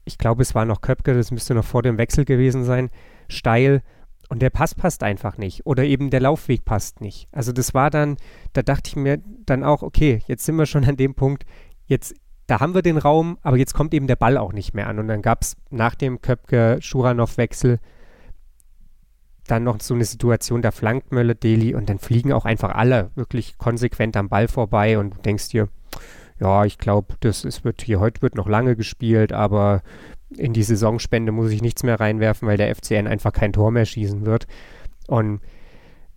ich 0.04 0.18
glaube, 0.18 0.42
es 0.42 0.54
war 0.54 0.64
noch 0.64 0.82
Köpke, 0.82 1.14
das 1.14 1.30
müsste 1.30 1.54
noch 1.54 1.64
vor 1.64 1.82
dem 1.82 1.98
Wechsel 1.98 2.24
gewesen 2.24 2.64
sein, 2.64 2.90
steil 3.28 3.82
und 4.28 4.42
der 4.42 4.50
Pass 4.50 4.74
passt 4.74 5.02
einfach 5.02 5.38
nicht 5.38 5.66
oder 5.66 5.84
eben 5.84 6.10
der 6.10 6.20
Laufweg 6.20 6.64
passt 6.64 7.00
nicht. 7.00 7.28
Also 7.32 7.52
das 7.52 7.74
war 7.74 7.90
dann, 7.90 8.16
da 8.52 8.62
dachte 8.62 8.88
ich 8.88 8.96
mir 8.96 9.20
dann 9.46 9.64
auch, 9.64 9.82
okay, 9.82 10.22
jetzt 10.26 10.44
sind 10.44 10.56
wir 10.56 10.66
schon 10.66 10.84
an 10.84 10.96
dem 10.96 11.14
Punkt, 11.14 11.44
jetzt 11.86 12.14
da 12.46 12.58
haben 12.58 12.74
wir 12.74 12.82
den 12.82 12.98
Raum, 12.98 13.38
aber 13.42 13.56
jetzt 13.56 13.74
kommt 13.74 13.94
eben 13.94 14.08
der 14.08 14.16
Ball 14.16 14.36
auch 14.36 14.52
nicht 14.52 14.74
mehr 14.74 14.88
an. 14.88 14.98
Und 14.98 15.06
dann 15.06 15.22
gab 15.22 15.42
es 15.42 15.56
nach 15.70 15.94
dem 15.94 16.20
Köpke-Schuranov-Wechsel 16.20 17.78
dann 19.50 19.64
noch 19.64 19.80
so 19.80 19.94
eine 19.94 20.04
Situation, 20.04 20.62
da 20.62 20.70
flankt 20.70 21.12
Möller 21.12 21.34
Deli 21.34 21.74
und 21.74 21.88
dann 21.88 21.98
fliegen 21.98 22.32
auch 22.32 22.44
einfach 22.44 22.74
alle 22.74 23.10
wirklich 23.14 23.58
konsequent 23.58 24.16
am 24.16 24.28
Ball 24.28 24.48
vorbei 24.48 24.98
und 24.98 25.16
du 25.16 25.20
denkst 25.20 25.48
dir, 25.48 25.68
ja, 26.38 26.64
ich 26.64 26.78
glaube, 26.78 27.14
das 27.20 27.44
ist, 27.44 27.64
wird 27.64 27.82
hier 27.82 28.00
heute 28.00 28.22
wird 28.22 28.34
noch 28.34 28.48
lange 28.48 28.76
gespielt, 28.76 29.32
aber 29.32 29.82
in 30.36 30.52
die 30.52 30.62
Saisonspende 30.62 31.32
muss 31.32 31.50
ich 31.50 31.62
nichts 31.62 31.82
mehr 31.82 32.00
reinwerfen, 32.00 32.48
weil 32.48 32.56
der 32.56 32.74
FCN 32.74 33.06
einfach 33.06 33.32
kein 33.32 33.52
Tor 33.52 33.70
mehr 33.70 33.84
schießen 33.84 34.24
wird. 34.24 34.46
Und 35.06 35.40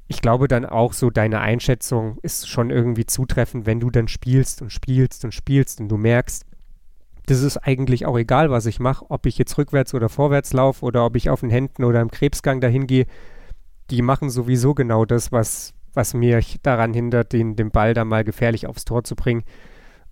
ich 0.08 0.22
glaube 0.22 0.48
dann 0.48 0.65
auch 0.65 0.93
so, 0.93 1.10
deine 1.10 1.41
Einschätzung 1.41 2.17
ist 2.22 2.48
schon 2.48 2.69
irgendwie 2.69 3.06
zutreffend, 3.06 3.65
wenn 3.65 3.80
du 3.80 3.89
dann 3.89 4.08
spielst 4.08 4.62
und 4.62 4.72
spielst 4.72 5.26
und 5.26 5.34
spielst 5.34 5.82
und 5.82 5.89
du 5.89 5.98
merkst, 5.98 6.46
das 7.25 7.41
ist 7.41 7.57
eigentlich 7.57 8.05
auch 8.05 8.17
egal, 8.17 8.51
was 8.51 8.65
ich 8.65 8.79
mache, 8.79 9.05
ob 9.09 9.25
ich 9.25 9.38
jetzt 9.38 9.57
rückwärts 9.57 9.93
oder 9.93 10.09
vorwärts 10.09 10.53
laufe 10.53 10.86
oder 10.86 11.05
ob 11.05 11.15
ich 11.15 11.29
auf 11.29 11.39
den 11.39 11.49
Händen 11.49 11.83
oder 11.83 12.01
im 12.01 12.12
Krebsgang 12.12 12.59
dahin 12.59 12.88
gehe. 12.88 13.05
Die 13.89 14.01
machen 14.01 14.29
sowieso 14.29 14.73
genau 14.73 15.05
das, 15.05 15.31
was, 15.31 15.73
was 15.93 16.13
mir 16.13 16.41
daran 16.63 16.93
hindert, 16.93 17.31
den, 17.31 17.55
den 17.55 17.71
Ball 17.71 17.93
da 17.93 18.03
mal 18.03 18.23
gefährlich 18.23 18.67
aufs 18.67 18.86
Tor 18.86 19.03
zu 19.03 19.15
bringen. 19.15 19.43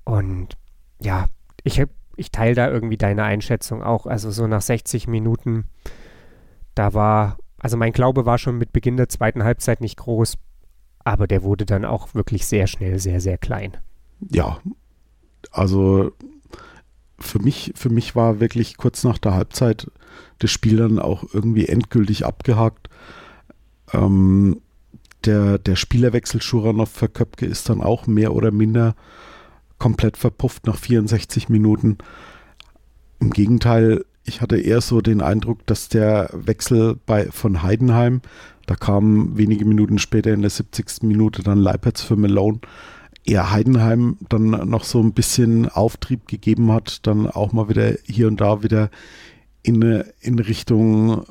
Und 0.06 0.58
ja, 1.02 1.28
ich, 1.64 1.84
ich 2.16 2.32
teile 2.32 2.56
da 2.56 2.70
irgendwie 2.70 2.98
deine 2.98 3.24
Einschätzung 3.24 3.84
auch. 3.84 4.06
Also 4.06 4.32
so 4.32 4.48
nach 4.48 4.62
60 4.62 5.08
Minuten, 5.08 5.66
da 6.76 6.94
war, 6.94 7.38
also 7.60 7.76
mein 7.76 7.92
Glaube 7.92 8.26
war 8.26 8.38
schon 8.38 8.58
mit 8.58 8.72
Beginn 8.72 8.98
der 8.98 9.10
zweiten 9.10 9.44
Halbzeit 9.44 9.82
nicht 9.82 9.98
groß, 9.98 10.38
aber 11.04 11.28
der 11.28 11.44
wurde 11.44 11.66
dann 11.66 11.84
auch 11.84 12.14
wirklich 12.14 12.46
sehr 12.46 12.68
schnell 12.68 13.00
sehr, 13.00 13.20
sehr 13.20 13.38
klein. 13.38 13.78
Ja, 14.30 14.60
also 15.52 16.12
für 17.22 17.40
mich, 17.40 17.74
für 17.76 17.90
mich 17.90 18.16
war 18.16 18.40
wirklich 18.40 18.78
kurz 18.78 19.04
nach 19.04 19.18
der 19.18 19.34
Halbzeit 19.34 19.90
das 20.40 20.52
Spiel 20.52 20.78
dann 20.78 21.00
auch 21.00 21.24
irgendwie 21.34 21.68
endgültig 21.68 22.26
abgehakt. 22.26 22.90
Ähm, 23.94 24.62
der, 25.26 25.60
der 25.60 25.76
Spielerwechsel 25.76 26.42
Schuranov 26.42 26.90
für 26.90 27.10
Köpke 27.10 27.46
ist 27.46 27.70
dann 27.70 27.82
auch 27.82 28.08
mehr 28.08 28.34
oder 28.34 28.52
minder 28.52 28.96
komplett 29.78 30.18
verpufft 30.18 30.68
nach 30.68 30.78
64 30.78 31.50
Minuten. 31.50 31.98
Im 33.20 33.32
Gegenteil, 33.32 34.06
ich 34.26 34.42
hatte 34.42 34.58
eher 34.58 34.82
so 34.82 35.02
den 35.02 35.22
Eindruck, 35.22 35.66
dass 35.68 35.90
der 35.90 36.30
Wechsel 36.34 37.00
bei, 37.06 37.28
von 37.28 37.62
Heidenheim, 37.64 38.22
da 38.66 38.76
kam 38.76 39.38
wenige 39.38 39.66
Minuten 39.66 40.00
später 40.00 40.34
in 40.34 40.42
der 40.42 40.50
70. 40.50 41.04
Minute 41.04 41.44
dann 41.44 41.60
Leipertz 41.60 42.02
für 42.02 42.16
Malone, 42.16 42.60
eher 43.26 43.52
Heidenheim 43.52 44.18
dann 44.30 44.50
noch 44.70 44.84
so 44.84 45.00
ein 45.00 45.14
bisschen 45.14 45.70
Auftrieb 45.70 46.28
gegeben 46.28 46.72
hat, 46.72 47.06
dann 47.08 47.28
auch 47.28 47.54
mal 47.54 47.70
wieder 47.70 47.94
hier 48.04 48.28
und 48.28 48.42
da 48.42 48.64
wieder 48.64 48.90
in, 49.64 50.04
in 50.20 50.40
Richtung 50.40 51.26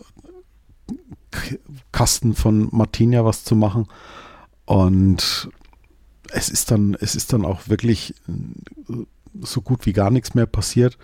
Kasten 1.92 2.34
von 2.34 2.68
Martinia 2.72 3.24
was 3.24 3.44
zu 3.44 3.56
machen. 3.56 3.86
Und 4.66 5.50
es 6.32 6.48
ist 6.48 6.70
dann, 6.70 6.96
es 7.00 7.14
ist 7.14 7.32
dann 7.32 7.44
auch 7.44 7.68
wirklich 7.68 8.14
so 9.40 9.60
gut 9.60 9.86
wie 9.86 9.92
gar 9.92 10.10
nichts 10.10 10.34
mehr 10.34 10.46
passiert. 10.46 10.98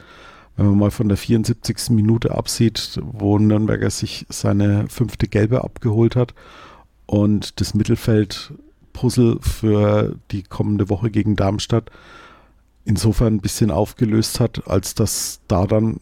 Wenn 0.57 0.67
man 0.67 0.79
mal 0.79 0.91
von 0.91 1.09
der 1.09 1.19
74. 1.19 1.91
Minute 1.91 2.35
absieht, 2.35 2.99
wo 3.03 3.39
Nürnberger 3.39 3.91
sich 3.91 4.27
seine 4.31 4.89
fünfte 4.89 5.29
Gelbe 5.29 5.65
abgeholt 5.65 6.17
hat 6.17 6.35
und 7.05 7.61
das 7.61 7.75
Mittelfeld 7.75 8.55
Puzzle 8.97 9.37
für 9.43 10.17
die 10.31 10.43
kommende 10.43 10.89
Woche 10.89 11.11
gegen 11.11 11.37
Darmstadt 11.37 11.91
insofern 12.87 13.35
ein 13.35 13.41
bisschen 13.41 13.71
aufgelöst 13.71 14.41
hat, 14.41 14.67
als 14.69 14.95
dass 14.95 15.41
da 15.49 15.67
dann, 15.67 16.01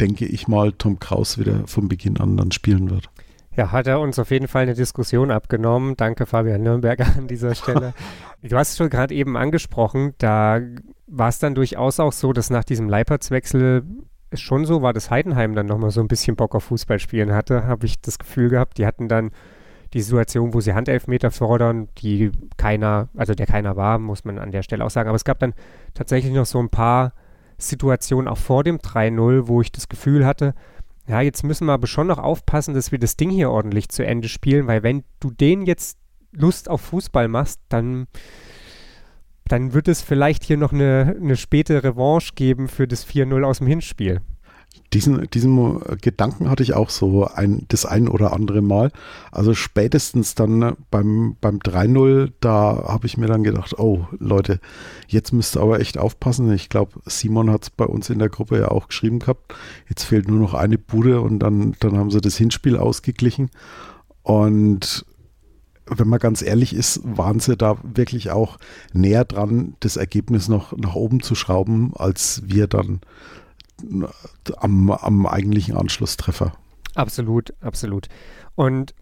denke 0.00 0.26
ich 0.26 0.48
mal, 0.48 0.72
Tom 0.72 0.98
Kraus 0.98 1.38
wieder 1.38 1.68
von 1.68 1.86
Beginn 1.88 2.18
an 2.18 2.36
dann 2.36 2.50
spielen 2.50 2.90
wird. 2.90 3.10
Ja, 3.56 3.70
hat 3.70 3.86
er 3.86 4.00
uns 4.00 4.18
auf 4.18 4.32
jeden 4.32 4.48
Fall 4.48 4.64
eine 4.64 4.74
Diskussion 4.74 5.30
abgenommen. 5.30 5.96
Danke, 5.96 6.26
Fabian 6.26 6.64
Nürnberger, 6.64 7.06
an 7.16 7.28
dieser 7.28 7.54
Stelle. 7.54 7.94
du 8.42 8.56
hast 8.56 8.72
es 8.72 8.76
schon 8.76 8.90
gerade 8.90 9.14
eben 9.14 9.36
angesprochen, 9.36 10.14
da 10.18 10.60
war 11.06 11.28
es 11.28 11.38
dann 11.38 11.54
durchaus 11.54 12.00
auch 12.00 12.12
so, 12.12 12.32
dass 12.32 12.50
nach 12.50 12.64
diesem 12.64 12.88
Leipertswechsel 12.88 13.84
es 14.30 14.40
schon 14.40 14.64
so 14.64 14.82
war, 14.82 14.92
dass 14.92 15.10
Heidenheim 15.10 15.54
dann 15.54 15.66
nochmal 15.66 15.90
so 15.90 16.00
ein 16.00 16.08
bisschen 16.08 16.34
Bock 16.34 16.56
auf 16.56 16.64
Fußball 16.64 16.98
spielen 16.98 17.32
hatte, 17.32 17.66
habe 17.66 17.86
ich 17.86 18.00
das 18.00 18.18
Gefühl 18.18 18.48
gehabt. 18.48 18.78
Die 18.78 18.86
hatten 18.86 19.06
dann 19.06 19.30
die 19.94 20.02
Situation, 20.02 20.52
wo 20.52 20.60
sie 20.60 20.74
Handelfmeter 20.74 21.30
fordern, 21.30 21.88
die 21.98 22.32
keiner, 22.56 23.08
also 23.16 23.34
der 23.34 23.46
keiner 23.46 23.76
war, 23.76 23.98
muss 23.98 24.24
man 24.24 24.38
an 24.38 24.50
der 24.50 24.62
Stelle 24.62 24.84
auch 24.84 24.90
sagen. 24.90 25.08
Aber 25.08 25.16
es 25.16 25.24
gab 25.24 25.38
dann 25.38 25.54
tatsächlich 25.94 26.32
noch 26.32 26.46
so 26.46 26.58
ein 26.58 26.68
paar 26.68 27.12
Situationen 27.56 28.28
auch 28.28 28.38
vor 28.38 28.64
dem 28.64 28.78
3-0, 28.78 29.46
wo 29.46 29.60
ich 29.60 29.72
das 29.72 29.88
Gefühl 29.88 30.26
hatte, 30.26 30.54
ja, 31.06 31.20
jetzt 31.20 31.44
müssen 31.44 31.66
wir 31.66 31.72
aber 31.72 31.86
schon 31.86 32.06
noch 32.06 32.18
aufpassen, 32.18 32.74
dass 32.74 32.90
wir 32.90 32.98
das 32.98 33.16
Ding 33.16 33.30
hier 33.30 33.50
ordentlich 33.50 33.88
zu 33.88 34.04
Ende 34.04 34.28
spielen, 34.28 34.66
weil 34.66 34.82
wenn 34.82 35.04
du 35.20 35.30
den 35.30 35.66
jetzt 35.66 35.98
Lust 36.32 36.68
auf 36.68 36.80
Fußball 36.80 37.28
machst, 37.28 37.60
dann 37.68 38.06
dann 39.46 39.74
wird 39.74 39.88
es 39.88 40.00
vielleicht 40.00 40.42
hier 40.42 40.56
noch 40.56 40.72
eine, 40.72 41.16
eine 41.20 41.36
späte 41.36 41.84
Revanche 41.84 42.32
geben 42.34 42.66
für 42.66 42.88
das 42.88 43.06
4-0 43.06 43.44
aus 43.44 43.58
dem 43.58 43.66
Hinspiel. 43.66 44.20
Diesen, 44.92 45.28
diesen 45.30 45.80
Gedanken 46.00 46.48
hatte 46.48 46.62
ich 46.62 46.74
auch 46.74 46.88
so 46.88 47.26
ein, 47.26 47.64
das 47.68 47.84
ein 47.84 48.06
oder 48.06 48.32
andere 48.32 48.62
Mal. 48.62 48.92
Also 49.32 49.52
spätestens 49.52 50.36
dann 50.36 50.76
beim, 50.90 51.36
beim 51.40 51.58
3-0, 51.58 52.32
da 52.40 52.84
habe 52.86 53.06
ich 53.06 53.16
mir 53.16 53.26
dann 53.26 53.42
gedacht, 53.42 53.76
oh 53.78 54.06
Leute, 54.18 54.60
jetzt 55.08 55.32
müsst 55.32 55.56
ihr 55.56 55.62
aber 55.62 55.80
echt 55.80 55.98
aufpassen. 55.98 56.52
Ich 56.52 56.68
glaube, 56.68 57.00
Simon 57.06 57.50
hat 57.50 57.64
es 57.64 57.70
bei 57.70 57.86
uns 57.86 58.08
in 58.08 58.20
der 58.20 58.28
Gruppe 58.28 58.60
ja 58.60 58.68
auch 58.68 58.86
geschrieben 58.86 59.18
gehabt. 59.18 59.54
Jetzt 59.88 60.04
fehlt 60.04 60.28
nur 60.28 60.38
noch 60.38 60.54
eine 60.54 60.78
Bude 60.78 61.20
und 61.20 61.40
dann, 61.40 61.74
dann 61.80 61.98
haben 61.98 62.10
sie 62.10 62.20
das 62.20 62.36
Hinspiel 62.36 62.76
ausgeglichen. 62.76 63.50
Und 64.22 65.04
wenn 65.86 66.08
man 66.08 66.18
ganz 66.18 66.40
ehrlich 66.42 66.74
ist, 66.74 67.00
waren 67.04 67.40
sie 67.40 67.56
da 67.56 67.76
wirklich 67.82 68.30
auch 68.30 68.58
näher 68.92 69.24
dran, 69.24 69.76
das 69.80 69.96
Ergebnis 69.96 70.48
noch 70.48 70.76
nach 70.76 70.94
oben 70.94 71.20
zu 71.20 71.34
schrauben, 71.34 71.92
als 71.94 72.42
wir 72.46 72.66
dann 72.66 73.00
am, 74.56 74.90
am 74.90 75.26
eigentlichen 75.26 75.76
Anschlusstreffer. 75.76 76.52
Absolut, 76.94 77.54
absolut. 77.60 78.08
Und 78.54 78.94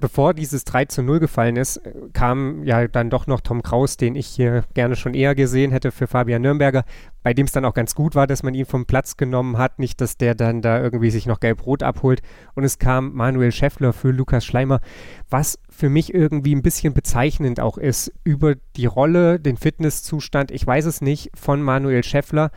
bevor 0.00 0.34
dieses 0.34 0.64
3 0.64 0.86
zu 0.86 1.02
0 1.02 1.18
gefallen 1.20 1.56
ist, 1.56 1.80
kam 2.12 2.64
ja 2.64 2.86
dann 2.86 3.10
doch 3.10 3.26
noch 3.26 3.40
Tom 3.40 3.62
Kraus, 3.62 3.96
den 3.96 4.14
ich 4.14 4.26
hier 4.26 4.64
gerne 4.74 4.96
schon 4.96 5.14
eher 5.14 5.34
gesehen 5.34 5.72
hätte 5.72 5.90
für 5.90 6.06
Fabian 6.06 6.42
Nürnberger, 6.42 6.84
bei 7.22 7.34
dem 7.34 7.46
es 7.46 7.52
dann 7.52 7.64
auch 7.64 7.74
ganz 7.74 7.94
gut 7.94 8.14
war, 8.14 8.26
dass 8.26 8.42
man 8.42 8.54
ihn 8.54 8.66
vom 8.66 8.86
Platz 8.86 9.16
genommen 9.16 9.58
hat, 9.58 9.78
nicht, 9.78 10.00
dass 10.00 10.16
der 10.16 10.34
dann 10.34 10.62
da 10.62 10.80
irgendwie 10.80 11.10
sich 11.10 11.26
noch 11.26 11.40
gelb-rot 11.40 11.82
abholt. 11.82 12.22
Und 12.54 12.64
es 12.64 12.78
kam 12.78 13.14
Manuel 13.14 13.52
Schäffler 13.52 13.92
für 13.92 14.10
Lukas 14.10 14.44
Schleimer, 14.44 14.80
was 15.28 15.58
für 15.68 15.88
mich 15.88 16.14
irgendwie 16.14 16.54
ein 16.54 16.62
bisschen 16.62 16.94
bezeichnend 16.94 17.60
auch 17.60 17.78
ist 17.78 18.12
über 18.24 18.54
die 18.76 18.86
Rolle, 18.86 19.40
den 19.40 19.56
Fitnesszustand, 19.56 20.50
ich 20.50 20.66
weiß 20.66 20.84
es 20.84 21.00
nicht, 21.00 21.30
von 21.34 21.60
Manuel 21.60 22.04
Schäffler, 22.04 22.50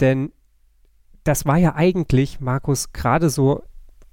denn 0.00 0.32
das 1.24 1.46
war 1.46 1.56
ja 1.56 1.74
eigentlich, 1.74 2.40
Markus, 2.40 2.92
gerade 2.92 3.30
so 3.30 3.62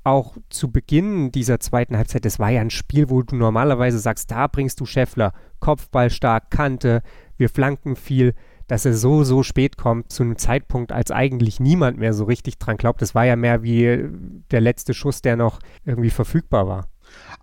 auch 0.04 0.38
zu 0.50 0.72
Beginn 0.72 1.32
dieser 1.32 1.60
zweiten 1.60 1.98
Halbzeit, 1.98 2.26
das 2.26 2.38
war 2.38 2.52
ja 2.52 2.62
ein 2.62 2.70
Spiel, 2.70 3.10
wo 3.10 3.24
du 3.24 3.36
normalerweise 3.36 3.98
sagst, 3.98 4.30
da 4.30 4.48
bringst 4.48 4.80
du 4.80 4.86
Scheffler, 4.86 5.34
Kopfball 5.60 6.12
stark, 6.12 6.52
Kante, 6.52 7.02
wir 7.38 7.50
flanken 7.50 7.96
viel, 7.96 8.36
dass 8.68 8.86
er 8.86 8.94
so, 8.94 9.24
so 9.24 9.44
spät 9.44 9.78
kommt, 9.78 10.12
zu 10.12 10.24
einem 10.24 10.38
Zeitpunkt, 10.38 10.92
als 10.92 11.12
eigentlich 11.12 11.60
niemand 11.60 11.98
mehr 11.98 12.14
so 12.14 12.26
richtig 12.26 12.58
dran 12.60 12.78
glaubt. 12.78 13.02
Das 13.02 13.16
war 13.16 13.26
ja 13.26 13.36
mehr 13.36 13.64
wie 13.64 14.10
der 14.52 14.62
letzte 14.62 14.94
Schuss, 14.94 15.22
der 15.22 15.36
noch 15.36 15.60
irgendwie 15.86 16.10
verfügbar 16.10 16.68
war. 16.68 16.88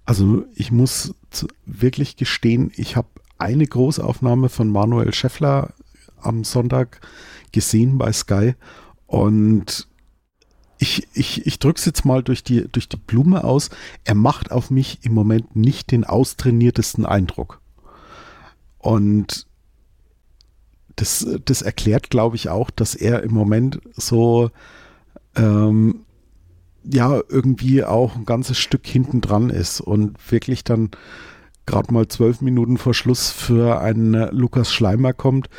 Also 0.04 0.44
ich 0.54 0.72
muss 0.72 1.14
wirklich 1.64 2.16
gestehen, 2.16 2.72
ich 2.76 2.96
habe 2.96 3.08
eine 3.38 3.66
Großaufnahme 3.66 4.48
von 4.48 4.68
Manuel 4.68 5.12
Scheffler 5.14 5.74
am 6.20 6.44
Sonntag 6.44 7.00
gesehen 7.52 7.98
bei 7.98 8.12
Sky 8.12 8.54
und 9.12 9.88
ich, 10.78 11.06
ich, 11.12 11.46
ich 11.46 11.58
drücke 11.58 11.78
es 11.78 11.84
jetzt 11.84 12.06
mal 12.06 12.22
durch 12.22 12.42
die, 12.42 12.66
durch 12.66 12.88
die 12.88 12.96
Blume 12.96 13.44
aus. 13.44 13.68
Er 14.04 14.14
macht 14.14 14.50
auf 14.50 14.70
mich 14.70 15.00
im 15.02 15.12
Moment 15.12 15.54
nicht 15.54 15.90
den 15.90 16.04
austrainiertesten 16.04 17.04
Eindruck. 17.04 17.60
Und 18.78 19.46
das, 20.96 21.26
das 21.44 21.60
erklärt, 21.60 22.08
glaube 22.08 22.36
ich, 22.36 22.48
auch, 22.48 22.70
dass 22.70 22.94
er 22.94 23.22
im 23.22 23.34
Moment 23.34 23.82
so, 23.92 24.50
ähm, 25.36 26.06
ja, 26.84 27.20
irgendwie 27.28 27.84
auch 27.84 28.16
ein 28.16 28.24
ganzes 28.24 28.58
Stück 28.58 28.86
hinten 28.86 29.20
dran 29.20 29.50
ist 29.50 29.82
und 29.82 30.16
wirklich 30.32 30.64
dann 30.64 30.90
gerade 31.66 31.92
mal 31.92 32.08
zwölf 32.08 32.40
Minuten 32.40 32.78
vor 32.78 32.94
Schluss 32.94 33.30
für 33.30 33.82
einen 33.82 34.14
Lukas 34.30 34.72
Schleimer 34.72 35.12
kommt, 35.12 35.50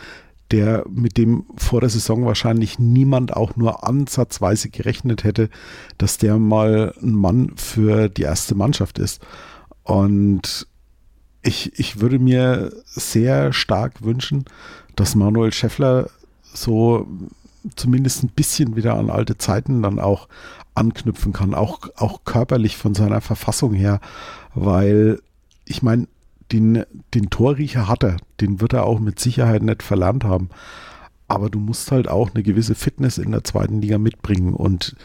der 0.53 0.85
mit 0.87 1.17
dem 1.17 1.45
vor 1.57 1.81
der 1.81 1.89
Saison 1.89 2.25
wahrscheinlich 2.25 2.77
niemand 2.77 3.35
auch 3.35 3.55
nur 3.55 3.87
ansatzweise 3.87 4.69
gerechnet 4.69 5.23
hätte, 5.23 5.49
dass 5.97 6.19
der 6.19 6.37
mal 6.37 6.93
ein 7.01 7.13
Mann 7.13 7.53
für 7.55 8.07
die 8.07 8.21
erste 8.21 8.53
Mannschaft 8.53 8.99
ist. 8.99 9.19
Und 9.81 10.67
ich, 11.41 11.77
ich 11.79 11.99
würde 11.99 12.19
mir 12.19 12.71
sehr 12.85 13.51
stark 13.51 14.03
wünschen, 14.03 14.45
dass 14.95 15.15
Manuel 15.15 15.51
Scheffler 15.51 16.11
so 16.43 17.07
zumindest 17.75 18.23
ein 18.23 18.29
bisschen 18.29 18.75
wieder 18.75 18.93
an 18.93 19.09
alte 19.09 19.39
Zeiten 19.39 19.81
dann 19.81 19.97
auch 19.97 20.27
anknüpfen 20.75 21.33
kann, 21.33 21.55
auch, 21.55 21.79
auch 21.95 22.25
körperlich 22.25 22.77
von 22.77 22.93
seiner 22.93 23.21
Verfassung 23.21 23.73
her, 23.73 23.99
weil 24.53 25.19
ich 25.65 25.81
meine, 25.81 26.07
den, 26.51 26.83
den 27.13 27.29
Torriecher 27.29 27.87
hat 27.87 28.03
er, 28.03 28.17
den 28.41 28.61
wird 28.61 28.73
er 28.73 28.85
auch 28.85 28.99
mit 28.99 29.19
Sicherheit 29.19 29.63
nicht 29.63 29.83
verlernt 29.83 30.23
haben. 30.23 30.49
Aber 31.27 31.49
du 31.49 31.59
musst 31.59 31.91
halt 31.91 32.07
auch 32.07 32.33
eine 32.33 32.43
gewisse 32.43 32.75
Fitness 32.75 33.17
in 33.17 33.31
der 33.31 33.43
zweiten 33.43 33.81
Liga 33.81 33.97
mitbringen 33.97 34.53
und 34.53 34.95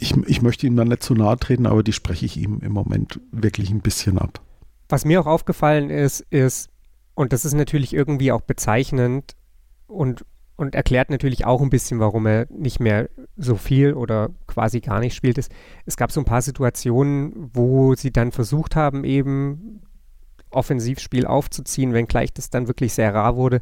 ich, 0.00 0.16
ich 0.26 0.42
möchte 0.42 0.66
ihm 0.66 0.76
da 0.76 0.84
nicht 0.84 1.02
zu 1.02 1.14
nahe 1.14 1.38
treten, 1.38 1.66
aber 1.66 1.82
die 1.82 1.92
spreche 1.92 2.24
ich 2.24 2.38
ihm 2.38 2.60
im 2.62 2.72
Moment 2.72 3.20
wirklich 3.30 3.70
ein 3.70 3.80
bisschen 3.80 4.18
ab. 4.18 4.40
Was 4.88 5.04
mir 5.04 5.20
auch 5.20 5.26
aufgefallen 5.26 5.90
ist, 5.90 6.20
ist, 6.30 6.70
und 7.14 7.32
das 7.32 7.44
ist 7.44 7.52
natürlich 7.52 7.92
irgendwie 7.92 8.32
auch 8.32 8.40
bezeichnend 8.40 9.36
und, 9.86 10.24
und 10.56 10.74
erklärt 10.74 11.10
natürlich 11.10 11.44
auch 11.44 11.60
ein 11.60 11.70
bisschen, 11.70 12.00
warum 12.00 12.26
er 12.26 12.46
nicht 12.50 12.80
mehr 12.80 13.10
so 13.36 13.56
viel 13.56 13.92
oder 13.92 14.30
quasi 14.46 14.80
gar 14.80 15.00
nicht 15.00 15.14
spielt, 15.14 15.38
ist, 15.38 15.52
es 15.84 15.96
gab 15.96 16.10
so 16.10 16.20
ein 16.20 16.26
paar 16.26 16.42
Situationen, 16.42 17.50
wo 17.52 17.94
sie 17.94 18.10
dann 18.10 18.32
versucht 18.32 18.76
haben, 18.76 19.04
eben 19.04 19.82
Offensivspiel 20.50 21.26
aufzuziehen, 21.26 21.92
wenngleich 21.92 22.32
das 22.32 22.50
dann 22.50 22.68
wirklich 22.68 22.92
sehr 22.92 23.14
rar 23.14 23.36
wurde. 23.36 23.60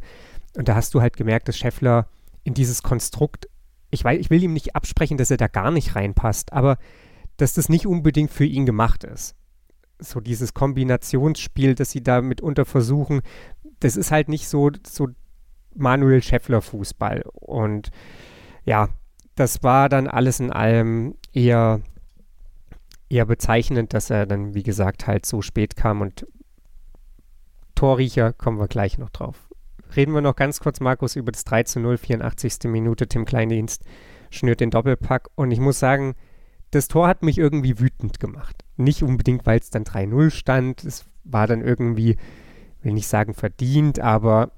Und 0.56 0.68
da 0.68 0.74
hast 0.74 0.94
du 0.94 1.00
halt 1.00 1.16
gemerkt, 1.16 1.48
dass 1.48 1.56
Scheffler 1.58 2.08
in 2.44 2.54
dieses 2.54 2.82
Konstrukt, 2.82 3.48
ich, 3.90 4.02
weiß, 4.04 4.18
ich 4.18 4.30
will 4.30 4.42
ihm 4.42 4.52
nicht 4.52 4.74
absprechen, 4.74 5.18
dass 5.18 5.30
er 5.30 5.36
da 5.36 5.48
gar 5.48 5.70
nicht 5.70 5.94
reinpasst, 5.94 6.52
aber 6.52 6.78
dass 7.36 7.54
das 7.54 7.68
nicht 7.68 7.86
unbedingt 7.86 8.30
für 8.30 8.44
ihn 8.44 8.66
gemacht 8.66 9.04
ist. 9.04 9.34
So 9.98 10.20
dieses 10.20 10.54
Kombinationsspiel, 10.54 11.74
das 11.74 11.90
sie 11.90 12.02
da 12.02 12.20
mitunter 12.20 12.64
versuchen, 12.64 13.20
das 13.80 13.96
ist 13.96 14.10
halt 14.10 14.28
nicht 14.28 14.48
so, 14.48 14.70
so 14.86 15.08
Manuel 15.74 16.22
Scheffler 16.22 16.62
Fußball. 16.62 17.22
Und 17.34 17.90
ja, 18.64 18.88
das 19.34 19.62
war 19.62 19.88
dann 19.88 20.08
alles 20.08 20.40
in 20.40 20.50
allem 20.50 21.14
eher, 21.32 21.80
eher 23.08 23.24
bezeichnend, 23.24 23.94
dass 23.94 24.10
er 24.10 24.26
dann, 24.26 24.54
wie 24.54 24.64
gesagt, 24.64 25.06
halt 25.06 25.26
so 25.26 25.42
spät 25.42 25.76
kam 25.76 26.00
und 26.00 26.26
Torriecher 27.78 28.32
kommen 28.32 28.58
wir 28.58 28.66
gleich 28.66 28.98
noch 28.98 29.10
drauf. 29.10 29.48
Reden 29.94 30.12
wir 30.12 30.20
noch 30.20 30.34
ganz 30.34 30.58
kurz, 30.58 30.80
Markus, 30.80 31.14
über 31.14 31.30
das 31.30 31.44
3 31.44 31.62
zu 31.62 31.78
0, 31.78 31.96
84. 31.96 32.64
Minute. 32.64 33.06
Tim 33.06 33.24
Kleindienst 33.24 33.84
schnürt 34.30 34.58
den 34.58 34.72
Doppelpack. 34.72 35.28
Und 35.36 35.52
ich 35.52 35.60
muss 35.60 35.78
sagen, 35.78 36.16
das 36.72 36.88
Tor 36.88 37.06
hat 37.06 37.22
mich 37.22 37.38
irgendwie 37.38 37.78
wütend 37.78 38.18
gemacht. 38.18 38.64
Nicht 38.76 39.04
unbedingt, 39.04 39.46
weil 39.46 39.60
es 39.60 39.70
dann 39.70 39.84
3-0 39.84 40.30
stand. 40.30 40.82
Es 40.82 41.04
war 41.22 41.46
dann 41.46 41.62
irgendwie, 41.62 42.16
will 42.82 42.94
nicht 42.94 43.06
sagen 43.06 43.32
verdient, 43.32 44.00
aber 44.00 44.50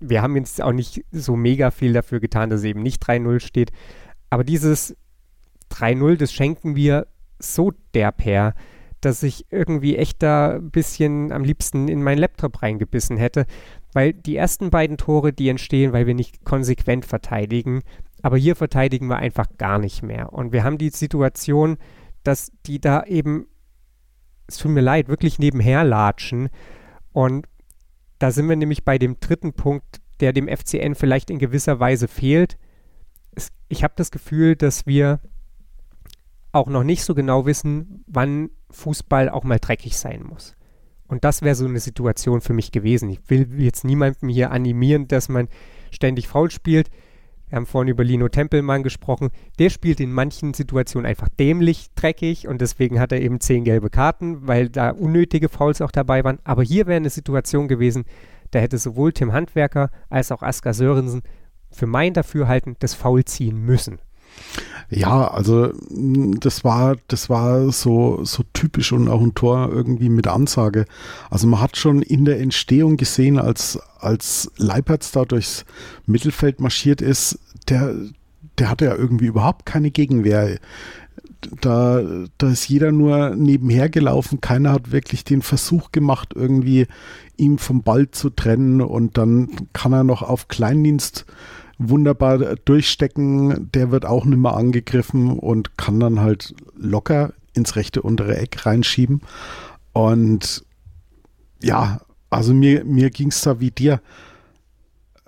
wir 0.00 0.22
haben 0.22 0.34
jetzt 0.36 0.62
auch 0.62 0.72
nicht 0.72 1.04
so 1.12 1.36
mega 1.36 1.72
viel 1.72 1.92
dafür 1.92 2.20
getan, 2.20 2.48
dass 2.48 2.60
es 2.60 2.64
eben 2.64 2.82
nicht 2.82 3.06
3-0 3.06 3.40
steht. 3.40 3.70
Aber 4.30 4.44
dieses 4.44 4.96
3-0, 5.72 6.16
das 6.16 6.32
schenken 6.32 6.74
wir 6.74 7.06
so 7.38 7.72
derb 7.92 8.24
her 8.24 8.54
dass 9.02 9.22
ich 9.22 9.46
irgendwie 9.50 9.96
echt 9.96 10.22
da 10.22 10.54
ein 10.54 10.70
bisschen 10.70 11.32
am 11.32 11.44
liebsten 11.44 11.88
in 11.88 12.02
meinen 12.02 12.18
Laptop 12.18 12.62
reingebissen 12.62 13.16
hätte, 13.16 13.46
weil 13.92 14.12
die 14.12 14.36
ersten 14.36 14.70
beiden 14.70 14.96
Tore, 14.96 15.32
die 15.32 15.48
entstehen, 15.48 15.92
weil 15.92 16.06
wir 16.06 16.14
nicht 16.14 16.44
konsequent 16.44 17.04
verteidigen, 17.04 17.82
aber 18.22 18.36
hier 18.36 18.56
verteidigen 18.56 19.08
wir 19.08 19.16
einfach 19.16 19.48
gar 19.58 19.78
nicht 19.78 20.02
mehr. 20.02 20.32
Und 20.32 20.52
wir 20.52 20.64
haben 20.64 20.78
die 20.78 20.90
Situation, 20.90 21.76
dass 22.22 22.52
die 22.66 22.80
da 22.80 23.02
eben, 23.04 23.46
es 24.46 24.58
tut 24.58 24.70
mir 24.70 24.80
leid, 24.80 25.08
wirklich 25.08 25.40
nebenher 25.40 25.82
latschen. 25.82 26.48
Und 27.12 27.46
da 28.20 28.30
sind 28.30 28.48
wir 28.48 28.56
nämlich 28.56 28.84
bei 28.84 28.98
dem 28.98 29.18
dritten 29.18 29.52
Punkt, 29.52 30.00
der 30.20 30.32
dem 30.32 30.46
FCN 30.46 30.94
vielleicht 30.94 31.30
in 31.30 31.40
gewisser 31.40 31.80
Weise 31.80 32.06
fehlt. 32.06 32.56
Ich 33.68 33.82
habe 33.82 33.94
das 33.96 34.12
Gefühl, 34.12 34.54
dass 34.54 34.86
wir 34.86 35.18
auch 36.52 36.68
noch 36.68 36.84
nicht 36.84 37.04
so 37.04 37.14
genau 37.14 37.46
wissen, 37.46 38.04
wann 38.06 38.50
Fußball 38.70 39.28
auch 39.28 39.44
mal 39.44 39.58
dreckig 39.58 39.96
sein 39.96 40.22
muss. 40.22 40.54
Und 41.06 41.24
das 41.24 41.42
wäre 41.42 41.54
so 41.54 41.66
eine 41.66 41.80
Situation 41.80 42.40
für 42.40 42.52
mich 42.52 42.72
gewesen. 42.72 43.10
Ich 43.10 43.20
will 43.28 43.46
jetzt 43.60 43.84
niemandem 43.84 44.28
hier 44.28 44.50
animieren, 44.50 45.08
dass 45.08 45.28
man 45.28 45.48
ständig 45.90 46.28
faul 46.28 46.50
spielt. 46.50 46.90
Wir 47.48 47.56
haben 47.56 47.66
vorhin 47.66 47.90
über 47.90 48.02
Lino 48.02 48.28
Tempelmann 48.28 48.82
gesprochen. 48.82 49.28
Der 49.58 49.68
spielt 49.68 50.00
in 50.00 50.10
manchen 50.10 50.54
Situationen 50.54 51.06
einfach 51.06 51.28
dämlich 51.28 51.88
dreckig 51.94 52.48
und 52.48 52.62
deswegen 52.62 52.98
hat 52.98 53.12
er 53.12 53.20
eben 53.20 53.40
zehn 53.40 53.64
gelbe 53.64 53.90
Karten, 53.90 54.46
weil 54.46 54.70
da 54.70 54.90
unnötige 54.90 55.50
Fouls 55.50 55.82
auch 55.82 55.90
dabei 55.90 56.24
waren. 56.24 56.38
Aber 56.44 56.62
hier 56.62 56.86
wäre 56.86 56.96
eine 56.96 57.10
Situation 57.10 57.68
gewesen, 57.68 58.04
da 58.52 58.58
hätte 58.58 58.78
sowohl 58.78 59.12
Tim 59.12 59.34
Handwerker 59.34 59.90
als 60.08 60.32
auch 60.32 60.42
Asker 60.42 60.72
Sörensen 60.72 61.22
für 61.70 61.86
mein 61.86 62.14
Dafürhalten 62.14 62.76
das 62.78 62.94
Foul 62.94 63.24
ziehen 63.24 63.58
müssen. 63.58 63.98
Ja, 64.94 65.28
also 65.28 65.72
mm, 65.88 66.34
das 66.40 66.64
war, 66.64 66.96
das 67.08 67.30
war 67.30 67.72
so, 67.72 68.24
so 68.24 68.42
typisch 68.52 68.92
und 68.92 69.08
auch 69.08 69.22
ein 69.22 69.34
Tor 69.34 69.70
irgendwie 69.72 70.10
mit 70.10 70.26
Ansage. 70.26 70.84
Also 71.30 71.46
man 71.46 71.60
hat 71.62 71.78
schon 71.78 72.02
in 72.02 72.26
der 72.26 72.40
Entstehung 72.40 72.98
gesehen, 72.98 73.38
als, 73.38 73.78
als 73.98 74.50
Leipertz 74.58 75.10
da 75.12 75.24
durchs 75.24 75.64
Mittelfeld 76.04 76.60
marschiert 76.60 77.00
ist, 77.00 77.38
der, 77.68 77.94
der 78.58 78.68
hatte 78.68 78.84
ja 78.84 78.94
irgendwie 78.94 79.26
überhaupt 79.26 79.64
keine 79.64 79.90
Gegenwehr. 79.90 80.58
Da, 81.60 82.02
da 82.38 82.50
ist 82.50 82.68
jeder 82.68 82.92
nur 82.92 83.34
nebenher 83.34 83.88
gelaufen, 83.88 84.42
keiner 84.42 84.72
hat 84.72 84.92
wirklich 84.92 85.24
den 85.24 85.42
Versuch 85.42 85.90
gemacht, 85.90 86.34
irgendwie 86.34 86.86
ihm 87.36 87.58
vom 87.58 87.82
Ball 87.82 88.10
zu 88.10 88.30
trennen 88.30 88.80
und 88.82 89.16
dann 89.16 89.48
kann 89.72 89.92
er 89.92 90.04
noch 90.04 90.22
auf 90.22 90.48
Kleindienst 90.48 91.24
wunderbar 91.88 92.38
durchstecken. 92.56 93.70
Der 93.72 93.90
wird 93.90 94.04
auch 94.04 94.24
nicht 94.24 94.38
mehr 94.38 94.54
angegriffen 94.54 95.38
und 95.38 95.76
kann 95.76 96.00
dann 96.00 96.20
halt 96.20 96.54
locker 96.76 97.32
ins 97.54 97.76
rechte 97.76 98.02
untere 98.02 98.36
Eck 98.36 98.64
reinschieben. 98.66 99.22
Und 99.92 100.64
ja, 101.62 102.00
also 102.30 102.54
mir, 102.54 102.84
mir 102.84 103.10
ging 103.10 103.28
es 103.28 103.42
da 103.42 103.60
wie 103.60 103.70
dir. 103.70 104.00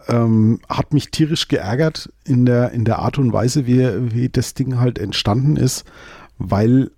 Ähm, 0.09 0.61
hat 0.68 0.92
mich 0.92 1.11
tierisch 1.11 1.48
geärgert 1.48 2.12
in 2.24 2.44
der, 2.44 2.72
in 2.72 2.84
der 2.84 2.98
Art 2.98 3.18
und 3.18 3.32
Weise, 3.32 3.66
wie, 3.66 4.12
wie 4.12 4.28
das 4.28 4.55
Ding 4.55 4.78
halt 4.78 4.98
entstanden 4.98 5.57
ist, 5.57 5.84
weil 6.36 6.90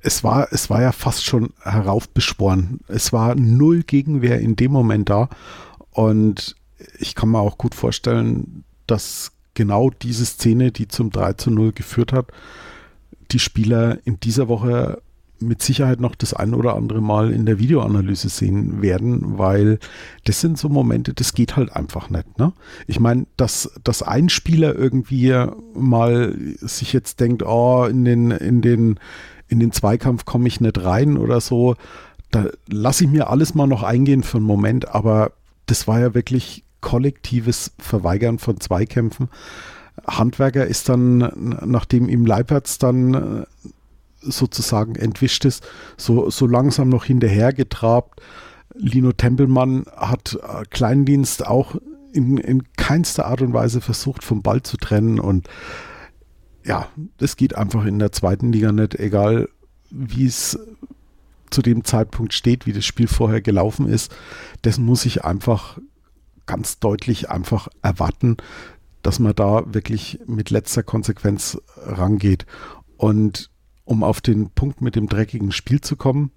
es 0.00 0.24
war, 0.24 0.48
es 0.50 0.68
war 0.68 0.82
ja 0.82 0.92
fast 0.92 1.24
schon 1.24 1.50
heraufbeschworen. 1.62 2.80
Es 2.88 3.12
war 3.12 3.34
null 3.34 3.82
Gegenwehr 3.82 4.40
in 4.40 4.56
dem 4.56 4.72
Moment 4.72 5.08
da. 5.08 5.28
Und 5.90 6.56
ich 6.98 7.14
kann 7.14 7.30
mir 7.30 7.40
auch 7.40 7.58
gut 7.58 7.74
vorstellen, 7.74 8.64
dass 8.86 9.32
genau 9.54 9.90
diese 9.90 10.24
Szene, 10.24 10.72
die 10.72 10.88
zum 10.88 11.10
3 11.10 11.34
zu 11.34 11.50
0 11.50 11.72
geführt 11.72 12.12
hat, 12.12 12.26
die 13.30 13.38
Spieler 13.38 13.98
in 14.04 14.20
dieser 14.20 14.48
Woche 14.48 15.00
mit 15.42 15.62
Sicherheit 15.62 16.00
noch 16.00 16.14
das 16.14 16.34
ein 16.34 16.54
oder 16.54 16.76
andere 16.76 17.00
Mal 17.00 17.32
in 17.32 17.46
der 17.46 17.58
Videoanalyse 17.58 18.28
sehen 18.28 18.80
werden, 18.80 19.38
weil 19.38 19.78
das 20.24 20.40
sind 20.40 20.56
so 20.56 20.68
Momente, 20.68 21.14
das 21.14 21.34
geht 21.34 21.56
halt 21.56 21.74
einfach 21.74 22.10
nicht. 22.10 22.38
Ne? 22.38 22.52
Ich 22.86 23.00
meine, 23.00 23.26
dass, 23.36 23.72
dass 23.82 24.02
ein 24.02 24.28
Spieler 24.28 24.74
irgendwie 24.74 25.34
mal 25.74 26.36
sich 26.60 26.92
jetzt 26.92 27.20
denkt, 27.20 27.42
oh, 27.42 27.84
in 27.84 28.04
den, 28.04 28.30
in 28.30 28.62
den, 28.62 29.00
in 29.48 29.58
den 29.58 29.72
Zweikampf 29.72 30.24
komme 30.24 30.48
ich 30.48 30.60
nicht 30.60 30.82
rein 30.82 31.16
oder 31.16 31.40
so, 31.40 31.74
da 32.30 32.46
lasse 32.68 33.04
ich 33.04 33.10
mir 33.10 33.28
alles 33.28 33.54
mal 33.54 33.66
noch 33.66 33.82
eingehen 33.82 34.22
für 34.22 34.38
einen 34.38 34.46
Moment, 34.46 34.88
aber 34.88 35.32
das 35.66 35.86
war 35.86 36.00
ja 36.00 36.14
wirklich 36.14 36.64
kollektives 36.82 37.72
Verweigern 37.78 38.38
von 38.38 38.60
Zweikämpfen. 38.60 39.30
Handwerker 40.06 40.66
ist 40.66 40.90
dann, 40.90 41.56
nachdem 41.64 42.08
ihm 42.08 42.26
Leipertz 42.26 42.78
dann 42.78 43.14
äh, 43.14 43.46
sozusagen 44.20 44.96
entwischt 44.96 45.44
ist, 45.44 45.66
so, 45.96 46.30
so 46.30 46.46
langsam 46.46 46.88
noch 46.88 47.04
hinterher 47.04 47.52
getrabt. 47.52 48.20
Lino 48.74 49.12
Tempelmann 49.12 49.84
hat 49.96 50.38
äh, 50.42 50.64
Kleindienst 50.70 51.46
auch 51.46 51.76
in, 52.12 52.38
in 52.38 52.62
keinster 52.76 53.26
Art 53.26 53.42
und 53.42 53.52
Weise 53.52 53.80
versucht, 53.80 54.22
vom 54.24 54.42
Ball 54.42 54.62
zu 54.62 54.76
trennen. 54.76 55.18
Und 55.18 55.48
ja, 56.64 56.88
das 57.18 57.36
geht 57.36 57.56
einfach 57.56 57.84
in 57.84 57.98
der 57.98 58.12
zweiten 58.12 58.52
Liga 58.52 58.72
nicht, 58.72 58.94
egal 58.98 59.48
wie 59.90 60.26
es 60.26 60.58
zu 61.50 61.62
dem 61.62 61.84
Zeitpunkt 61.84 62.32
steht, 62.32 62.66
wie 62.66 62.72
das 62.72 62.84
Spiel 62.84 63.08
vorher 63.08 63.42
gelaufen 63.42 63.88
ist. 63.88 64.14
Dessen 64.64 64.84
muss 64.84 65.04
ich 65.04 65.24
einfach 65.24 65.78
ganz 66.46 66.78
deutlich 66.78 67.30
einfach 67.30 67.68
erwarten, 67.82 68.36
dass 69.02 69.18
man 69.18 69.34
da 69.34 69.64
wirklich 69.66 70.20
mit 70.26 70.50
letzter 70.50 70.82
Konsequenz 70.82 71.60
rangeht. 71.76 72.46
Und 72.96 73.50
um 73.84 74.04
auf 74.04 74.20
den 74.20 74.50
Punkt 74.50 74.80
mit 74.80 74.96
dem 74.96 75.08
dreckigen 75.08 75.52
Spiel 75.52 75.80
zu 75.80 75.96
kommen, 75.96 76.30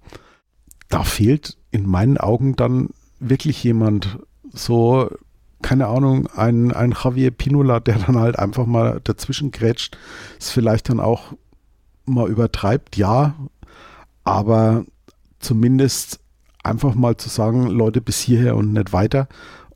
da 0.88 1.04
fehlt 1.04 1.58
in 1.70 1.86
meinen 1.86 2.18
Augen 2.18 2.56
dann 2.56 2.90
wirklich 3.18 3.62
jemand, 3.62 4.18
so, 4.52 5.10
keine 5.62 5.86
Ahnung, 5.86 6.28
ein, 6.28 6.72
ein 6.72 6.92
Javier 6.92 7.30
Pinola, 7.30 7.80
der 7.80 7.98
dann 7.98 8.18
halt 8.18 8.38
einfach 8.38 8.66
mal 8.66 9.00
dazwischen 9.02 9.50
grätscht, 9.50 9.96
es 10.38 10.50
vielleicht 10.50 10.88
dann 10.88 11.00
auch 11.00 11.34
mal 12.04 12.28
übertreibt, 12.28 12.96
ja, 12.96 13.34
aber 14.24 14.84
zumindest 15.38 16.20
einfach 16.62 16.94
mal 16.94 17.16
zu 17.16 17.28
sagen, 17.28 17.66
Leute, 17.66 18.00
bis 18.00 18.20
hierher 18.20 18.56
und 18.56 18.72
nicht 18.72 18.92
weiter 18.92 19.28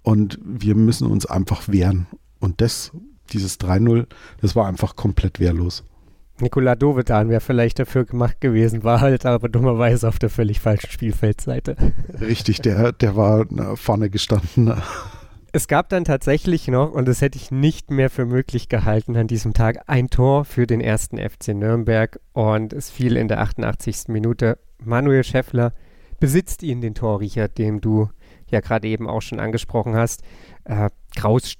und 0.03 0.39
wir 0.43 0.75
müssen 0.75 1.07
uns 1.07 1.27
einfach 1.27 1.69
wehren. 1.69 2.07
Und 2.39 2.61
das, 2.61 2.93
dieses 3.33 3.61
3-0, 3.61 4.07
das 4.41 4.57
war 4.57 4.67
einfach 4.67 4.97
komplett 4.97 5.41
wehrlos. 5.41 5.85
Nikola 6.41 6.75
Dovedan 6.75 7.29
wäre 7.29 7.41
vielleicht 7.41 7.79
dafür 7.79 8.05
gemacht 8.05 8.41
gewesen, 8.41 8.83
war 8.83 9.01
halt 9.01 9.27
aber 9.27 9.49
dummerweise 9.49 10.09
auf 10.09 10.19
der 10.19 10.31
völlig 10.31 10.61
falschen 10.61 10.91
Spielfeldseite. 10.91 11.77
Richtig, 12.21 12.63
der, 12.63 12.93
der 12.93 13.17
war 13.17 13.47
vorne 13.77 14.11
gestanden. 14.11 14.73
Es 15.53 15.67
gab 15.67 15.89
dann 15.89 16.05
tatsächlich 16.05 16.69
noch, 16.69 16.93
und 16.93 17.09
das 17.09 17.23
hätte 17.23 17.37
ich 17.37 17.51
nicht 17.51 17.91
mehr 17.91 18.09
für 18.09 18.25
möglich 18.25 18.69
gehalten 18.69 19.17
an 19.17 19.27
diesem 19.27 19.53
Tag, 19.53 19.83
ein 19.89 20.09
Tor 20.09 20.45
für 20.45 20.65
den 20.65 20.81
ersten 20.81 21.19
FC 21.19 21.49
Nürnberg 21.49 22.21
und 22.33 22.73
es 22.73 22.89
fiel 22.89 23.17
in 23.17 23.27
der 23.27 23.41
88. 23.41 24.07
Minute. 24.07 24.59
Manuel 24.79 25.25
Schäffler 25.25 25.73
besitzt 26.21 26.63
ihn, 26.63 26.81
den 26.81 26.95
Torriecher, 26.95 27.49
dem 27.49 27.81
du 27.81 28.11
ja 28.51 28.61
gerade 28.61 28.89
eben 28.89 29.09
auch 29.09 29.23
schon 29.23 29.41
angesprochen 29.41 29.95
hast. 29.97 30.23
Äh, 30.65 30.91
Kraus 31.17 31.55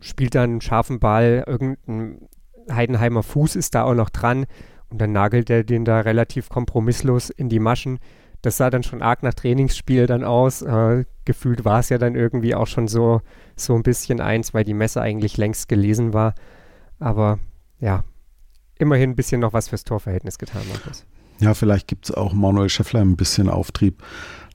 spielt 0.00 0.34
dann 0.34 0.50
einen 0.50 0.60
scharfen 0.60 1.00
Ball, 1.00 1.44
irgendein 1.46 2.28
Heidenheimer 2.70 3.22
Fuß 3.22 3.56
ist 3.56 3.74
da 3.74 3.84
auch 3.84 3.94
noch 3.94 4.10
dran 4.10 4.46
und 4.90 5.00
dann 5.00 5.12
nagelt 5.12 5.50
er 5.50 5.64
den 5.64 5.84
da 5.84 6.00
relativ 6.00 6.48
kompromisslos 6.48 7.30
in 7.30 7.48
die 7.48 7.58
Maschen. 7.58 7.98
Das 8.42 8.56
sah 8.56 8.70
dann 8.70 8.82
schon 8.82 9.02
arg 9.02 9.22
nach 9.22 9.34
Trainingsspiel 9.34 10.06
dann 10.06 10.24
aus. 10.24 10.62
Äh, 10.62 11.04
gefühlt 11.24 11.64
war 11.64 11.80
es 11.80 11.88
ja 11.88 11.98
dann 11.98 12.16
irgendwie 12.16 12.54
auch 12.54 12.66
schon 12.66 12.88
so, 12.88 13.20
so 13.56 13.74
ein 13.74 13.84
bisschen 13.84 14.20
eins, 14.20 14.52
weil 14.52 14.64
die 14.64 14.74
Messe 14.74 15.00
eigentlich 15.00 15.36
längst 15.36 15.68
gelesen 15.68 16.12
war. 16.12 16.34
Aber 16.98 17.38
ja, 17.78 18.04
immerhin 18.78 19.10
ein 19.10 19.16
bisschen 19.16 19.40
noch 19.40 19.52
was 19.52 19.68
fürs 19.68 19.84
Torverhältnis 19.84 20.38
getan, 20.38 20.62
Markus. 20.68 21.06
Ja, 21.38 21.54
vielleicht 21.54 21.88
gibt 21.88 22.08
es 22.08 22.14
auch 22.14 22.32
Manuel 22.32 22.68
Schäffler 22.68 23.00
ein 23.00 23.16
bisschen 23.16 23.48
Auftrieb. 23.48 24.02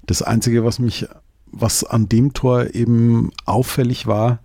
Das 0.05 0.21
Einzige, 0.21 0.63
was 0.63 0.79
mich 0.79 1.07
was 1.51 1.83
an 1.83 2.09
dem 2.09 2.33
Tor 2.33 2.73
eben 2.75 3.31
auffällig 3.45 4.07
war, 4.07 4.39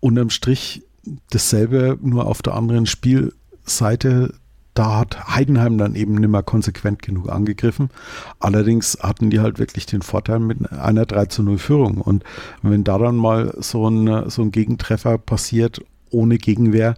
unterm 0.00 0.30
Strich 0.30 0.82
dasselbe, 1.30 1.98
nur 2.00 2.26
auf 2.26 2.42
der 2.42 2.54
anderen 2.54 2.86
Spielseite. 2.86 4.34
Da 4.74 4.98
hat 4.98 5.28
Heidenheim 5.34 5.78
dann 5.78 5.96
eben 5.96 6.14
nicht 6.14 6.30
mehr 6.30 6.42
konsequent 6.42 7.02
genug 7.02 7.28
angegriffen. 7.28 7.90
Allerdings 8.38 8.98
hatten 9.02 9.28
die 9.28 9.40
halt 9.40 9.58
wirklich 9.58 9.84
den 9.86 10.02
Vorteil 10.02 10.38
mit 10.38 10.72
einer 10.72 11.06
3 11.06 11.26
zu 11.26 11.42
0 11.42 11.58
Führung. 11.58 12.00
Und 12.00 12.24
wenn 12.62 12.84
da 12.84 12.96
dann 12.98 13.16
mal 13.16 13.54
so 13.58 13.88
ein, 13.88 14.30
so 14.30 14.42
ein 14.42 14.52
Gegentreffer 14.52 15.18
passiert, 15.18 15.82
ohne 16.10 16.38
Gegenwehr, 16.38 16.94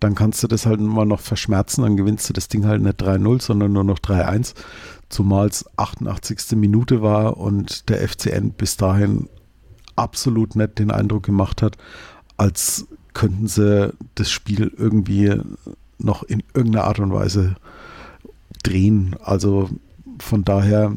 dann 0.00 0.14
kannst 0.14 0.42
du 0.44 0.46
das 0.46 0.64
halt 0.64 0.78
immer 0.78 1.04
noch 1.04 1.20
verschmerzen. 1.20 1.82
Dann 1.82 1.96
gewinnst 1.96 2.28
du 2.28 2.32
das 2.32 2.48
Ding 2.48 2.66
halt 2.66 2.82
nicht 2.82 3.02
3-0, 3.02 3.42
sondern 3.42 3.72
nur 3.72 3.84
noch 3.84 3.98
3-1 3.98 4.54
zumal 5.08 5.48
es 5.48 5.64
88. 5.76 6.56
Minute 6.56 7.02
war 7.02 7.36
und 7.36 7.88
der 7.88 8.06
FCN 8.06 8.50
bis 8.50 8.76
dahin 8.76 9.28
absolut 9.96 10.56
nicht 10.56 10.78
den 10.78 10.90
Eindruck 10.90 11.24
gemacht 11.24 11.62
hat, 11.62 11.76
als 12.36 12.86
könnten 13.14 13.48
sie 13.48 13.92
das 14.14 14.30
Spiel 14.30 14.72
irgendwie 14.76 15.40
noch 15.98 16.22
in 16.22 16.42
irgendeiner 16.54 16.84
Art 16.84 17.00
und 17.00 17.12
Weise 17.12 17.56
drehen. 18.62 19.16
Also 19.20 19.70
von 20.20 20.44
daher 20.44 20.92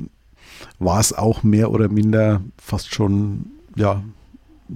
war 0.80 0.99
es 0.99 1.14
auch 1.14 1.43
mehr 1.43 1.72
oder 1.72 1.89
minder 1.89 2.41
fast 2.57 2.93
schon 2.93 3.45
ja 3.76 4.03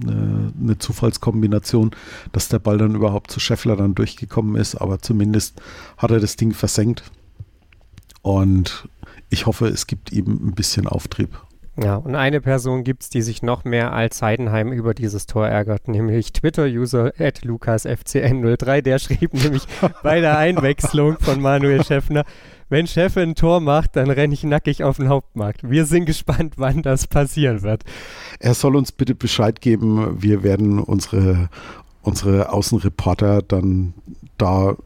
eine, 0.02 0.76
Zufallskombination, 0.78 1.92
dass 2.32 2.48
der 2.48 2.58
Ball 2.58 2.78
dann 2.78 2.94
überhaupt 2.94 3.30
zu 3.30 3.40
Scheffler 3.40 3.76
dann 3.76 3.94
durchgekommen 3.94 4.56
ist, 4.56 4.74
aber 4.74 5.00
zumindest 5.00 5.60
hat 5.96 6.10
er 6.10 6.20
das 6.20 6.36
Ding 6.36 6.52
versenkt. 6.52 7.10
Und 8.22 8.88
ich 9.30 9.46
hoffe, 9.46 9.66
es 9.68 9.86
gibt 9.86 10.12
ihm 10.12 10.48
ein 10.48 10.54
bisschen 10.54 10.86
Auftrieb. 10.86 11.40
Ja, 11.82 11.96
und 11.96 12.14
eine 12.14 12.40
Person 12.40 12.84
gibt 12.84 13.02
es, 13.02 13.10
die 13.10 13.20
sich 13.20 13.42
noch 13.42 13.64
mehr 13.64 13.92
als 13.92 14.22
Heidenheim 14.22 14.72
über 14.72 14.94
dieses 14.94 15.26
Tor 15.26 15.46
ärgert, 15.46 15.88
nämlich 15.88 16.32
Twitter-User 16.32 17.12
LukasFCN03. 17.18 18.80
Der 18.80 18.98
schrieb 18.98 19.34
nämlich 19.34 19.66
bei 20.02 20.20
der 20.20 20.38
Einwechslung 20.38 21.18
von 21.18 21.40
Manuel 21.40 21.84
Schäffner, 21.84 22.24
wenn 22.68 22.88
Chef 22.88 23.16
ein 23.16 23.36
Tor 23.36 23.60
macht, 23.60 23.94
dann 23.94 24.10
renne 24.10 24.34
ich 24.34 24.42
nackig 24.42 24.82
auf 24.82 24.96
den 24.96 25.08
Hauptmarkt. 25.08 25.68
Wir 25.68 25.84
sind 25.84 26.06
gespannt, 26.06 26.54
wann 26.56 26.82
das 26.82 27.06
passieren 27.06 27.62
wird. 27.62 27.84
Er 28.40 28.54
soll 28.54 28.74
uns 28.74 28.90
bitte 28.90 29.14
Bescheid 29.14 29.60
geben. 29.60 30.20
Wir 30.20 30.42
werden 30.42 30.80
unsere, 30.80 31.48
unsere 32.02 32.52
Außenreporter 32.52 33.42
dann 33.42 33.94
da 34.36 34.76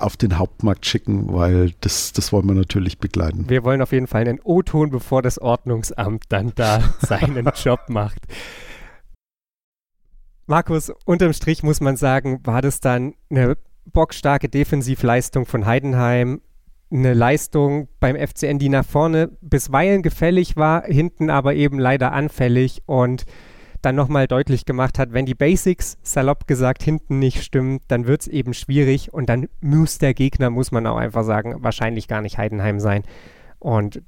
auf 0.00 0.16
den 0.16 0.38
Hauptmarkt 0.38 0.86
schicken, 0.86 1.32
weil 1.32 1.72
das, 1.80 2.12
das 2.12 2.32
wollen 2.32 2.46
wir 2.46 2.54
natürlich 2.54 2.98
begleiten. 2.98 3.48
Wir 3.48 3.64
wollen 3.64 3.82
auf 3.82 3.92
jeden 3.92 4.06
Fall 4.06 4.22
einen 4.22 4.40
O-Ton, 4.42 4.90
bevor 4.90 5.22
das 5.22 5.38
Ordnungsamt 5.38 6.24
dann 6.28 6.52
da 6.54 6.80
seinen 7.00 7.50
Job 7.54 7.80
macht. 7.88 8.20
Markus, 10.46 10.90
unterm 11.04 11.32
Strich 11.32 11.62
muss 11.62 11.80
man 11.80 11.96
sagen, 11.96 12.40
war 12.44 12.62
das 12.62 12.80
dann 12.80 13.14
eine 13.30 13.56
bockstarke 13.92 14.48
Defensivleistung 14.48 15.46
von 15.46 15.66
Heidenheim, 15.66 16.40
eine 16.90 17.12
Leistung 17.12 17.88
beim 18.00 18.16
FCN, 18.16 18.58
die 18.58 18.68
nach 18.70 18.84
vorne 18.84 19.28
bisweilen 19.40 20.02
gefällig 20.02 20.56
war, 20.56 20.84
hinten 20.84 21.28
aber 21.30 21.54
eben 21.54 21.78
leider 21.78 22.12
anfällig 22.12 22.82
und 22.86 23.24
dann 23.82 23.94
nochmal 23.94 24.26
deutlich 24.26 24.64
gemacht 24.64 24.98
hat, 24.98 25.12
wenn 25.12 25.26
die 25.26 25.34
Basics, 25.34 25.98
salopp 26.02 26.46
gesagt, 26.46 26.82
hinten 26.82 27.18
nicht 27.18 27.42
stimmen, 27.42 27.80
dann 27.88 28.06
wird 28.06 28.22
es 28.22 28.28
eben 28.28 28.54
schwierig 28.54 29.12
und 29.12 29.28
dann 29.28 29.48
muss 29.60 29.98
der 29.98 30.14
Gegner, 30.14 30.50
muss 30.50 30.72
man 30.72 30.86
auch 30.86 30.96
einfach 30.96 31.24
sagen, 31.24 31.56
wahrscheinlich 31.58 32.08
gar 32.08 32.20
nicht 32.20 32.38
Heidenheim 32.38 32.80
sein. 32.80 33.04
Und 33.58 34.02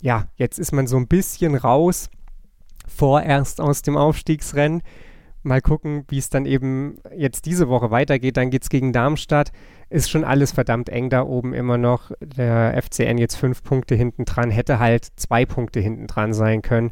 ja, 0.00 0.26
jetzt 0.36 0.58
ist 0.58 0.72
man 0.72 0.86
so 0.86 0.96
ein 0.96 1.08
bisschen 1.08 1.54
raus, 1.54 2.10
vorerst 2.86 3.60
aus 3.60 3.82
dem 3.82 3.96
Aufstiegsrennen. 3.96 4.82
Mal 5.42 5.60
gucken, 5.60 6.04
wie 6.08 6.18
es 6.18 6.30
dann 6.30 6.46
eben 6.46 6.98
jetzt 7.16 7.46
diese 7.46 7.68
Woche 7.68 7.90
weitergeht. 7.90 8.36
Dann 8.36 8.50
geht 8.50 8.62
es 8.64 8.68
gegen 8.68 8.92
Darmstadt. 8.92 9.52
Ist 9.88 10.10
schon 10.10 10.24
alles 10.24 10.52
verdammt 10.52 10.88
eng 10.88 11.10
da 11.10 11.22
oben 11.22 11.54
immer 11.54 11.78
noch. 11.78 12.10
Der 12.20 12.80
FCN 12.82 13.18
jetzt 13.18 13.36
fünf 13.36 13.62
Punkte 13.62 13.94
hinten 13.94 14.24
dran, 14.24 14.50
hätte 14.50 14.78
halt 14.78 15.06
zwei 15.16 15.46
Punkte 15.46 15.80
hinten 15.80 16.06
dran 16.06 16.32
sein 16.34 16.60
können 16.60 16.90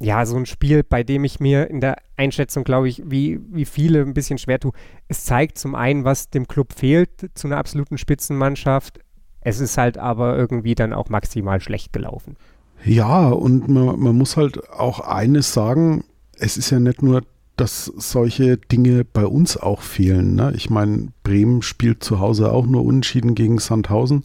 ja, 0.00 0.24
so 0.26 0.36
ein 0.36 0.46
Spiel, 0.46 0.84
bei 0.84 1.02
dem 1.02 1.24
ich 1.24 1.40
mir 1.40 1.68
in 1.68 1.80
der 1.80 1.96
Einschätzung, 2.16 2.64
glaube 2.64 2.88
ich, 2.88 3.02
wie, 3.04 3.40
wie 3.50 3.64
viele 3.64 4.02
ein 4.02 4.14
bisschen 4.14 4.38
schwer 4.38 4.60
tue. 4.60 4.72
Es 5.08 5.24
zeigt 5.24 5.58
zum 5.58 5.74
einen, 5.74 6.04
was 6.04 6.30
dem 6.30 6.46
Club 6.46 6.72
fehlt 6.72 7.30
zu 7.34 7.48
einer 7.48 7.56
absoluten 7.56 7.98
Spitzenmannschaft. 7.98 9.00
Es 9.40 9.60
ist 9.60 9.76
halt 9.76 9.98
aber 9.98 10.36
irgendwie 10.36 10.74
dann 10.74 10.92
auch 10.92 11.08
maximal 11.08 11.60
schlecht 11.60 11.92
gelaufen. 11.92 12.36
Ja, 12.84 13.28
und 13.28 13.68
man, 13.68 13.98
man 13.98 14.16
muss 14.16 14.36
halt 14.36 14.70
auch 14.70 15.00
eines 15.00 15.52
sagen, 15.52 16.04
es 16.38 16.56
ist 16.56 16.70
ja 16.70 16.78
nicht 16.78 17.02
nur, 17.02 17.22
dass 17.56 17.86
solche 17.86 18.56
Dinge 18.56 19.04
bei 19.04 19.26
uns 19.26 19.56
auch 19.56 19.82
fehlen. 19.82 20.36
Ne? 20.36 20.52
Ich 20.54 20.70
meine, 20.70 21.08
Bremen 21.24 21.62
spielt 21.62 22.04
zu 22.04 22.20
Hause 22.20 22.52
auch 22.52 22.66
nur 22.66 22.84
unentschieden 22.84 23.34
gegen 23.34 23.58
Sandhausen. 23.58 24.22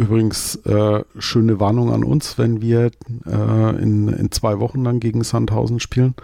Übrigens, 0.00 0.56
äh, 0.64 1.04
schöne 1.18 1.60
Warnung 1.60 1.92
an 1.92 2.04
uns, 2.04 2.38
wenn 2.38 2.62
wir 2.62 2.90
äh, 3.26 3.82
in, 3.82 4.08
in 4.08 4.30
zwei 4.30 4.58
Wochen 4.58 4.82
dann 4.82 4.98
gegen 4.98 5.22
Sandhausen 5.22 5.78
spielen. 5.78 6.14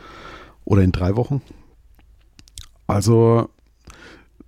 Oder 0.64 0.80
in 0.80 0.92
drei 0.92 1.14
Wochen. 1.14 1.42
Also, 2.86 3.50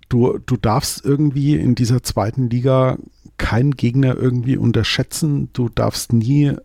du, 0.09 0.39
du 0.39 0.57
darfst 0.57 1.05
irgendwie 1.05 1.55
in 1.57 1.75
dieser 1.75 2.01
zweiten 2.01 2.49
Liga 2.49 2.97
keinen 3.37 3.75
Gegner 3.75 4.17
irgendwie 4.17 4.57
unterschätzen. 4.57 5.49
Du 5.53 5.69
darfst 5.69 6.11
nie 6.11 6.55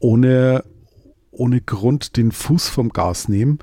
ohne, 0.00 0.64
ohne 1.30 1.60
Grund 1.60 2.16
den 2.16 2.32
Fuß 2.32 2.70
vom 2.70 2.88
Gas 2.88 3.28
nehmen. 3.28 3.60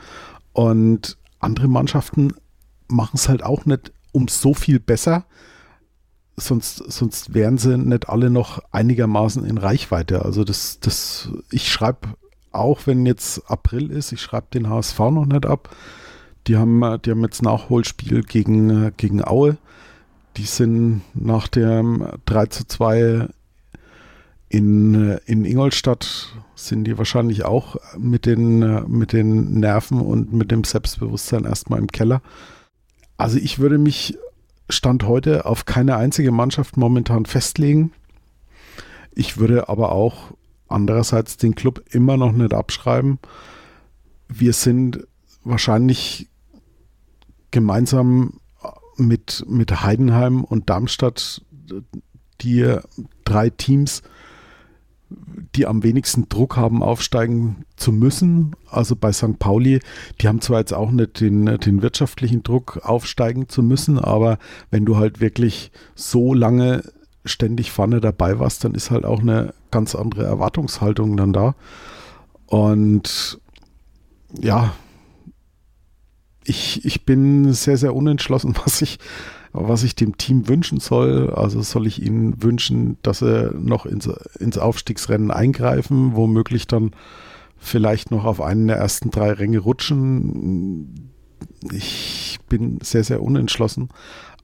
Und 0.53 1.17
andere 1.39 1.67
Mannschaften 1.67 2.31
machen 2.87 3.15
es 3.15 3.27
halt 3.27 3.43
auch 3.43 3.65
nicht 3.65 3.91
um 4.13 4.29
so 4.29 4.53
viel 4.53 4.79
besser 4.79 5.25
sonst, 6.37 6.77
sonst 6.77 7.33
wären 7.33 7.57
sie 7.57 7.77
nicht 7.77 8.07
alle 8.07 8.29
noch 8.29 8.61
einigermaßen 8.71 9.45
in 9.45 9.57
Reichweite. 9.57 10.23
Also 10.23 10.43
das, 10.43 10.79
das, 10.79 11.29
ich 11.51 11.69
schreibe 11.69 12.09
auch, 12.51 12.81
wenn 12.85 13.05
jetzt 13.05 13.49
April 13.49 13.91
ist, 13.91 14.11
ich 14.11 14.21
schreibe 14.21 14.47
den 14.53 14.69
HSV 14.69 14.99
noch 14.99 15.25
nicht 15.25 15.45
ab. 15.45 15.75
Die 16.45 16.55
haben, 16.55 17.01
die 17.01 17.11
haben 17.11 17.23
jetzt 17.23 17.41
Nachholspiel 17.41 18.23
gegen, 18.23 18.95
gegen 18.95 19.23
Aue. 19.23 19.57
Die 20.37 20.45
sind 20.45 21.01
nach 21.13 21.47
dem 21.47 22.07
3 22.25 22.45
zu 22.45 22.67
2 22.67 23.27
in, 24.49 25.17
in 25.25 25.43
Ingolstadt 25.43 26.29
sind 26.55 26.85
die 26.85 26.97
wahrscheinlich 26.97 27.43
auch 27.43 27.75
mit 27.97 28.25
den, 28.25 28.59
mit 28.89 29.13
den 29.13 29.59
Nerven 29.59 29.99
und 29.99 30.31
mit 30.31 30.51
dem 30.51 30.63
Selbstbewusstsein 30.63 31.43
erstmal 31.43 31.79
im 31.79 31.87
Keller. 31.87 32.21
Also 33.17 33.37
ich 33.37 33.59
würde 33.59 33.77
mich 33.77 34.17
Stand 34.69 35.03
heute 35.03 35.45
auf 35.45 35.65
keine 35.65 35.95
einzige 35.95 36.31
Mannschaft 36.31 36.77
momentan 36.77 37.25
festlegen. 37.25 37.93
Ich 39.13 39.37
würde 39.37 39.69
aber 39.69 39.91
auch 39.91 40.33
andererseits 40.67 41.37
den 41.37 41.55
Club 41.55 41.83
immer 41.89 42.17
noch 42.17 42.31
nicht 42.33 42.53
abschreiben. 42.53 43.19
Wir 44.27 44.53
sind 44.53 45.07
wahrscheinlich 45.43 46.27
gemeinsam 47.51 48.39
mit, 48.97 49.45
mit 49.47 49.83
Heidenheim 49.83 50.43
und 50.43 50.69
Darmstadt 50.69 51.41
die 52.41 52.75
drei 53.23 53.49
Teams, 53.49 54.03
die 55.09 55.65
am 55.65 55.83
wenigsten 55.83 56.27
Druck 56.29 56.57
haben, 56.57 56.83
aufsteigen 56.83 57.65
zu 57.75 57.91
müssen. 57.91 58.55
Also 58.69 58.95
bei 58.95 59.11
St. 59.11 59.39
Pauli, 59.39 59.79
die 60.19 60.27
haben 60.27 60.41
zwar 60.41 60.59
jetzt 60.59 60.73
auch 60.73 60.91
nicht 60.91 61.21
den, 61.21 61.45
den 61.45 61.81
wirtschaftlichen 61.81 62.43
Druck, 62.43 62.81
aufsteigen 62.83 63.47
zu 63.47 63.63
müssen, 63.63 63.99
aber 63.99 64.37
wenn 64.69 64.85
du 64.85 64.97
halt 64.97 65.21
wirklich 65.21 65.71
so 65.95 66.33
lange 66.33 66.83
ständig 67.25 67.71
vorne 67.71 68.01
dabei 68.01 68.39
warst, 68.39 68.63
dann 68.63 68.73
ist 68.73 68.91
halt 68.91 69.05
auch 69.05 69.21
eine 69.21 69.53
ganz 69.71 69.95
andere 69.95 70.23
Erwartungshaltung 70.23 71.17
dann 71.17 71.33
da. 71.33 71.55
Und 72.45 73.39
ja, 74.39 74.73
ich, 76.43 76.85
ich 76.85 77.05
bin 77.05 77.53
sehr, 77.53 77.77
sehr 77.77 77.95
unentschlossen, 77.95 78.55
was 78.65 78.81
ich, 78.81 78.99
was 79.59 79.83
ich 79.83 79.95
dem 79.95 80.17
Team 80.17 80.47
wünschen 80.47 80.79
soll. 80.79 81.31
Also 81.31 81.61
soll 81.61 81.87
ich 81.87 82.01
ihnen 82.01 82.41
wünschen, 82.41 82.97
dass 83.01 83.19
sie 83.19 83.51
noch 83.53 83.85
ins, 83.85 84.07
ins 84.39 84.57
Aufstiegsrennen 84.57 85.31
eingreifen, 85.31 86.15
womöglich 86.15 86.67
dann 86.67 86.91
vielleicht 87.57 88.11
noch 88.11 88.25
auf 88.25 88.41
einen 88.41 88.67
der 88.67 88.77
ersten 88.77 89.11
drei 89.11 89.31
Ränge 89.31 89.59
rutschen. 89.59 91.11
Ich 91.71 92.39
bin 92.49 92.79
sehr, 92.81 93.03
sehr 93.03 93.21
unentschlossen. 93.21 93.89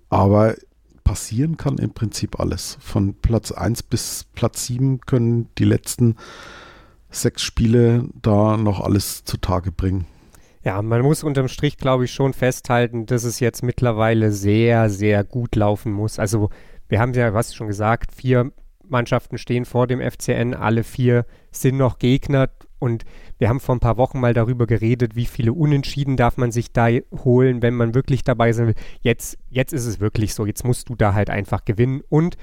Aber 0.09 0.55
passieren 1.03 1.57
kann 1.57 1.77
im 1.77 1.91
Prinzip 1.91 2.39
alles. 2.39 2.77
Von 2.79 3.15
Platz 3.15 3.51
1 3.51 3.83
bis 3.83 4.25
Platz 4.33 4.65
7 4.65 5.01
können 5.01 5.49
die 5.57 5.65
letzten 5.65 6.15
sechs 7.09 7.43
Spiele 7.43 8.09
da 8.21 8.57
noch 8.57 8.79
alles 8.79 9.23
zutage 9.23 9.71
bringen. 9.71 10.05
Ja, 10.63 10.81
man 10.81 11.01
muss 11.01 11.23
unterm 11.23 11.49
Strich, 11.49 11.77
glaube 11.77 12.05
ich, 12.05 12.13
schon 12.13 12.33
festhalten, 12.33 13.05
dass 13.05 13.25
es 13.25 13.41
jetzt 13.41 13.63
mittlerweile 13.63 14.31
sehr, 14.31 14.89
sehr 14.89 15.23
gut 15.25 15.55
laufen 15.55 15.91
muss. 15.91 16.19
Also 16.19 16.49
wir 16.87 17.01
haben 17.01 17.13
ja, 17.13 17.33
was 17.33 17.53
schon 17.53 17.67
gesagt, 17.67 18.13
vier 18.13 18.51
Mannschaften 18.87 19.37
stehen 19.37 19.65
vor 19.65 19.87
dem 19.87 19.99
FCN, 19.99 20.53
alle 20.53 20.83
vier 20.83 21.25
sind 21.51 21.77
noch 21.77 21.99
Gegner 21.99 22.49
und 22.79 23.03
wir 23.39 23.49
haben 23.49 23.59
vor 23.59 23.75
ein 23.75 23.79
paar 23.79 23.97
Wochen 23.97 24.19
mal 24.19 24.33
darüber 24.33 24.67
geredet, 24.67 25.15
wie 25.15 25.25
viele 25.25 25.53
Unentschieden 25.53 26.17
darf 26.17 26.37
man 26.37 26.51
sich 26.51 26.71
da 26.71 26.87
holen, 27.23 27.61
wenn 27.61 27.73
man 27.73 27.93
wirklich 27.95 28.23
dabei 28.23 28.51
sein 28.53 28.67
will. 28.67 28.75
Jetzt, 29.01 29.37
jetzt 29.49 29.73
ist 29.73 29.85
es 29.85 29.99
wirklich 29.99 30.33
so, 30.33 30.45
jetzt 30.45 30.63
musst 30.63 30.89
du 30.89 30.95
da 30.95 31.13
halt 31.13 31.29
einfach 31.29 31.65
gewinnen 31.65 32.01
und 32.09 32.37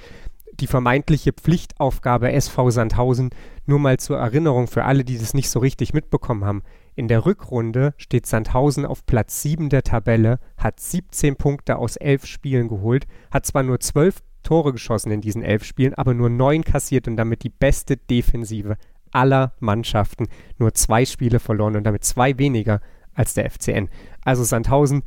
die 0.60 0.66
vermeintliche 0.66 1.32
Pflichtaufgabe 1.32 2.32
SV 2.32 2.70
Sandhausen, 2.70 3.30
nur 3.66 3.78
mal 3.78 3.98
zur 3.98 4.18
Erinnerung 4.18 4.66
für 4.66 4.84
alle, 4.84 5.04
die 5.04 5.18
das 5.18 5.32
nicht 5.32 5.48
so 5.48 5.58
richtig 5.58 5.94
mitbekommen 5.94 6.44
haben. 6.44 6.62
In 7.00 7.08
der 7.08 7.24
Rückrunde 7.24 7.94
steht 7.96 8.26
Sandhausen 8.26 8.84
auf 8.84 9.06
Platz 9.06 9.40
7 9.40 9.70
der 9.70 9.82
Tabelle, 9.82 10.38
hat 10.58 10.80
17 10.80 11.36
Punkte 11.36 11.78
aus 11.78 11.96
11 11.96 12.26
Spielen 12.26 12.68
geholt, 12.68 13.06
hat 13.30 13.46
zwar 13.46 13.62
nur 13.62 13.80
12 13.80 14.18
Tore 14.42 14.74
geschossen 14.74 15.10
in 15.10 15.22
diesen 15.22 15.42
11 15.42 15.64
Spielen, 15.64 15.94
aber 15.94 16.12
nur 16.12 16.28
9 16.28 16.62
kassiert 16.62 17.08
und 17.08 17.16
damit 17.16 17.42
die 17.42 17.48
beste 17.48 17.96
Defensive 17.96 18.76
aller 19.12 19.54
Mannschaften. 19.60 20.28
Nur 20.58 20.74
zwei 20.74 21.06
Spiele 21.06 21.40
verloren 21.40 21.76
und 21.76 21.84
damit 21.84 22.04
zwei 22.04 22.36
weniger 22.36 22.82
als 23.14 23.32
der 23.32 23.50
FCN. 23.50 23.88
Also 24.22 24.44
Sandhausen, 24.44 25.02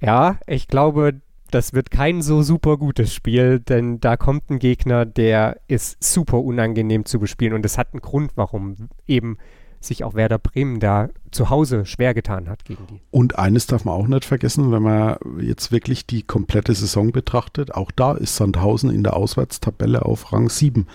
ja, 0.00 0.40
ich 0.48 0.66
glaube, 0.66 1.20
das 1.52 1.74
wird 1.74 1.92
kein 1.92 2.22
so 2.22 2.42
super 2.42 2.76
gutes 2.76 3.14
Spiel, 3.14 3.60
denn 3.60 4.00
da 4.00 4.16
kommt 4.16 4.50
ein 4.50 4.58
Gegner, 4.58 5.06
der 5.06 5.60
ist 5.68 6.02
super 6.02 6.40
unangenehm 6.40 7.04
zu 7.04 7.20
bespielen 7.20 7.52
und 7.52 7.64
es 7.64 7.78
hat 7.78 7.92
einen 7.92 8.02
Grund, 8.02 8.32
warum 8.34 8.88
eben 9.06 9.38
sich 9.80 10.04
auch 10.04 10.14
Werder 10.14 10.38
Bremen 10.38 10.80
da 10.80 11.08
zu 11.30 11.50
Hause 11.50 11.84
schwer 11.84 12.14
getan 12.14 12.48
hat 12.48 12.64
gegen 12.64 12.86
die. 12.86 13.00
Und 13.10 13.38
eines 13.38 13.66
darf 13.66 13.84
man 13.84 13.94
auch 13.94 14.06
nicht 14.06 14.24
vergessen, 14.24 14.72
wenn 14.72 14.82
man 14.82 15.16
jetzt 15.40 15.70
wirklich 15.70 16.06
die 16.06 16.22
komplette 16.22 16.74
Saison 16.74 17.12
betrachtet, 17.12 17.74
auch 17.74 17.90
da 17.90 18.12
ist 18.12 18.36
Sandhausen 18.36 18.90
in 18.90 19.02
der 19.02 19.16
Auswärtstabelle 19.16 20.04
auf 20.04 20.32
Rang 20.32 20.48
7. 20.48 20.86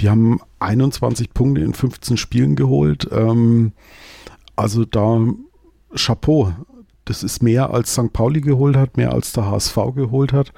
Die 0.00 0.10
haben 0.10 0.40
21 0.60 1.32
Punkte 1.32 1.62
in 1.62 1.74
15 1.74 2.16
Spielen 2.16 2.54
geholt. 2.54 3.08
Ähm, 3.10 3.72
also 4.56 4.84
da 4.84 5.20
Chapeau. 5.94 6.52
Das 7.04 7.22
ist 7.22 7.42
mehr 7.42 7.72
als 7.72 7.94
St. 7.94 8.12
Pauli 8.12 8.42
geholt 8.42 8.76
hat, 8.76 8.96
mehr 8.98 9.12
als 9.12 9.32
der 9.32 9.46
HSV 9.46 9.76
geholt 9.94 10.32
hat. 10.32 10.52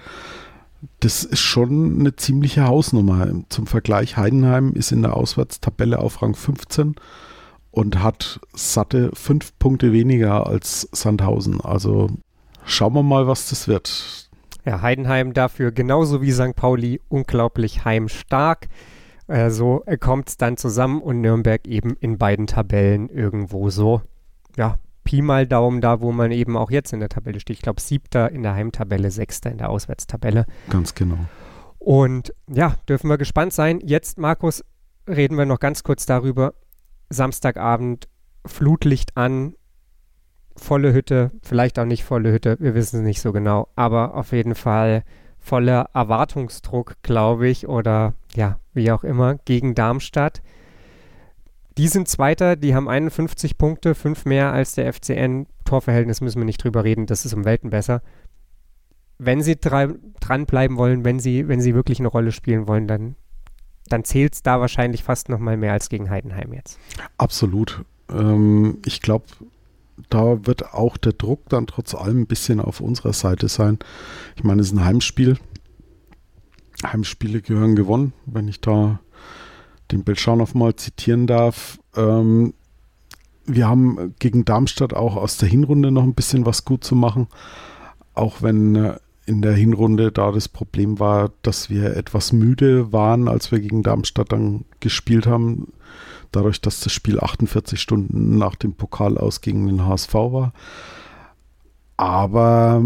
Das 1.00 1.24
ist 1.24 1.40
schon 1.40 2.00
eine 2.00 2.16
ziemliche 2.16 2.66
Hausnummer. 2.66 3.28
Zum 3.50 3.66
Vergleich, 3.66 4.16
Heidenheim 4.16 4.72
ist 4.72 4.90
in 4.90 5.02
der 5.02 5.16
Auswärtstabelle 5.16 5.98
auf 6.00 6.22
Rang 6.22 6.34
15 6.34 6.96
und 7.70 8.02
hat 8.02 8.40
satte 8.52 9.10
fünf 9.14 9.56
Punkte 9.58 9.92
weniger 9.92 10.46
als 10.46 10.88
Sandhausen. 10.92 11.60
Also 11.60 12.10
schauen 12.64 12.94
wir 12.94 13.02
mal, 13.02 13.26
was 13.26 13.48
das 13.48 13.68
wird. 13.68 14.28
Ja, 14.64 14.82
Heidenheim 14.82 15.32
dafür 15.32 15.72
genauso 15.72 16.20
wie 16.20 16.32
St. 16.32 16.54
Pauli 16.54 17.00
unglaublich 17.08 17.84
heimstark. 17.84 18.68
Äh, 19.26 19.50
so 19.50 19.84
kommt 20.00 20.28
es 20.28 20.36
dann 20.36 20.56
zusammen 20.56 21.00
und 21.00 21.20
Nürnberg 21.20 21.66
eben 21.66 21.96
in 22.00 22.18
beiden 22.18 22.46
Tabellen 22.46 23.08
irgendwo 23.08 23.70
so, 23.70 24.02
ja, 24.56 24.78
Pi 25.04 25.22
mal 25.22 25.46
Daumen 25.46 25.80
da, 25.80 26.00
wo 26.00 26.12
man 26.12 26.30
eben 26.30 26.56
auch 26.56 26.70
jetzt 26.70 26.92
in 26.92 27.00
der 27.00 27.08
Tabelle 27.08 27.40
steht. 27.40 27.56
Ich 27.56 27.62
glaube, 27.62 27.80
siebter 27.80 28.30
in 28.30 28.42
der 28.42 28.54
Heimtabelle, 28.54 29.10
sechster 29.10 29.50
in 29.50 29.58
der 29.58 29.70
Auswärtstabelle. 29.70 30.46
Ganz 30.68 30.94
genau. 30.94 31.18
Und 31.78 32.34
ja, 32.48 32.74
dürfen 32.88 33.08
wir 33.08 33.16
gespannt 33.16 33.54
sein. 33.54 33.80
Jetzt, 33.80 34.18
Markus, 34.18 34.62
reden 35.08 35.38
wir 35.38 35.46
noch 35.46 35.58
ganz 35.58 35.82
kurz 35.82 36.04
darüber. 36.04 36.52
Samstagabend, 37.10 38.08
Flutlicht 38.46 39.16
an, 39.16 39.54
volle 40.56 40.92
Hütte, 40.92 41.32
vielleicht 41.42 41.78
auch 41.78 41.84
nicht 41.84 42.04
volle 42.04 42.32
Hütte, 42.32 42.56
wir 42.60 42.74
wissen 42.74 43.00
es 43.00 43.06
nicht 43.06 43.20
so 43.20 43.32
genau, 43.32 43.68
aber 43.76 44.14
auf 44.14 44.32
jeden 44.32 44.54
Fall 44.54 45.04
voller 45.38 45.90
Erwartungsdruck, 45.94 46.96
glaube 47.02 47.48
ich, 47.48 47.66
oder 47.66 48.14
ja, 48.34 48.60
wie 48.72 48.92
auch 48.92 49.04
immer, 49.04 49.36
gegen 49.44 49.74
Darmstadt. 49.74 50.42
Die 51.78 51.88
sind 51.88 52.08
Zweiter, 52.08 52.56
die 52.56 52.74
haben 52.74 52.88
51 52.88 53.56
Punkte, 53.56 53.94
fünf 53.94 54.26
mehr 54.26 54.52
als 54.52 54.74
der 54.74 54.92
FCN. 54.92 55.46
Torverhältnis 55.64 56.20
müssen 56.20 56.38
wir 56.38 56.44
nicht 56.44 56.62
drüber 56.62 56.84
reden, 56.84 57.06
das 57.06 57.24
ist 57.24 57.32
um 57.32 57.44
Welten 57.44 57.70
besser. 57.70 58.02
Wenn 59.18 59.42
sie 59.42 59.58
dranbleiben 59.58 60.76
wollen, 60.76 61.04
wenn 61.04 61.20
sie, 61.20 61.48
wenn 61.48 61.60
sie 61.60 61.74
wirklich 61.74 61.98
eine 61.98 62.08
Rolle 62.08 62.32
spielen 62.32 62.68
wollen, 62.68 62.86
dann, 62.86 63.16
dann 63.92 64.04
zählt 64.04 64.34
es 64.34 64.42
da 64.42 64.60
wahrscheinlich 64.60 65.02
fast 65.02 65.28
noch 65.28 65.38
mal 65.38 65.56
mehr 65.56 65.72
als 65.72 65.88
gegen 65.88 66.10
Heidenheim 66.10 66.52
jetzt. 66.52 66.78
Absolut. 67.18 67.84
Ähm, 68.10 68.78
ich 68.84 69.02
glaube, 69.02 69.26
da 70.08 70.46
wird 70.46 70.72
auch 70.72 70.96
der 70.96 71.12
Druck 71.12 71.48
dann 71.48 71.66
trotz 71.66 71.94
allem 71.94 72.22
ein 72.22 72.26
bisschen 72.26 72.60
auf 72.60 72.80
unserer 72.80 73.12
Seite 73.12 73.48
sein. 73.48 73.78
Ich 74.36 74.44
meine, 74.44 74.60
es 74.60 74.68
ist 74.68 74.74
ein 74.74 74.84
Heimspiel. 74.84 75.36
Heimspiele 76.82 77.42
gehören 77.42 77.76
gewonnen, 77.76 78.12
wenn 78.24 78.48
ich 78.48 78.60
da 78.60 79.00
den 79.90 80.04
Belschanow 80.04 80.54
mal 80.54 80.74
zitieren 80.76 81.26
darf. 81.26 81.78
Ähm, 81.94 82.54
wir 83.44 83.68
haben 83.68 84.14
gegen 84.18 84.44
Darmstadt 84.44 84.94
auch 84.94 85.16
aus 85.16 85.36
der 85.36 85.48
Hinrunde 85.48 85.90
noch 85.90 86.04
ein 86.04 86.14
bisschen 86.14 86.46
was 86.46 86.64
gut 86.64 86.84
zu 86.84 86.94
machen. 86.94 87.26
Auch 88.14 88.42
wenn 88.42 88.76
äh, 88.76 88.98
in 89.30 89.42
der 89.42 89.54
Hinrunde 89.54 90.10
da 90.10 90.32
das 90.32 90.48
Problem 90.48 90.98
war, 90.98 91.30
dass 91.42 91.70
wir 91.70 91.96
etwas 91.96 92.32
müde 92.32 92.92
waren, 92.92 93.28
als 93.28 93.52
wir 93.52 93.60
gegen 93.60 93.84
Darmstadt 93.84 94.32
dann 94.32 94.64
gespielt 94.80 95.28
haben 95.28 95.68
dadurch, 96.32 96.60
dass 96.60 96.80
das 96.80 96.92
Spiel 96.92 97.20
48 97.20 97.80
Stunden 97.80 98.38
nach 98.38 98.56
dem 98.56 98.74
Pokal 98.74 99.18
aus 99.18 99.40
gegen 99.40 99.66
den 99.68 99.86
HSV 99.86 100.14
war. 100.14 100.52
Aber 101.96 102.82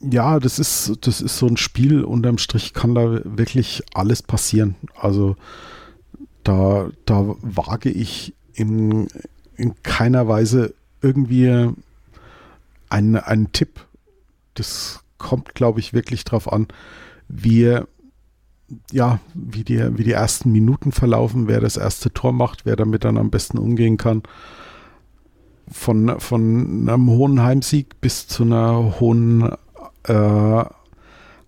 ja, 0.00 0.38
das 0.38 0.58
ist, 0.58 0.92
das 1.00 1.22
ist 1.22 1.38
so 1.38 1.46
ein 1.46 1.56
Spiel, 1.56 2.04
unterm 2.04 2.36
Strich 2.36 2.74
kann 2.74 2.94
da 2.94 3.20
wirklich 3.24 3.82
alles 3.94 4.22
passieren. 4.22 4.74
Also 4.94 5.36
da, 6.44 6.90
da 7.06 7.34
wage 7.40 7.90
ich 7.90 8.34
in, 8.52 9.08
in 9.56 9.74
keiner 9.82 10.28
Weise 10.28 10.74
irgendwie 11.00 11.72
einen, 12.90 13.16
einen 13.16 13.52
Tipp. 13.52 13.80
Das 14.54 15.00
kommt, 15.18 15.54
glaube 15.54 15.80
ich, 15.80 15.92
wirklich 15.92 16.24
darauf 16.24 16.52
an, 16.52 16.68
wie 17.28 17.80
ja, 18.92 19.20
wie 19.34 19.64
die, 19.64 19.96
wie 19.96 20.04
die 20.04 20.12
ersten 20.12 20.52
Minuten 20.52 20.92
verlaufen, 20.92 21.48
wer 21.48 21.60
das 21.60 21.76
erste 21.76 22.12
Tor 22.12 22.32
macht, 22.32 22.66
wer 22.66 22.76
damit 22.76 23.04
dann 23.04 23.16
am 23.16 23.30
besten 23.30 23.58
umgehen 23.58 23.96
kann. 23.96 24.22
Von, 25.70 26.20
von 26.20 26.88
einem 26.88 27.08
hohen 27.08 27.42
Heimsieg 27.42 28.00
bis 28.00 28.26
zu 28.26 28.42
einer 28.42 29.00
hohen 29.00 29.50
äh, 30.04 30.64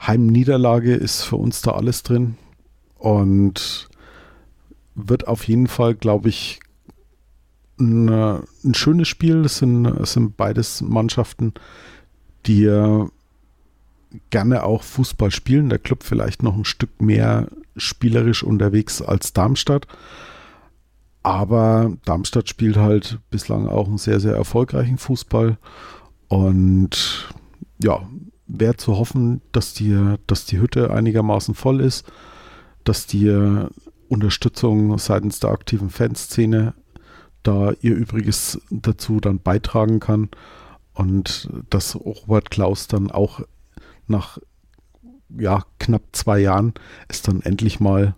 Heimniederlage 0.00 0.94
ist 0.94 1.22
für 1.22 1.36
uns 1.36 1.62
da 1.62 1.72
alles 1.72 2.02
drin. 2.02 2.36
Und 2.98 3.88
wird 4.94 5.26
auf 5.28 5.44
jeden 5.44 5.66
Fall, 5.68 5.94
glaube 5.94 6.28
ich, 6.28 6.60
ein, 7.78 8.08
ein 8.08 8.74
schönes 8.74 9.08
Spiel. 9.08 9.44
Es 9.44 9.58
sind, 9.58 9.86
es 9.86 10.12
sind 10.12 10.36
beides 10.36 10.82
Mannschaften, 10.82 11.54
die 12.46 12.64
gerne 14.30 14.64
auch 14.64 14.82
Fußball 14.82 15.30
spielen. 15.30 15.68
Der 15.68 15.78
Club 15.78 16.02
vielleicht 16.02 16.42
noch 16.42 16.56
ein 16.56 16.64
Stück 16.64 17.00
mehr 17.00 17.48
spielerisch 17.76 18.42
unterwegs 18.42 19.02
als 19.02 19.32
Darmstadt. 19.32 19.86
Aber 21.22 21.92
Darmstadt 22.04 22.48
spielt 22.48 22.76
halt 22.76 23.18
bislang 23.30 23.68
auch 23.68 23.86
einen 23.86 23.98
sehr, 23.98 24.20
sehr 24.20 24.34
erfolgreichen 24.34 24.98
Fußball. 24.98 25.58
Und 26.28 27.28
ja, 27.82 28.08
wäre 28.46 28.76
zu 28.76 28.96
hoffen, 28.96 29.42
dass 29.52 29.74
die, 29.74 30.16
dass 30.26 30.46
die 30.46 30.60
Hütte 30.60 30.92
einigermaßen 30.92 31.54
voll 31.54 31.80
ist, 31.80 32.10
dass 32.84 33.06
die 33.06 33.30
Unterstützung 34.08 34.98
seitens 34.98 35.40
der 35.40 35.50
aktiven 35.50 35.90
Fanszene 35.90 36.74
da 37.42 37.72
ihr 37.80 37.94
Übriges 37.94 38.60
dazu 38.70 39.20
dann 39.20 39.38
beitragen 39.38 40.00
kann 40.00 40.28
und 40.94 41.48
dass 41.70 41.96
Robert 41.96 42.50
Klaus 42.50 42.86
dann 42.86 43.10
auch 43.10 43.40
nach 44.10 44.38
ja, 45.38 45.64
knapp 45.78 46.02
zwei 46.12 46.40
Jahren 46.40 46.74
es 47.08 47.22
dann 47.22 47.40
endlich 47.42 47.80
mal 47.80 48.14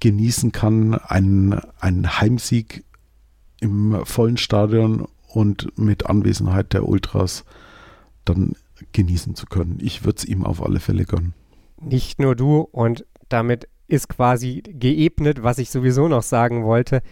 genießen 0.00 0.52
kann, 0.52 0.94
einen, 0.94 1.58
einen 1.80 2.20
Heimsieg 2.20 2.84
im 3.60 4.04
vollen 4.04 4.36
Stadion 4.36 5.08
und 5.28 5.78
mit 5.78 6.06
Anwesenheit 6.06 6.72
der 6.72 6.86
Ultras 6.86 7.44
dann 8.24 8.54
genießen 8.92 9.34
zu 9.34 9.46
können. 9.46 9.78
Ich 9.80 10.04
würde 10.04 10.18
es 10.18 10.24
ihm 10.24 10.44
auf 10.44 10.62
alle 10.62 10.80
Fälle 10.80 11.04
gönnen. 11.04 11.34
Nicht 11.80 12.20
nur 12.20 12.36
du 12.36 12.60
und 12.60 13.06
damit 13.28 13.68
ist 13.88 14.08
quasi 14.08 14.62
geebnet, 14.66 15.42
was 15.42 15.58
ich 15.58 15.70
sowieso 15.70 16.08
noch 16.08 16.22
sagen 16.22 16.64
wollte. 16.64 17.02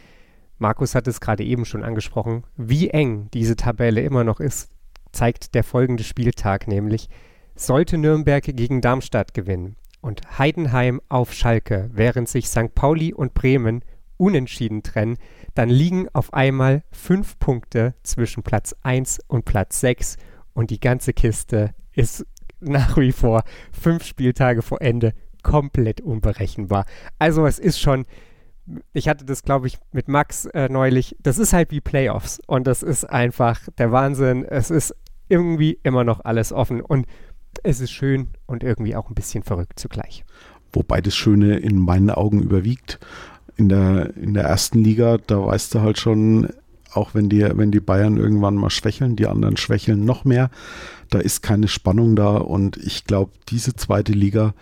Markus 0.58 0.94
hat 0.94 1.08
es 1.08 1.20
gerade 1.20 1.44
eben 1.44 1.64
schon 1.64 1.82
angesprochen, 1.82 2.44
wie 2.56 2.90
eng 2.90 3.28
diese 3.34 3.56
Tabelle 3.56 4.02
immer 4.02 4.24
noch 4.24 4.40
ist, 4.40 4.70
zeigt 5.12 5.54
der 5.54 5.64
folgende 5.64 6.04
Spieltag 6.04 6.68
nämlich. 6.68 7.08
Sollte 7.54 7.98
Nürnberg 7.98 8.44
gegen 8.44 8.80
Darmstadt 8.80 9.34
gewinnen 9.34 9.76
und 10.00 10.38
Heidenheim 10.38 11.00
auf 11.08 11.32
Schalke, 11.32 11.90
während 11.92 12.28
sich 12.28 12.48
St. 12.48 12.74
Pauli 12.74 13.12
und 13.12 13.34
Bremen 13.34 13.84
unentschieden 14.16 14.82
trennen, 14.82 15.16
dann 15.54 15.68
liegen 15.68 16.08
auf 16.12 16.32
einmal 16.32 16.82
fünf 16.90 17.38
Punkte 17.38 17.94
zwischen 18.02 18.42
Platz 18.42 18.74
1 18.82 19.20
und 19.26 19.44
Platz 19.44 19.80
6 19.80 20.16
und 20.54 20.70
die 20.70 20.80
ganze 20.80 21.12
Kiste 21.12 21.74
ist 21.92 22.26
nach 22.60 22.96
wie 22.96 23.12
vor 23.12 23.42
fünf 23.72 24.04
Spieltage 24.04 24.62
vor 24.62 24.80
Ende 24.80 25.12
komplett 25.42 26.00
unberechenbar. 26.00 26.84
Also 27.18 27.46
es 27.46 27.58
ist 27.58 27.80
schon, 27.80 28.06
ich 28.92 29.08
hatte 29.08 29.24
das 29.24 29.42
glaube 29.42 29.66
ich 29.66 29.78
mit 29.90 30.08
Max 30.08 30.46
äh, 30.46 30.68
neulich, 30.68 31.16
das 31.20 31.38
ist 31.38 31.52
halt 31.52 31.70
wie 31.70 31.80
Playoffs 31.80 32.40
und 32.46 32.66
das 32.66 32.82
ist 32.82 33.04
einfach 33.04 33.60
der 33.78 33.92
Wahnsinn. 33.92 34.44
Es 34.44 34.70
ist 34.70 34.94
irgendwie 35.28 35.78
immer 35.82 36.04
noch 36.04 36.24
alles 36.24 36.52
offen 36.52 36.80
und 36.80 37.06
es 37.62 37.80
ist 37.80 37.90
schön 37.90 38.28
und 38.46 38.62
irgendwie 38.62 38.96
auch 38.96 39.08
ein 39.08 39.14
bisschen 39.14 39.42
verrückt 39.42 39.78
zugleich. 39.78 40.24
Wobei 40.72 41.00
das 41.00 41.14
Schöne 41.14 41.58
in 41.58 41.78
meinen 41.78 42.10
Augen 42.10 42.42
überwiegt. 42.42 42.98
In 43.56 43.68
der, 43.68 44.16
in 44.16 44.34
der 44.34 44.44
ersten 44.44 44.82
Liga, 44.82 45.18
da 45.18 45.44
weißt 45.44 45.74
du 45.74 45.80
halt 45.80 45.98
schon, 45.98 46.48
auch 46.92 47.14
wenn 47.14 47.28
die, 47.28 47.46
wenn 47.54 47.70
die 47.70 47.80
Bayern 47.80 48.16
irgendwann 48.16 48.54
mal 48.54 48.70
schwächeln, 48.70 49.16
die 49.16 49.26
anderen 49.26 49.56
schwächeln 49.56 50.04
noch 50.04 50.24
mehr. 50.24 50.50
Da 51.10 51.18
ist 51.18 51.42
keine 51.42 51.68
Spannung 51.68 52.16
da 52.16 52.38
und 52.38 52.78
ich 52.78 53.04
glaube, 53.04 53.32
diese 53.48 53.74
zweite 53.74 54.12
Liga, 54.12 54.54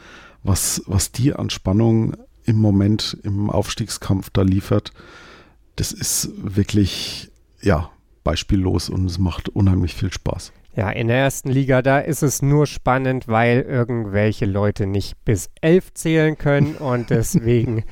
was, 0.42 0.82
was 0.86 1.12
die 1.12 1.34
an 1.34 1.50
Spannung 1.50 2.16
im 2.44 2.56
Moment 2.56 3.16
im 3.22 3.50
Aufstiegskampf 3.50 4.30
da 4.30 4.42
liefert, 4.42 4.92
das 5.76 5.92
ist 5.92 6.30
wirklich, 6.36 7.30
ja, 7.62 7.90
beispiellos 8.24 8.90
und 8.90 9.06
es 9.06 9.18
macht 9.18 9.48
unheimlich 9.48 9.94
viel 9.94 10.12
Spaß. 10.12 10.52
Ja, 10.76 10.90
in 10.90 11.08
der 11.08 11.16
ersten 11.16 11.50
Liga, 11.50 11.82
da 11.82 11.98
ist 11.98 12.22
es 12.22 12.42
nur 12.42 12.66
spannend, 12.66 13.26
weil 13.26 13.62
irgendwelche 13.62 14.46
Leute 14.46 14.86
nicht 14.86 15.24
bis 15.24 15.50
elf 15.60 15.92
zählen 15.94 16.38
können 16.38 16.76
und 16.76 17.10
deswegen, 17.10 17.84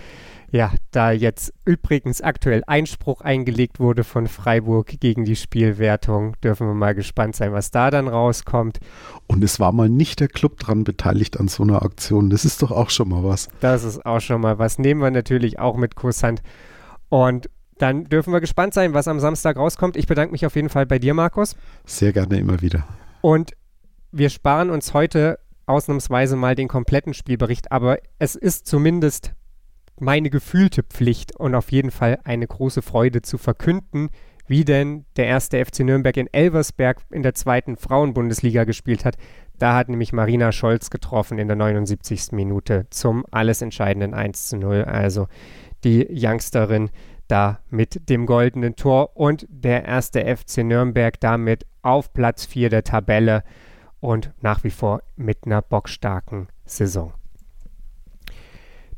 ja, 0.52 0.72
da 0.92 1.10
jetzt 1.10 1.52
übrigens 1.64 2.20
aktuell 2.20 2.62
Einspruch 2.68 3.20
eingelegt 3.20 3.80
wurde 3.80 4.04
von 4.04 4.28
Freiburg 4.28 4.86
gegen 5.00 5.24
die 5.24 5.34
Spielwertung, 5.34 6.36
dürfen 6.40 6.68
wir 6.68 6.74
mal 6.74 6.94
gespannt 6.94 7.34
sein, 7.34 7.52
was 7.52 7.72
da 7.72 7.90
dann 7.90 8.06
rauskommt. 8.06 8.78
Und 9.26 9.42
es 9.42 9.58
war 9.58 9.72
mal 9.72 9.88
nicht 9.88 10.20
der 10.20 10.28
Club 10.28 10.58
dran 10.58 10.84
beteiligt 10.84 11.40
an 11.40 11.48
so 11.48 11.64
einer 11.64 11.82
Aktion. 11.82 12.30
Das 12.30 12.44
ist 12.44 12.62
doch 12.62 12.70
auch 12.70 12.90
schon 12.90 13.08
mal 13.08 13.24
was. 13.24 13.48
Das 13.58 13.82
ist 13.82 14.06
auch 14.06 14.20
schon 14.20 14.40
mal 14.40 14.60
was. 14.60 14.78
Nehmen 14.78 15.02
wir 15.02 15.10
natürlich 15.10 15.58
auch 15.58 15.76
mit 15.76 15.96
Kusshand. 15.96 16.42
Und 17.08 17.50
dann 17.78 18.04
dürfen 18.04 18.32
wir 18.32 18.40
gespannt 18.40 18.74
sein, 18.74 18.94
was 18.94 19.08
am 19.08 19.20
Samstag 19.20 19.56
rauskommt. 19.56 19.96
Ich 19.96 20.06
bedanke 20.06 20.32
mich 20.32 20.44
auf 20.46 20.56
jeden 20.56 20.68
Fall 20.68 20.86
bei 20.86 20.98
dir, 20.98 21.14
Markus. 21.14 21.56
Sehr 21.84 22.12
gerne 22.12 22.38
immer 22.38 22.60
wieder. 22.60 22.86
Und 23.20 23.52
wir 24.12 24.30
sparen 24.30 24.70
uns 24.70 24.94
heute 24.94 25.38
ausnahmsweise 25.66 26.36
mal 26.36 26.54
den 26.54 26.68
kompletten 26.68 27.14
Spielbericht, 27.14 27.72
aber 27.72 27.98
es 28.18 28.34
ist 28.34 28.66
zumindest 28.66 29.32
meine 30.00 30.30
gefühlte 30.30 30.82
Pflicht 30.82 31.36
und 31.36 31.54
auf 31.54 31.72
jeden 31.72 31.90
Fall 31.90 32.18
eine 32.24 32.46
große 32.46 32.82
Freude 32.82 33.22
zu 33.22 33.36
verkünden, 33.36 34.10
wie 34.46 34.64
denn 34.64 35.04
der 35.16 35.26
erste 35.26 35.62
FC 35.62 35.80
Nürnberg 35.80 36.16
in 36.16 36.32
Elversberg 36.32 37.02
in 37.10 37.22
der 37.22 37.34
zweiten 37.34 37.76
Frauenbundesliga 37.76 38.64
gespielt 38.64 39.04
hat. 39.04 39.16
Da 39.58 39.74
hat 39.74 39.88
nämlich 39.88 40.12
Marina 40.12 40.52
Scholz 40.52 40.88
getroffen 40.88 41.38
in 41.38 41.48
der 41.48 41.56
79. 41.56 42.32
Minute 42.32 42.86
zum 42.90 43.26
alles 43.30 43.60
entscheidenden 43.60 44.14
1 44.14 44.48
zu 44.48 44.56
0. 44.56 44.84
Also 44.84 45.26
die 45.84 46.06
Youngsterin 46.10 46.90
da 47.28 47.60
mit 47.70 48.08
dem 48.08 48.26
goldenen 48.26 48.76
Tor 48.76 49.16
und 49.16 49.46
der 49.48 49.84
erste 49.84 50.20
FC 50.24 50.58
Nürnberg 50.58 51.20
damit 51.20 51.66
auf 51.82 52.12
Platz 52.12 52.44
4 52.46 52.70
der 52.70 52.84
Tabelle 52.84 53.44
und 54.00 54.32
nach 54.40 54.64
wie 54.64 54.70
vor 54.70 55.02
mit 55.16 55.44
einer 55.44 55.62
bockstarken 55.62 56.48
Saison. 56.64 57.12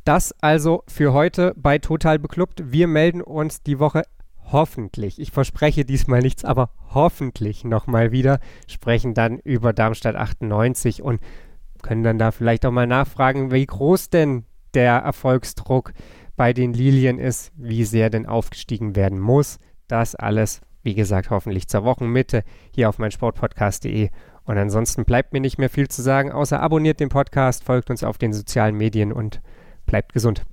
Das 0.04 0.34
also 0.40 0.82
für 0.88 1.12
heute 1.12 1.54
bei 1.56 1.78
Total 1.78 2.18
Beklubbt. 2.18 2.72
Wir 2.72 2.86
melden 2.86 3.20
uns 3.20 3.62
die 3.62 3.78
Woche 3.78 4.02
hoffentlich, 4.52 5.20
ich 5.20 5.30
verspreche 5.30 5.84
diesmal 5.84 6.20
nichts, 6.20 6.44
aber 6.44 6.70
hoffentlich 6.92 7.64
nochmal 7.64 8.10
wieder, 8.10 8.40
sprechen 8.66 9.14
dann 9.14 9.38
über 9.38 9.72
Darmstadt 9.72 10.16
98 10.16 11.02
und 11.02 11.20
können 11.82 12.02
dann 12.02 12.18
da 12.18 12.30
vielleicht 12.30 12.66
auch 12.66 12.72
mal 12.72 12.86
nachfragen, 12.86 13.52
wie 13.52 13.64
groß 13.64 14.10
denn 14.10 14.44
der 14.74 14.94
Erfolgsdruck 14.98 15.92
bei 16.40 16.54
den 16.54 16.72
Lilien 16.72 17.18
ist, 17.18 17.52
wie 17.54 17.84
sehr 17.84 18.08
denn 18.08 18.24
aufgestiegen 18.24 18.96
werden 18.96 19.20
muss. 19.20 19.58
Das 19.88 20.14
alles, 20.14 20.62
wie 20.82 20.94
gesagt, 20.94 21.28
hoffentlich 21.28 21.68
zur 21.68 21.84
Wochenmitte 21.84 22.44
hier 22.74 22.88
auf 22.88 22.98
meinsportpodcast.de. 22.98 24.08
Und 24.44 24.56
ansonsten 24.56 25.04
bleibt 25.04 25.34
mir 25.34 25.42
nicht 25.42 25.58
mehr 25.58 25.68
viel 25.68 25.88
zu 25.88 26.00
sagen, 26.00 26.32
außer 26.32 26.58
abonniert 26.58 26.98
den 26.98 27.10
Podcast, 27.10 27.64
folgt 27.64 27.90
uns 27.90 28.02
auf 28.02 28.16
den 28.16 28.32
sozialen 28.32 28.74
Medien 28.74 29.12
und 29.12 29.42
bleibt 29.84 30.14
gesund. 30.14 30.46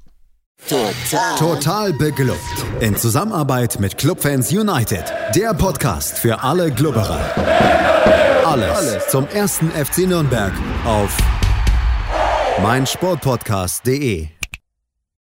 Total. 0.67 1.38
Total 1.38 1.93
beglückt. 1.93 2.65
In 2.81 2.97
Zusammenarbeit 2.97 3.79
mit 3.79 3.97
Clubfans 3.97 4.51
United. 4.51 5.05
Der 5.35 5.53
Podcast 5.53 6.17
für 6.17 6.43
alle 6.43 6.69
Glubberer. 6.69 7.21
Alles, 8.45 8.77
Alles 8.77 9.07
zum 9.07 9.25
ersten 9.29 9.71
FC 9.71 9.99
Nürnberg 9.99 10.51
auf 10.83 11.17
meinsportpodcast.de. 12.61 14.36